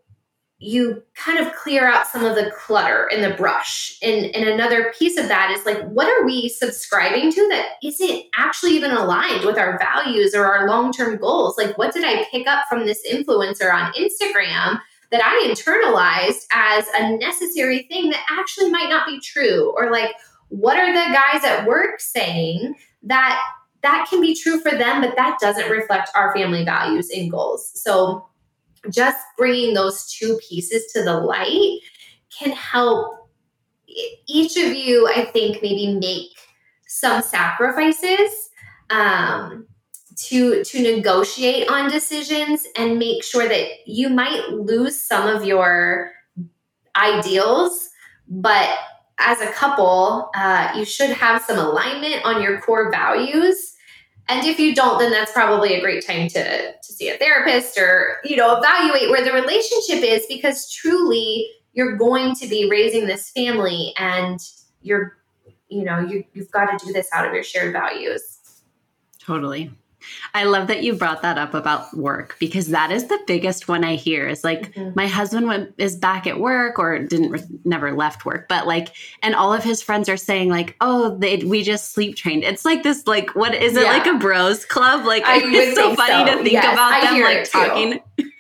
you 0.63 1.01
kind 1.15 1.39
of 1.39 1.51
clear 1.55 1.87
out 1.87 2.05
some 2.05 2.23
of 2.23 2.35
the 2.35 2.51
clutter 2.51 3.09
and 3.11 3.23
the 3.23 3.35
brush. 3.35 3.97
And, 4.03 4.25
and 4.35 4.47
another 4.47 4.93
piece 4.95 5.17
of 5.17 5.27
that 5.27 5.49
is 5.49 5.65
like, 5.65 5.81
what 5.89 6.07
are 6.07 6.23
we 6.23 6.49
subscribing 6.49 7.31
to 7.31 7.47
that 7.49 7.77
isn't 7.83 8.25
actually 8.37 8.73
even 8.73 8.91
aligned 8.91 9.43
with 9.43 9.57
our 9.57 9.79
values 9.79 10.35
or 10.35 10.45
our 10.45 10.67
long 10.67 10.93
term 10.93 11.17
goals? 11.17 11.57
Like, 11.57 11.79
what 11.79 11.91
did 11.91 12.05
I 12.05 12.27
pick 12.29 12.45
up 12.45 12.65
from 12.69 12.85
this 12.85 13.01
influencer 13.11 13.73
on 13.73 13.91
Instagram 13.93 14.79
that 15.11 15.21
I 15.23 15.47
internalized 15.47 16.45
as 16.51 16.87
a 16.95 17.17
necessary 17.17 17.83
thing 17.83 18.09
that 18.09 18.25
actually 18.29 18.69
might 18.69 18.89
not 18.89 19.07
be 19.07 19.19
true? 19.19 19.73
Or 19.75 19.91
like, 19.91 20.11
what 20.49 20.77
are 20.77 20.91
the 20.91 21.13
guys 21.13 21.43
at 21.43 21.65
work 21.65 21.99
saying 21.99 22.75
that 23.03 23.41
that 23.81 24.07
can 24.09 24.21
be 24.21 24.35
true 24.35 24.59
for 24.59 24.71
them, 24.71 25.01
but 25.01 25.15
that 25.15 25.37
doesn't 25.39 25.69
reflect 25.69 26.09
our 26.15 26.33
family 26.35 26.63
values 26.63 27.09
and 27.09 27.31
goals. 27.31 27.71
So 27.81 28.27
just 28.89 29.17
bringing 29.37 29.73
those 29.73 30.11
two 30.11 30.39
pieces 30.47 30.91
to 30.93 31.03
the 31.03 31.13
light 31.13 31.79
can 32.37 32.51
help 32.51 33.29
each 34.27 34.55
of 34.55 34.73
you, 34.73 35.07
I 35.07 35.25
think, 35.25 35.61
maybe 35.61 35.99
make 35.99 36.29
some 36.87 37.21
sacrifices 37.21 38.49
um, 38.89 39.67
to 40.15 40.63
to 40.63 40.81
negotiate 40.81 41.69
on 41.69 41.89
decisions 41.89 42.65
and 42.77 42.99
make 42.99 43.23
sure 43.23 43.47
that 43.47 43.67
you 43.85 44.09
might 44.09 44.49
lose 44.49 44.99
some 44.99 45.27
of 45.27 45.45
your 45.45 46.11
ideals, 46.95 47.89
but 48.27 48.69
as 49.19 49.39
a 49.41 49.51
couple, 49.51 50.29
uh, 50.35 50.73
you 50.75 50.83
should 50.83 51.11
have 51.11 51.41
some 51.41 51.57
alignment 51.57 52.25
on 52.25 52.41
your 52.41 52.59
core 52.61 52.91
values. 52.91 53.75
And 54.27 54.45
if 54.47 54.59
you 54.59 54.73
don't, 54.73 54.97
then 54.97 55.11
that's 55.11 55.31
probably 55.31 55.73
a 55.73 55.81
great 55.81 56.05
time 56.05 56.27
to, 56.29 56.71
to 56.71 56.93
see 56.93 57.09
a 57.09 57.17
therapist 57.17 57.77
or, 57.77 58.17
you 58.23 58.35
know, 58.35 58.55
evaluate 58.57 59.09
where 59.09 59.23
the 59.23 59.31
relationship 59.31 60.03
is 60.03 60.25
because 60.27 60.71
truly 60.71 61.47
you're 61.73 61.97
going 61.97 62.35
to 62.35 62.47
be 62.47 62.69
raising 62.69 63.07
this 63.07 63.29
family 63.29 63.93
and 63.97 64.39
you're, 64.81 65.17
you 65.69 65.83
know, 65.83 65.99
you, 65.99 66.23
you've 66.33 66.51
got 66.51 66.77
to 66.77 66.85
do 66.85 66.93
this 66.93 67.09
out 67.13 67.27
of 67.27 67.33
your 67.33 67.43
shared 67.43 67.73
values. 67.73 68.39
Totally. 69.19 69.71
I 70.33 70.45
love 70.45 70.67
that 70.67 70.83
you 70.83 70.93
brought 70.93 71.21
that 71.21 71.37
up 71.37 71.53
about 71.53 71.95
work 71.95 72.35
because 72.39 72.67
that 72.67 72.91
is 72.91 73.07
the 73.07 73.19
biggest 73.27 73.67
one 73.67 73.83
I 73.83 73.95
hear 73.95 74.27
is 74.27 74.43
like 74.43 74.73
mm-hmm. 74.73 74.91
my 74.95 75.07
husband 75.07 75.47
went, 75.47 75.73
is 75.77 75.95
back 75.95 76.27
at 76.27 76.39
work 76.39 76.79
or 76.79 76.99
didn't 76.99 77.65
never 77.65 77.93
left 77.93 78.25
work, 78.25 78.47
but 78.47 78.67
like, 78.67 78.89
and 79.21 79.35
all 79.35 79.53
of 79.53 79.63
his 79.63 79.81
friends 79.81 80.09
are 80.09 80.17
saying 80.17 80.49
like, 80.49 80.75
oh, 80.81 81.17
they, 81.17 81.37
we 81.37 81.63
just 81.63 81.93
sleep 81.93 82.15
trained. 82.15 82.43
It's 82.43 82.65
like 82.65 82.83
this, 82.83 83.07
like, 83.07 83.35
what 83.35 83.53
is 83.53 83.75
it 83.75 83.83
yeah. 83.83 83.91
like 83.91 84.07
a 84.07 84.15
bros 84.15 84.65
club? 84.65 85.05
Like, 85.05 85.23
I 85.25 85.37
it's 85.43 85.77
so 85.77 85.95
funny 85.95 86.29
so. 86.29 86.37
to 86.37 86.43
think 86.43 86.53
yes, 86.53 86.73
about 86.73 86.93
I 86.93 87.01
them 87.01 87.21
like 87.21 87.51
talking. 87.51 87.99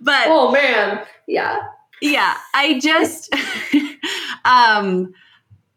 but 0.00 0.26
oh 0.28 0.52
man, 0.52 1.04
yeah, 1.26 1.62
yeah. 2.00 2.36
I 2.54 2.78
just, 2.78 3.34
um, 4.44 5.14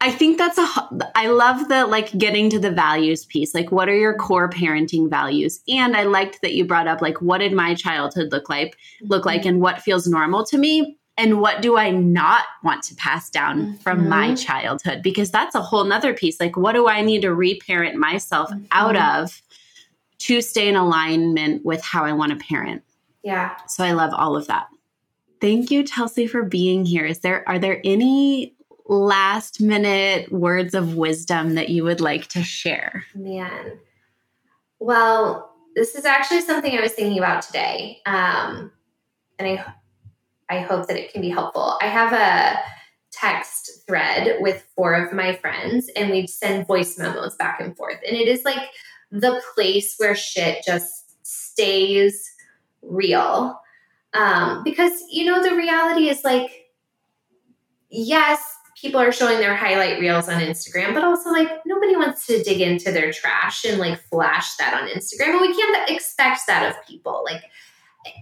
I 0.02 0.12
think 0.12 0.38
that's 0.38 0.58
a 0.58 1.12
I 1.16 1.28
love 1.28 1.68
the 1.68 1.86
like 1.86 2.18
getting 2.18 2.50
to 2.52 2.60
the 2.60 2.72
values 2.72 3.26
piece. 3.26 3.54
Like 3.54 3.72
what 3.72 3.89
are 3.89 3.95
your 3.95 4.16
core 4.16 4.50
parenting 4.50 5.10
values? 5.10 5.62
And 5.68 5.95
I 5.95 6.04
liked 6.04 6.41
that 6.41 6.54
you 6.54 6.64
brought 6.66 6.88
up 6.88 7.02
like 7.02 7.22
what 7.22 7.39
did 7.39 7.52
my 7.52 7.76
childhood 7.76 8.32
look 8.32 8.50
like 8.50 8.78
look 9.02 9.26
like 9.26 9.41
mm-hmm. 9.41 9.50
and 9.50 9.62
what 9.62 9.82
feels 9.82 10.08
normal 10.08 10.45
to 10.45 10.58
me 10.58 10.97
and 11.18 11.41
what 11.41 11.62
do 11.62 11.78
I 11.78 11.89
not 11.89 12.45
want 12.64 12.82
to 12.84 12.95
pass 12.95 13.30
down 13.30 13.62
mm-hmm. 13.62 13.76
from 13.76 14.08
my 14.08 14.28
mm-hmm. 14.28 14.36
childhood 14.36 15.02
because 15.04 15.32
that's 15.32 15.54
a 15.54 15.62
whole 15.62 15.84
nother 15.84 16.14
piece. 16.14 16.39
Like 16.39 16.56
what 16.56 16.74
do 16.74 16.88
I 16.88 17.02
need 17.02 17.24
to 17.24 17.36
reparent 17.36 17.97
myself 17.97 18.50
mm-hmm. 18.50 18.66
out 18.72 18.95
of 18.95 19.41
to 20.20 20.41
stay 20.41 20.70
in 20.70 20.78
alignment 20.78 21.66
with 21.66 21.84
how 21.84 22.06
I 22.06 22.14
want 22.14 22.32
to 22.32 22.38
parent? 22.38 22.84
Yeah. 23.22 23.58
So 23.68 23.84
I 23.84 23.91
love 23.91 24.14
all 24.14 24.38
of 24.38 24.47
that. 24.47 24.68
Thank 25.41 25.72
you, 25.72 25.84
Chelsea, 25.84 26.26
for 26.26 26.43
being 26.43 26.86
here. 26.86 27.06
Is 27.06 27.20
there 27.20 27.47
are 27.50 27.60
there 27.60 27.82
any 27.84 28.56
last 28.90 29.62
minute 29.62 30.32
words 30.32 30.74
of 30.74 30.96
wisdom 30.96 31.56
that 31.56 31.70
you 31.70 31.84
would 31.84 32.02
like 32.02 32.28
to 32.28 32.44
share? 32.44 33.06
Man. 33.16 33.80
Well, 34.80 35.54
this 35.76 35.96
is 35.96 36.06
actually 36.06 36.42
something 36.42 36.78
I 36.78 36.82
was 36.82 36.94
thinking 36.94 37.20
about 37.20 37.44
today. 37.44 38.00
Um, 38.06 38.72
and 39.38 39.48
I 39.48 39.74
I 40.52 40.62
hope 40.62 40.88
that 40.88 40.98
it 40.98 41.14
can 41.14 41.22
be 41.22 41.30
helpful. 41.30 41.78
I 41.80 41.86
have 41.86 42.12
a 42.12 42.60
text 43.12 43.86
thread 43.86 44.38
with 44.40 44.66
four 44.76 44.94
of 44.94 45.14
my 45.14 45.36
friends 45.36 45.90
and 45.96 46.10
we 46.10 46.26
send 46.26 46.66
voice 46.66 46.98
memos 46.98 47.36
back 47.36 47.60
and 47.60 47.78
forth. 47.78 47.98
And 48.08 48.18
it 48.18 48.28
is 48.28 48.44
like 48.44 48.70
the 49.12 49.42
place 49.54 49.94
where 49.98 50.16
shit 50.16 50.64
just 50.66 51.26
stays 51.26 52.32
real. 52.82 53.60
Um, 54.14 54.64
because 54.64 55.04
you 55.12 55.26
know 55.26 55.44
the 55.44 55.56
reality 55.56 56.10
is 56.10 56.24
like 56.24 56.50
yes, 57.90 58.44
people 58.80 59.01
are 59.01 59.11
showing 59.11 59.39
their 59.39 59.55
highlight 59.55 59.99
reels 59.99 60.30
on 60.30 60.41
Instagram, 60.41 60.93
but 60.93 61.03
also 61.03 61.32
like 61.32 61.49
nobody 61.65 61.95
wants 61.95 62.25
to 62.27 62.41
dig 62.43 62.61
into 62.61 62.91
their 62.91 63.11
trash 63.11 63.65
and 63.65 63.77
like 63.77 63.99
flash 64.09 64.55
that 64.55 64.73
on 64.73 64.88
Instagram. 64.89 65.32
And 65.32 65.41
we 65.41 65.55
can't 65.55 65.89
expect 65.89 66.41
that 66.47 66.69
of 66.69 66.88
people. 66.88 67.23
Like 67.25 67.43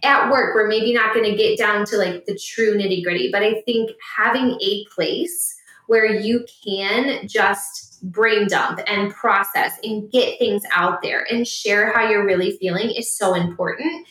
at 0.03 0.31
work, 0.31 0.55
we're 0.55 0.67
maybe 0.67 0.93
not 0.93 1.13
going 1.13 1.29
to 1.29 1.37
get 1.37 1.57
down 1.57 1.85
to 1.85 1.97
like 1.97 2.25
the 2.25 2.37
true 2.37 2.75
nitty 2.75 3.03
gritty, 3.03 3.29
but 3.31 3.43
I 3.43 3.61
think 3.61 3.91
having 4.17 4.57
a 4.61 4.85
place 4.93 5.55
where 5.87 6.05
you 6.05 6.45
can 6.65 7.27
just 7.27 8.01
brain 8.11 8.47
dump 8.47 8.79
and 8.87 9.13
process 9.13 9.73
and 9.83 10.11
get 10.11 10.37
things 10.37 10.63
out 10.73 11.01
there 11.01 11.25
and 11.31 11.47
share 11.47 11.93
how 11.93 12.09
you're 12.09 12.25
really 12.25 12.57
feeling 12.57 12.91
is 12.91 13.15
so 13.15 13.33
important. 13.33 14.07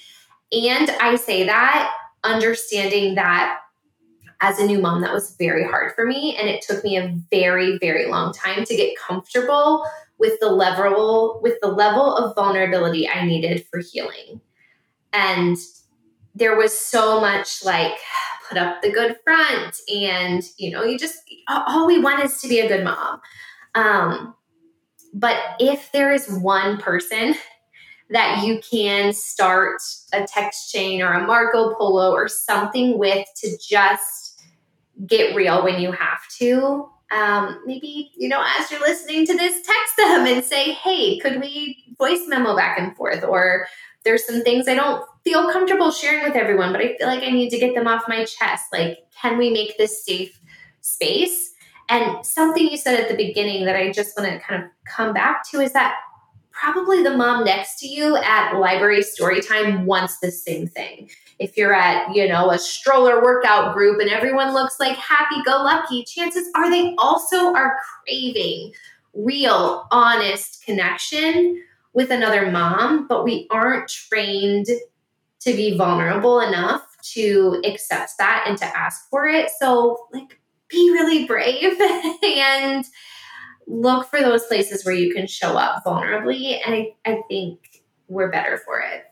And 0.53 0.91
I 1.01 1.17
say 1.17 1.45
that 1.45 1.93
understanding 2.25 3.15
that 3.17 3.61
as 4.41 4.59
a 4.59 4.67
new 4.67 4.81
mom, 4.81 5.01
that 5.01 5.13
was 5.13 5.35
very 5.39 5.65
hard 5.65 5.95
for 5.95 6.07
me. 6.07 6.37
And 6.37 6.49
it 6.49 6.63
took 6.63 6.85
me 6.85 6.97
a 6.97 7.17
very, 7.31 7.79
very 7.79 8.07
long 8.07 8.33
time 8.33 8.65
to 8.65 8.77
get 8.77 8.97
comfortable 8.99 9.87
with 10.19 10.39
the 10.41 10.49
level 10.49 11.41
with 11.43 11.59
the 11.61 11.69
level 11.69 12.15
of 12.17 12.35
vulnerability 12.35 13.09
I 13.09 13.25
needed 13.25 13.67
for 13.71 13.81
healing. 13.81 14.41
And 15.13 15.57
there 16.35 16.57
was 16.57 16.79
so 16.79 17.21
much 17.21 17.65
like 17.65 17.95
put 18.49 18.59
up 18.59 18.83
the 18.83 18.91
good 18.91 19.17
front 19.25 19.77
and 19.93 20.43
you 20.59 20.71
know 20.71 20.85
you 20.85 20.99
just 20.99 21.19
all 21.49 21.87
we 21.87 21.99
want 21.99 22.23
is 22.25 22.41
to 22.41 22.49
be 22.49 22.61
a 22.61 22.69
good 22.69 22.85
mom 22.85 23.21
um, 23.75 24.35
but 25.15 25.37
if 25.59 25.91
there 25.93 26.13
is 26.13 26.31
one 26.31 26.77
person 26.79 27.35
that 28.11 28.45
you 28.45 28.61
can 28.71 29.13
start 29.13 29.81
a 30.13 30.25
text 30.27 30.71
chain 30.71 31.03
or 31.03 31.13
a 31.13 31.27
marco 31.27 31.75
polo 31.75 32.13
or 32.13 32.29
something 32.29 32.99
with 32.99 33.27
to 33.37 33.59
just 33.69 34.26
get 35.07 35.35
real 35.35 35.63
when 35.63 35.81
you 35.81 35.93
have 35.93 36.21
to. 36.39 36.89
Um, 37.11 37.61
maybe, 37.67 38.11
you 38.17 38.29
know, 38.29 38.45
as 38.59 38.71
you're 38.71 38.81
listening 38.81 39.27
to 39.27 39.37
this, 39.37 39.65
text 39.65 39.97
them 39.97 40.27
and 40.27 40.45
say, 40.45 40.73
hey, 40.73 41.19
could 41.19 41.41
we 41.41 41.85
voice 41.99 42.23
memo 42.27 42.57
back 42.57 42.79
and 42.79 42.97
forth? 42.97 43.23
Or 43.23 43.67
there's 44.05 44.27
some 44.27 44.43
things 44.43 44.67
I 44.69 44.75
don't 44.75 45.05
feel 45.25 45.51
comfortable 45.53 45.91
sharing 45.91 46.25
with 46.25 46.37
everyone, 46.37 46.73
but 46.73 46.81
I 46.81 46.97
feel 46.97 47.07
like 47.07 47.23
I 47.23 47.31
need 47.31 47.51
to 47.51 47.59
get 47.59 47.75
them 47.75 47.87
off 47.87 48.05
my 48.09 48.25
chest. 48.25 48.65
Like, 48.73 48.99
can 49.21 49.39
we 49.39 49.51
make 49.51 49.77
this 49.77 50.05
safe 50.05 50.41
space? 50.81 51.53
And 51.89 52.25
something 52.25 52.69
you 52.69 52.77
said 52.77 52.99
at 52.99 53.09
the 53.09 53.17
beginning 53.17 53.65
that 53.67 53.77
I 53.77 53.93
just 53.93 54.17
want 54.19 54.31
to 54.31 54.39
kind 54.41 54.65
of 54.65 54.71
come 54.85 55.13
back 55.13 55.49
to 55.51 55.61
is 55.61 55.73
that 55.73 55.97
probably 56.51 57.03
the 57.03 57.17
mom 57.17 57.45
next 57.45 57.79
to 57.81 57.87
you 57.87 58.17
at 58.17 58.55
library 58.59 59.03
story 59.03 59.41
time 59.41 59.87
wants 59.87 60.19
the 60.19 60.31
same 60.31 60.67
thing. 60.67 61.11
If 61.39 61.57
you're 61.57 61.75
at, 61.75 62.15
you 62.15 62.27
know, 62.29 62.51
a 62.51 62.59
stroller 62.59 63.23
workout 63.23 63.75
group 63.75 64.01
and 64.01 64.09
everyone 64.09 64.55
looks 64.55 64.81
like 64.81 64.97
happy 64.97 65.37
go 65.45 65.63
lucky, 65.63 66.05
chances 66.05 66.49
are 66.55 66.71
they 66.71 66.95
also 66.99 67.55
are 67.55 67.77
craving 68.05 68.73
real, 69.15 69.87
honest 69.91 70.65
connection 70.65 71.63
with 71.93 72.11
another 72.11 72.51
mom, 72.51 73.07
but 73.07 73.25
we 73.25 73.47
aren't 73.51 73.89
trained 73.89 74.67
to 75.41 75.53
be 75.55 75.77
vulnerable 75.77 76.41
enough 76.41 76.83
to 77.15 77.61
accept 77.65 78.13
that 78.19 78.45
and 78.47 78.59
to 78.59 78.65
ask 78.65 79.09
for 79.09 79.27
it. 79.27 79.51
So, 79.59 80.07
like, 80.13 80.39
be 80.69 80.91
really 80.91 81.27
brave 81.27 81.81
and 82.23 82.85
look 83.67 84.09
for 84.09 84.21
those 84.21 84.45
places 84.47 84.85
where 84.85 84.95
you 84.95 85.15
can 85.15 85.27
show 85.27 85.57
up 85.57 85.85
vulnerably. 85.85 86.61
And 86.65 86.75
I, 86.75 86.95
I 87.05 87.23
think 87.29 87.83
we're 88.09 88.31
better 88.31 88.59
for 88.65 88.81
it. 88.81 89.05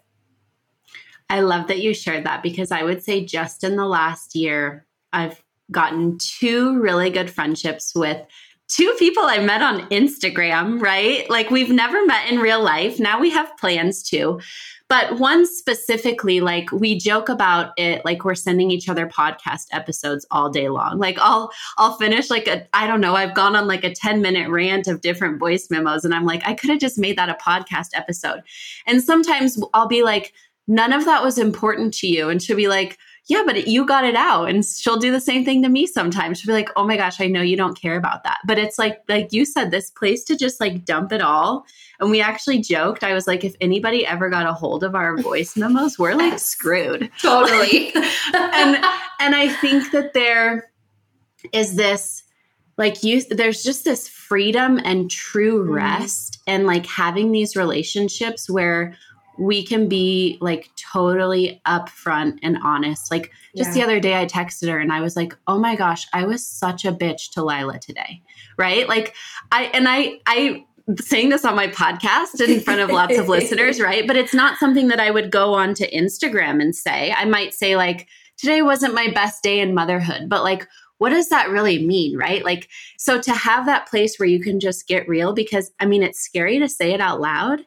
I 1.35 1.41
love 1.41 1.66
that 1.66 1.80
you 1.80 1.95
shared 1.95 2.22
that 2.26 2.45
because 2.45 2.70
I 2.70 2.85
would 2.85 3.03
say 3.03 3.24
just 3.24 3.64
in 3.64 3.74
the 3.74 3.87
last 3.87 4.37
year, 4.37 4.87
I've 5.12 5.43
gotten 5.72 6.16
two 6.18 6.78
really 6.80 7.11
good 7.11 7.28
friendships 7.28 7.93
with 7.93 8.24
two 8.68 8.95
people 9.01 9.24
I 9.24 9.41
met 9.41 9.61
on 9.61 9.80
Instagram, 9.89 10.80
right? 10.80 11.28
Like 11.28 11.51
we've 11.51 11.72
never 11.72 12.07
met 12.07 12.30
in 12.30 12.39
real 12.39 12.62
life. 12.62 13.01
Now 13.01 13.18
we 13.18 13.30
have 13.30 13.51
plans 13.57 14.05
to. 14.11 14.41
But 14.89 15.18
one 15.18 15.45
specifically, 15.45 16.41
like 16.41 16.70
we 16.70 16.97
joke 16.97 17.28
about 17.28 17.72
it, 17.76 18.05
like 18.05 18.24
we're 18.24 18.37
sending 18.37 18.70
each 18.70 18.89
other 18.89 19.09
podcast 19.09 19.64
episodes 19.72 20.24
all 20.30 20.51
day 20.51 20.68
long. 20.68 20.99
Like 21.01 21.18
I'll 21.18 21.51
I'll 21.78 21.97
finish 21.97 22.30
like 22.30 22.47
a 22.47 22.64
I 22.72 22.87
don't 22.87 23.01
know, 23.01 23.16
I've 23.16 23.35
gone 23.35 23.57
on 23.57 23.66
like 23.66 23.82
a 23.82 23.93
10 23.93 24.22
minute 24.22 24.49
rant 24.49 24.87
of 24.87 25.01
different 25.01 25.41
voice 25.41 25.66
memos, 25.68 26.05
and 26.05 26.14
I'm 26.14 26.26
like, 26.26 26.47
I 26.47 26.55
could 26.55 26.70
have 26.70 26.78
just 26.78 26.97
made 26.97 27.18
that 27.18 27.28
a 27.28 27.35
podcast 27.35 27.89
episode. 27.93 28.43
And 28.87 29.03
sometimes 29.03 29.61
I'll 29.74 29.89
be 29.89 30.05
like, 30.05 30.32
none 30.67 30.93
of 30.93 31.05
that 31.05 31.23
was 31.23 31.39
important 31.39 31.95
to 31.95 32.07
you. 32.07 32.29
And 32.29 32.43
she'll 32.43 32.57
be 32.57 32.69
like, 32.69 32.99
yeah, 33.27 33.43
but 33.47 33.67
you 33.67 33.87
got 33.87 34.05
it 34.05 34.17
out. 34.17 34.51
And 34.51 34.65
she'll 34.65 34.99
do 34.99 35.11
the 35.11 35.21
same 35.21 35.45
thing 35.45 35.62
to 35.62 35.69
me 35.69 35.87
sometimes. 35.87 36.39
She'll 36.39 36.53
be 36.53 36.59
like, 36.59 36.71
oh 36.77 36.87
my 36.87 36.97
gosh, 36.97 37.21
I 37.21 37.27
know 37.27 37.41
you 37.41 37.57
don't 37.57 37.81
care 37.81 37.97
about 37.97 38.23
that. 38.25 38.39
But 38.47 38.59
it's 38.59 38.79
like, 38.79 39.01
like 39.09 39.33
you 39.33 39.47
said, 39.47 39.71
this 39.71 39.91
place 39.91 40.25
to 40.25 40.37
just 40.37 40.61
like 40.61 40.85
dump 40.85 41.11
it 41.11 41.23
all. 41.23 41.65
And 42.01 42.11
we 42.11 42.21
actually 42.21 42.61
joked. 42.61 43.03
I 43.03 43.15
was 43.15 43.27
like, 43.27 43.43
if 43.43 43.55
anybody 43.62 44.07
ever 44.07 44.29
got 44.29 44.47
a 44.47 44.53
hold 44.53 44.85
of 44.85 44.95
our 44.95 45.17
voice 45.17 45.57
memos, 45.57 45.99
we're 45.99 46.15
like 46.15 46.39
screwed. 46.39 47.11
Totally. 47.23 47.95
and 48.35 48.85
and 49.21 49.35
I 49.35 49.49
think 49.61 49.91
that 49.93 50.12
there 50.12 50.71
is 51.53 51.77
this 51.77 52.23
like 52.77 53.03
you 53.03 53.23
there's 53.23 53.62
just 53.62 53.85
this 53.85 54.09
freedom 54.09 54.81
and 54.85 55.11
true 55.11 55.62
mm-hmm. 55.62 55.75
rest 55.75 56.35
mm-hmm. 56.35 56.55
and 56.55 56.67
like 56.67 56.87
having 56.87 57.33
these 57.33 57.57
relationships 57.57 58.51
where 58.51 58.97
we 59.39 59.64
can 59.64 59.89
be 59.89 60.39
like 60.41 60.70
totally 60.76 61.61
upfront 61.66 62.39
and 62.43 62.59
honest. 62.62 63.11
Like 63.11 63.32
just 63.57 63.70
yeah. 63.70 63.74
the 63.74 63.82
other 63.82 64.01
day, 64.01 64.20
I 64.20 64.26
texted 64.26 64.68
her 64.68 64.78
and 64.78 64.93
I 64.93 65.01
was 65.01 65.16
like, 65.16 65.37
"Oh 65.47 65.59
my 65.59 65.76
gosh, 65.76 66.07
I 66.12 66.24
was 66.24 66.47
such 66.47 66.85
a 66.85 66.93
bitch 66.93 67.30
to 67.32 67.41
Lilah 67.41 67.80
today." 67.80 68.22
Right? 68.59 68.89
Like 68.89 69.14
I 69.53 69.64
and 69.74 69.89
I 69.89 70.20
I 70.26 70.64
saying 71.01 71.30
this 71.30 71.45
on 71.45 71.57
my 71.57 71.68
podcast 71.68 72.41
in 72.47 72.61
front 72.61 72.80
of 72.80 72.91
lots 72.91 73.16
of 73.16 73.28
listeners, 73.28 73.80
right? 73.80 74.07
But 74.07 74.16
it's 74.16 74.35
not 74.35 74.59
something 74.59 74.89
that 74.89 75.01
I 75.01 75.11
would 75.11 75.30
go 75.30 75.55
on 75.55 75.74
to 75.74 75.91
Instagram 75.91 76.61
and 76.61 76.74
say. 76.74 77.12
I 77.16 77.24
might 77.24 77.55
say 77.55 77.76
like, 77.76 78.09
"Today 78.37 78.62
wasn't 78.62 78.95
my 78.95 79.09
best 79.09 79.43
day 79.43 79.61
in 79.61 79.74
motherhood," 79.74 80.28
but 80.28 80.45
like 80.45 80.68
what 80.99 81.11
does 81.11 81.28
that 81.28 81.51
really 81.51 81.85
mean, 81.85 82.16
right? 82.16 82.45
Like, 82.45 82.68
so 82.99 83.20
to 83.20 83.32
have 83.32 83.66
that 83.66 83.89
place 83.89 84.16
where 84.16 84.28
you 84.28 84.41
can 84.41 84.61
just 84.61 84.87
get 84.87 85.09
real, 85.09 85.32
because 85.32 85.72
I 85.80 85.87
mean, 85.87 86.03
it's 86.03 86.20
scary 86.20 86.59
to 86.61 86.68
say 86.68 86.93
it 86.93 87.01
out 87.01 87.20
loud, 87.20 87.66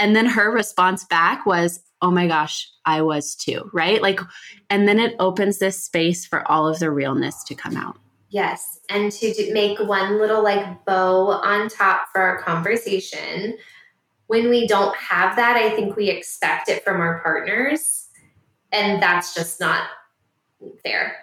and 0.00 0.16
then 0.16 0.26
her 0.26 0.50
response 0.50 1.04
back 1.04 1.46
was, 1.46 1.80
oh 2.02 2.10
my 2.10 2.26
gosh, 2.26 2.68
I 2.86 3.02
was 3.02 3.34
too, 3.34 3.70
right? 3.72 4.00
Like, 4.00 4.20
and 4.70 4.88
then 4.88 4.98
it 4.98 5.14
opens 5.20 5.58
this 5.58 5.82
space 5.82 6.26
for 6.26 6.50
all 6.50 6.66
of 6.66 6.78
the 6.78 6.90
realness 6.90 7.44
to 7.44 7.54
come 7.54 7.76
out. 7.76 7.98
Yes. 8.30 8.80
And 8.88 9.12
to 9.12 9.52
make 9.52 9.78
one 9.78 10.18
little 10.18 10.42
like 10.42 10.84
bow 10.84 11.28
on 11.28 11.68
top 11.68 12.08
for 12.12 12.20
our 12.20 12.40
conversation. 12.42 13.58
When 14.28 14.48
we 14.48 14.66
don't 14.66 14.96
have 14.96 15.36
that, 15.36 15.56
I 15.56 15.70
think 15.70 15.96
we 15.96 16.08
expect 16.08 16.68
it 16.68 16.84
from 16.84 17.00
our 17.00 17.20
partners. 17.20 18.08
And 18.72 19.02
that's 19.02 19.34
just 19.34 19.60
not 19.60 19.88
fair. 20.82 21.16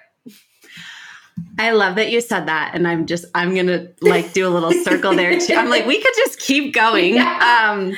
I 1.60 1.72
love 1.72 1.96
that 1.96 2.12
you 2.12 2.22
said 2.22 2.48
that. 2.48 2.72
And 2.74 2.88
I'm 2.88 3.06
just, 3.06 3.26
I'm 3.34 3.54
going 3.54 3.68
to 3.68 3.92
like 4.02 4.34
do 4.34 4.48
a 4.48 4.50
little 4.50 4.72
circle 4.84 5.16
there 5.16 5.40
too. 5.40 5.56
I'm 5.56 5.70
like, 5.70 5.86
we 5.86 6.02
could 6.02 6.14
just 6.16 6.40
keep 6.40 6.74
going. 6.74 7.16
Yeah. 7.16 7.72
Um, 7.72 7.98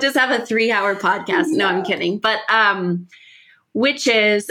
just 0.00 0.16
have 0.16 0.30
a 0.30 0.44
three 0.44 0.70
hour 0.70 0.94
podcast. 0.94 1.48
No, 1.48 1.66
I'm 1.66 1.82
kidding. 1.82 2.18
But, 2.18 2.40
um, 2.50 3.06
which 3.72 4.06
is, 4.06 4.50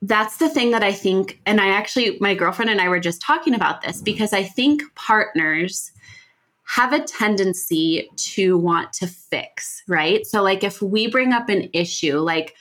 that's 0.00 0.36
the 0.36 0.48
thing 0.48 0.70
that 0.70 0.84
I 0.84 0.92
think, 0.92 1.40
and 1.44 1.60
I 1.60 1.68
actually, 1.68 2.18
my 2.20 2.34
girlfriend 2.34 2.70
and 2.70 2.80
I 2.80 2.88
were 2.88 3.00
just 3.00 3.20
talking 3.20 3.54
about 3.54 3.82
this 3.82 4.00
because 4.00 4.32
I 4.32 4.44
think 4.44 4.82
partners 4.94 5.90
have 6.64 6.92
a 6.92 7.00
tendency 7.00 8.08
to 8.16 8.56
want 8.58 8.92
to 8.92 9.06
fix, 9.06 9.82
right? 9.88 10.24
So, 10.26 10.42
like, 10.42 10.62
if 10.62 10.80
we 10.80 11.08
bring 11.08 11.32
up 11.32 11.48
an 11.48 11.68
issue, 11.72 12.18
like, 12.18 12.54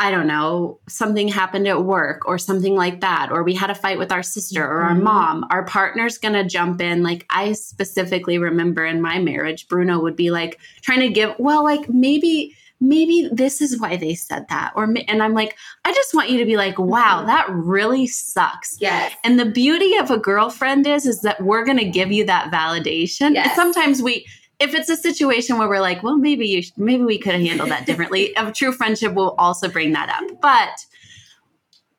I 0.00 0.10
don't 0.10 0.26
know, 0.26 0.80
something 0.88 1.28
happened 1.28 1.68
at 1.68 1.84
work 1.84 2.26
or 2.26 2.36
something 2.36 2.74
like 2.74 3.00
that, 3.00 3.30
or 3.30 3.44
we 3.44 3.54
had 3.54 3.70
a 3.70 3.76
fight 3.76 3.96
with 3.96 4.10
our 4.10 4.24
sister 4.24 4.64
or 4.64 4.82
our 4.82 4.90
mm-hmm. 4.90 5.04
mom, 5.04 5.46
our 5.50 5.64
partner's 5.64 6.18
gonna 6.18 6.42
jump 6.42 6.80
in. 6.80 7.04
Like, 7.04 7.24
I 7.30 7.52
specifically 7.52 8.36
remember 8.36 8.84
in 8.84 9.00
my 9.00 9.20
marriage, 9.20 9.68
Bruno 9.68 10.00
would 10.00 10.16
be 10.16 10.32
like 10.32 10.58
trying 10.82 10.98
to 11.00 11.10
give, 11.10 11.34
well, 11.38 11.62
like 11.62 11.88
maybe, 11.88 12.56
maybe 12.80 13.28
this 13.32 13.60
is 13.60 13.80
why 13.80 13.96
they 13.96 14.16
said 14.16 14.46
that. 14.48 14.72
Or, 14.74 14.92
and 15.06 15.22
I'm 15.22 15.32
like, 15.32 15.56
I 15.84 15.92
just 15.92 16.12
want 16.12 16.28
you 16.28 16.38
to 16.38 16.44
be 16.44 16.56
like, 16.56 16.76
wow, 16.76 17.18
mm-hmm. 17.18 17.28
that 17.28 17.46
really 17.48 18.08
sucks. 18.08 18.76
Yes. 18.80 19.14
And 19.22 19.38
the 19.38 19.46
beauty 19.46 19.96
of 19.96 20.10
a 20.10 20.18
girlfriend 20.18 20.88
is, 20.88 21.06
is 21.06 21.20
that 21.20 21.40
we're 21.40 21.64
gonna 21.64 21.88
give 21.88 22.10
you 22.10 22.26
that 22.26 22.50
validation. 22.50 23.34
Yes. 23.34 23.46
And 23.46 23.54
sometimes 23.54 24.02
we, 24.02 24.26
if 24.60 24.74
it's 24.74 24.88
a 24.88 24.96
situation 24.96 25.58
where 25.58 25.68
we're 25.68 25.80
like, 25.80 26.02
well, 26.02 26.16
maybe 26.16 26.46
you, 26.46 26.62
should, 26.62 26.78
maybe 26.78 27.04
we 27.04 27.18
could 27.18 27.32
have 27.32 27.42
handled 27.42 27.70
that 27.70 27.86
differently. 27.86 28.32
a 28.36 28.52
true 28.52 28.72
friendship 28.72 29.14
will 29.14 29.34
also 29.38 29.68
bring 29.68 29.92
that 29.92 30.08
up, 30.08 30.40
but 30.40 30.86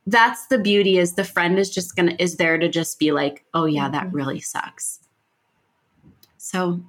that's 0.07 0.47
the 0.47 0.59
beauty 0.59 0.97
is 0.97 1.13
the 1.13 1.23
friend 1.23 1.57
is 1.57 1.69
just 1.69 1.95
gonna 1.95 2.15
is 2.19 2.37
there 2.37 2.57
to 2.57 2.69
just 2.69 2.99
be 2.99 3.11
like, 3.11 3.43
oh 3.53 3.65
yeah, 3.65 3.89
that 3.89 4.07
mm-hmm. 4.07 4.15
really 4.15 4.39
sucks. 4.39 4.99
So 6.37 6.79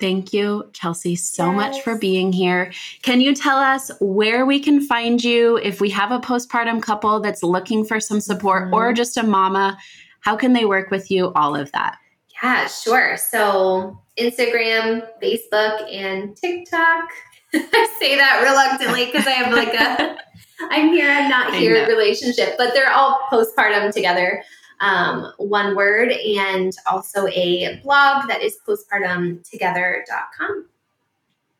thank 0.00 0.32
you, 0.32 0.68
Chelsea, 0.72 1.14
so 1.14 1.46
yes. 1.46 1.56
much 1.56 1.82
for 1.82 1.96
being 1.96 2.32
here. 2.32 2.72
Can 3.02 3.20
you 3.20 3.34
tell 3.34 3.58
us 3.58 3.90
where 4.00 4.44
we 4.44 4.58
can 4.58 4.80
find 4.80 5.22
you 5.22 5.56
if 5.58 5.80
we 5.80 5.88
have 5.90 6.10
a 6.10 6.18
postpartum 6.18 6.82
couple 6.82 7.20
that's 7.20 7.42
looking 7.42 7.84
for 7.84 8.00
some 8.00 8.20
support 8.20 8.64
mm-hmm. 8.64 8.74
or 8.74 8.92
just 8.92 9.16
a 9.16 9.22
mama? 9.22 9.78
How 10.20 10.36
can 10.36 10.52
they 10.52 10.64
work 10.64 10.90
with 10.90 11.10
you? 11.10 11.32
All 11.34 11.54
of 11.54 11.70
that. 11.72 11.98
Yeah, 12.42 12.66
sure. 12.66 13.16
So 13.16 14.00
Instagram, 14.18 15.06
Facebook, 15.22 15.92
and 15.92 16.36
TikTok. 16.36 17.08
I 17.54 17.96
say 17.98 18.16
that 18.16 18.42
reluctantly 18.44 19.06
because 19.06 19.26
I 19.26 19.30
have 19.30 19.52
like 19.52 19.74
a 19.74 20.18
I'm 20.70 20.88
here, 20.88 21.10
I'm 21.10 21.28
not 21.28 21.54
here 21.54 21.86
relationship, 21.86 22.54
but 22.56 22.74
they're 22.74 22.92
all 22.92 23.20
postpartum 23.30 23.92
together. 23.92 24.42
Um, 24.80 25.32
one 25.38 25.76
word, 25.76 26.10
and 26.10 26.72
also 26.90 27.28
a 27.28 27.80
blog 27.82 28.28
that 28.28 28.42
is 28.42 28.58
postpartumtogether.com. 28.66 30.66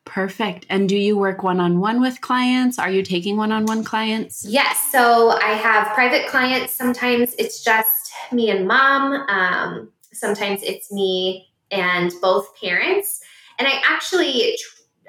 Perfect. 0.03 0.65
And 0.69 0.87
do 0.87 0.95
you 0.95 1.17
work 1.17 1.41
one 1.41 1.59
on 1.59 1.79
one 1.79 1.99
with 1.99 2.21
clients? 2.21 2.77
Are 2.77 2.91
you 2.91 3.01
taking 3.01 3.37
one 3.37 3.51
on 3.51 3.65
one 3.65 3.83
clients? 3.83 4.45
Yes. 4.47 4.77
So 4.91 5.31
I 5.31 5.53
have 5.53 5.87
private 5.95 6.27
clients. 6.27 6.73
Sometimes 6.73 7.33
it's 7.39 7.63
just 7.63 8.11
me 8.31 8.51
and 8.51 8.67
mom. 8.67 9.13
Um, 9.27 9.89
sometimes 10.15 10.61
it's 10.63 10.91
me 10.91 11.47
and 11.71 12.11
both 12.21 12.49
parents. 12.59 13.21
And 13.59 13.67
I 13.67 13.81
actually, 13.85 14.57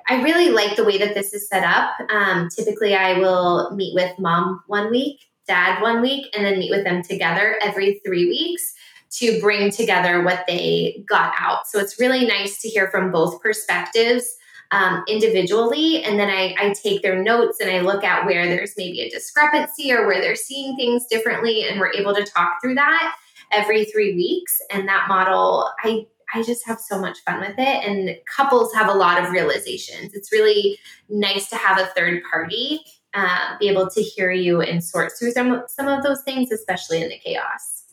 I 0.09 0.23
really 0.23 0.51
like 0.51 0.77
the 0.77 0.85
way 0.85 0.99
that 0.99 1.15
this 1.15 1.33
is 1.33 1.49
set 1.49 1.65
up. 1.65 1.95
Um, 2.11 2.49
typically, 2.55 2.95
I 2.95 3.19
will 3.19 3.75
meet 3.75 3.95
with 3.95 4.19
mom 4.19 4.63
one 4.67 4.91
week, 4.91 5.21
dad 5.47 5.81
one 5.83 6.01
week, 6.01 6.27
and 6.35 6.45
then 6.45 6.59
meet 6.59 6.71
with 6.71 6.85
them 6.85 7.03
together 7.03 7.59
every 7.61 8.01
three 8.05 8.27
weeks 8.27 8.75
to 9.19 9.41
bring 9.41 9.71
together 9.71 10.23
what 10.23 10.45
they 10.47 11.05
got 11.09 11.33
out. 11.39 11.67
So 11.67 11.79
it's 11.79 12.01
really 12.01 12.27
nice 12.27 12.61
to 12.63 12.69
hear 12.69 12.89
from 12.91 13.13
both 13.13 13.41
perspectives 13.41 14.37
um, 14.73 15.05
individually. 15.07 16.03
And 16.03 16.19
then 16.19 16.29
I, 16.29 16.55
I 16.59 16.75
take 16.83 17.03
their 17.03 17.23
notes 17.23 17.61
and 17.61 17.71
I 17.71 17.81
look 17.81 18.03
at 18.03 18.27
where 18.27 18.47
there's 18.47 18.75
maybe 18.77 19.01
a 19.01 19.11
discrepancy 19.11 19.93
or 19.93 20.07
where 20.07 20.21
they're 20.21 20.35
seeing 20.35 20.77
things 20.77 21.07
differently. 21.07 21.63
And 21.63 21.79
we're 21.79 21.93
able 21.93 22.15
to 22.15 22.25
talk 22.25 22.61
through 22.61 22.75
that 22.75 23.17
every 23.53 23.84
three 23.84 24.14
weeks. 24.14 24.59
And 24.70 24.88
that 24.88 25.07
model, 25.09 25.70
I 25.82 26.07
I 26.34 26.42
just 26.42 26.66
have 26.66 26.80
so 26.80 26.99
much 26.99 27.18
fun 27.20 27.40
with 27.40 27.55
it. 27.57 27.59
And 27.59 28.16
couples 28.26 28.74
have 28.74 28.88
a 28.88 28.99
lot 28.99 29.22
of 29.22 29.30
realizations. 29.30 30.12
It's 30.12 30.32
really 30.32 30.76
nice 31.09 31.49
to 31.51 31.57
have 31.57 31.78
a 31.78 31.86
third 31.97 32.20
party 32.30 32.80
uh, 33.14 33.57
be 33.61 33.68
able 33.68 33.88
to 33.88 34.03
hear 34.03 34.32
you 34.32 34.61
and 34.61 34.82
sort 34.82 35.12
through 35.18 35.30
some, 35.30 35.62
some 35.68 35.86
of 35.88 36.03
those 36.03 36.22
things, 36.22 36.51
especially 36.51 37.01
in 37.01 37.09
the 37.09 37.18
chaos. 37.18 37.84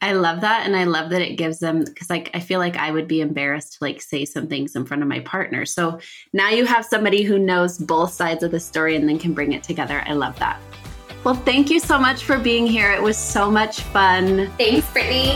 I 0.00 0.12
love 0.12 0.42
that. 0.42 0.64
And 0.64 0.76
I 0.76 0.84
love 0.84 1.10
that 1.10 1.22
it 1.22 1.36
gives 1.36 1.58
them, 1.58 1.84
because 1.84 2.08
like 2.08 2.30
I 2.34 2.38
feel 2.38 2.60
like 2.60 2.76
I 2.76 2.92
would 2.92 3.08
be 3.08 3.20
embarrassed 3.20 3.72
to 3.72 3.78
like 3.80 4.00
say 4.00 4.24
some 4.24 4.46
things 4.46 4.76
in 4.76 4.84
front 4.84 5.02
of 5.02 5.08
my 5.08 5.20
partner. 5.20 5.66
So 5.66 5.98
now 6.32 6.50
you 6.50 6.66
have 6.66 6.84
somebody 6.84 7.22
who 7.22 7.38
knows 7.38 7.78
both 7.78 8.12
sides 8.12 8.44
of 8.44 8.52
the 8.52 8.60
story 8.60 8.94
and 8.94 9.08
then 9.08 9.18
can 9.18 9.32
bring 9.32 9.54
it 9.54 9.64
together. 9.64 10.04
I 10.06 10.12
love 10.12 10.38
that. 10.38 10.60
Well, 11.24 11.34
thank 11.34 11.70
you 11.70 11.80
so 11.80 11.98
much 11.98 12.22
for 12.24 12.38
being 12.38 12.66
here. 12.66 12.92
It 12.92 13.02
was 13.02 13.16
so 13.16 13.50
much 13.50 13.80
fun. 13.80 14.52
Thanks, 14.56 14.86
Brittni. 14.88 15.34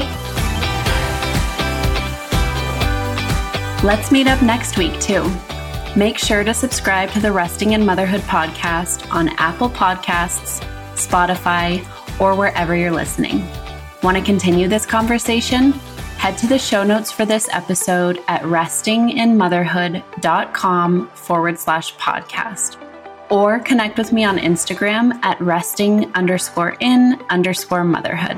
Let's 3.83 4.13
meet 4.13 4.29
up 4.29 4.41
next 4.43 4.79
week, 4.79 5.01
too. 5.01 5.29
Make 5.97 6.19
sure 6.19 6.45
to 6.45 6.55
subscribe 6.55 7.11
to 7.11 7.19
the 7.21 7.33
Resting 7.33 7.73
in 7.73 7.85
Motherhood 7.85 8.21
podcast 8.23 9.13
on 9.13 9.29
Apple 9.39 9.69
Podcasts, 9.69 10.63
Spotify, 10.95 11.85
or 12.21 12.37
wherever 12.37 12.77
you're 12.77 12.93
listening. 12.93 13.45
Want 14.03 14.17
to 14.17 14.23
continue 14.23 14.69
this 14.69 14.87
conversation? 14.87 15.73
Head 16.17 16.39
to 16.39 16.47
the 16.47 16.59
show 16.59 16.85
notes 16.85 17.11
for 17.11 17.27
this 17.27 17.49
episode 17.53 18.23
at 18.29 18.43
restinginmotherhood.com 18.43 21.09
forward 21.09 21.59
slash 21.59 21.97
podcast 21.97 22.82
or 23.33 23.59
connect 23.59 23.97
with 23.97 24.13
me 24.13 24.25
on 24.25 24.37
Instagram 24.37 25.19
at 25.25 25.41
resting 25.41 26.15
underscore 26.15 26.77
in 26.81 27.19
underscore 27.31 27.83
motherhood. 27.83 28.37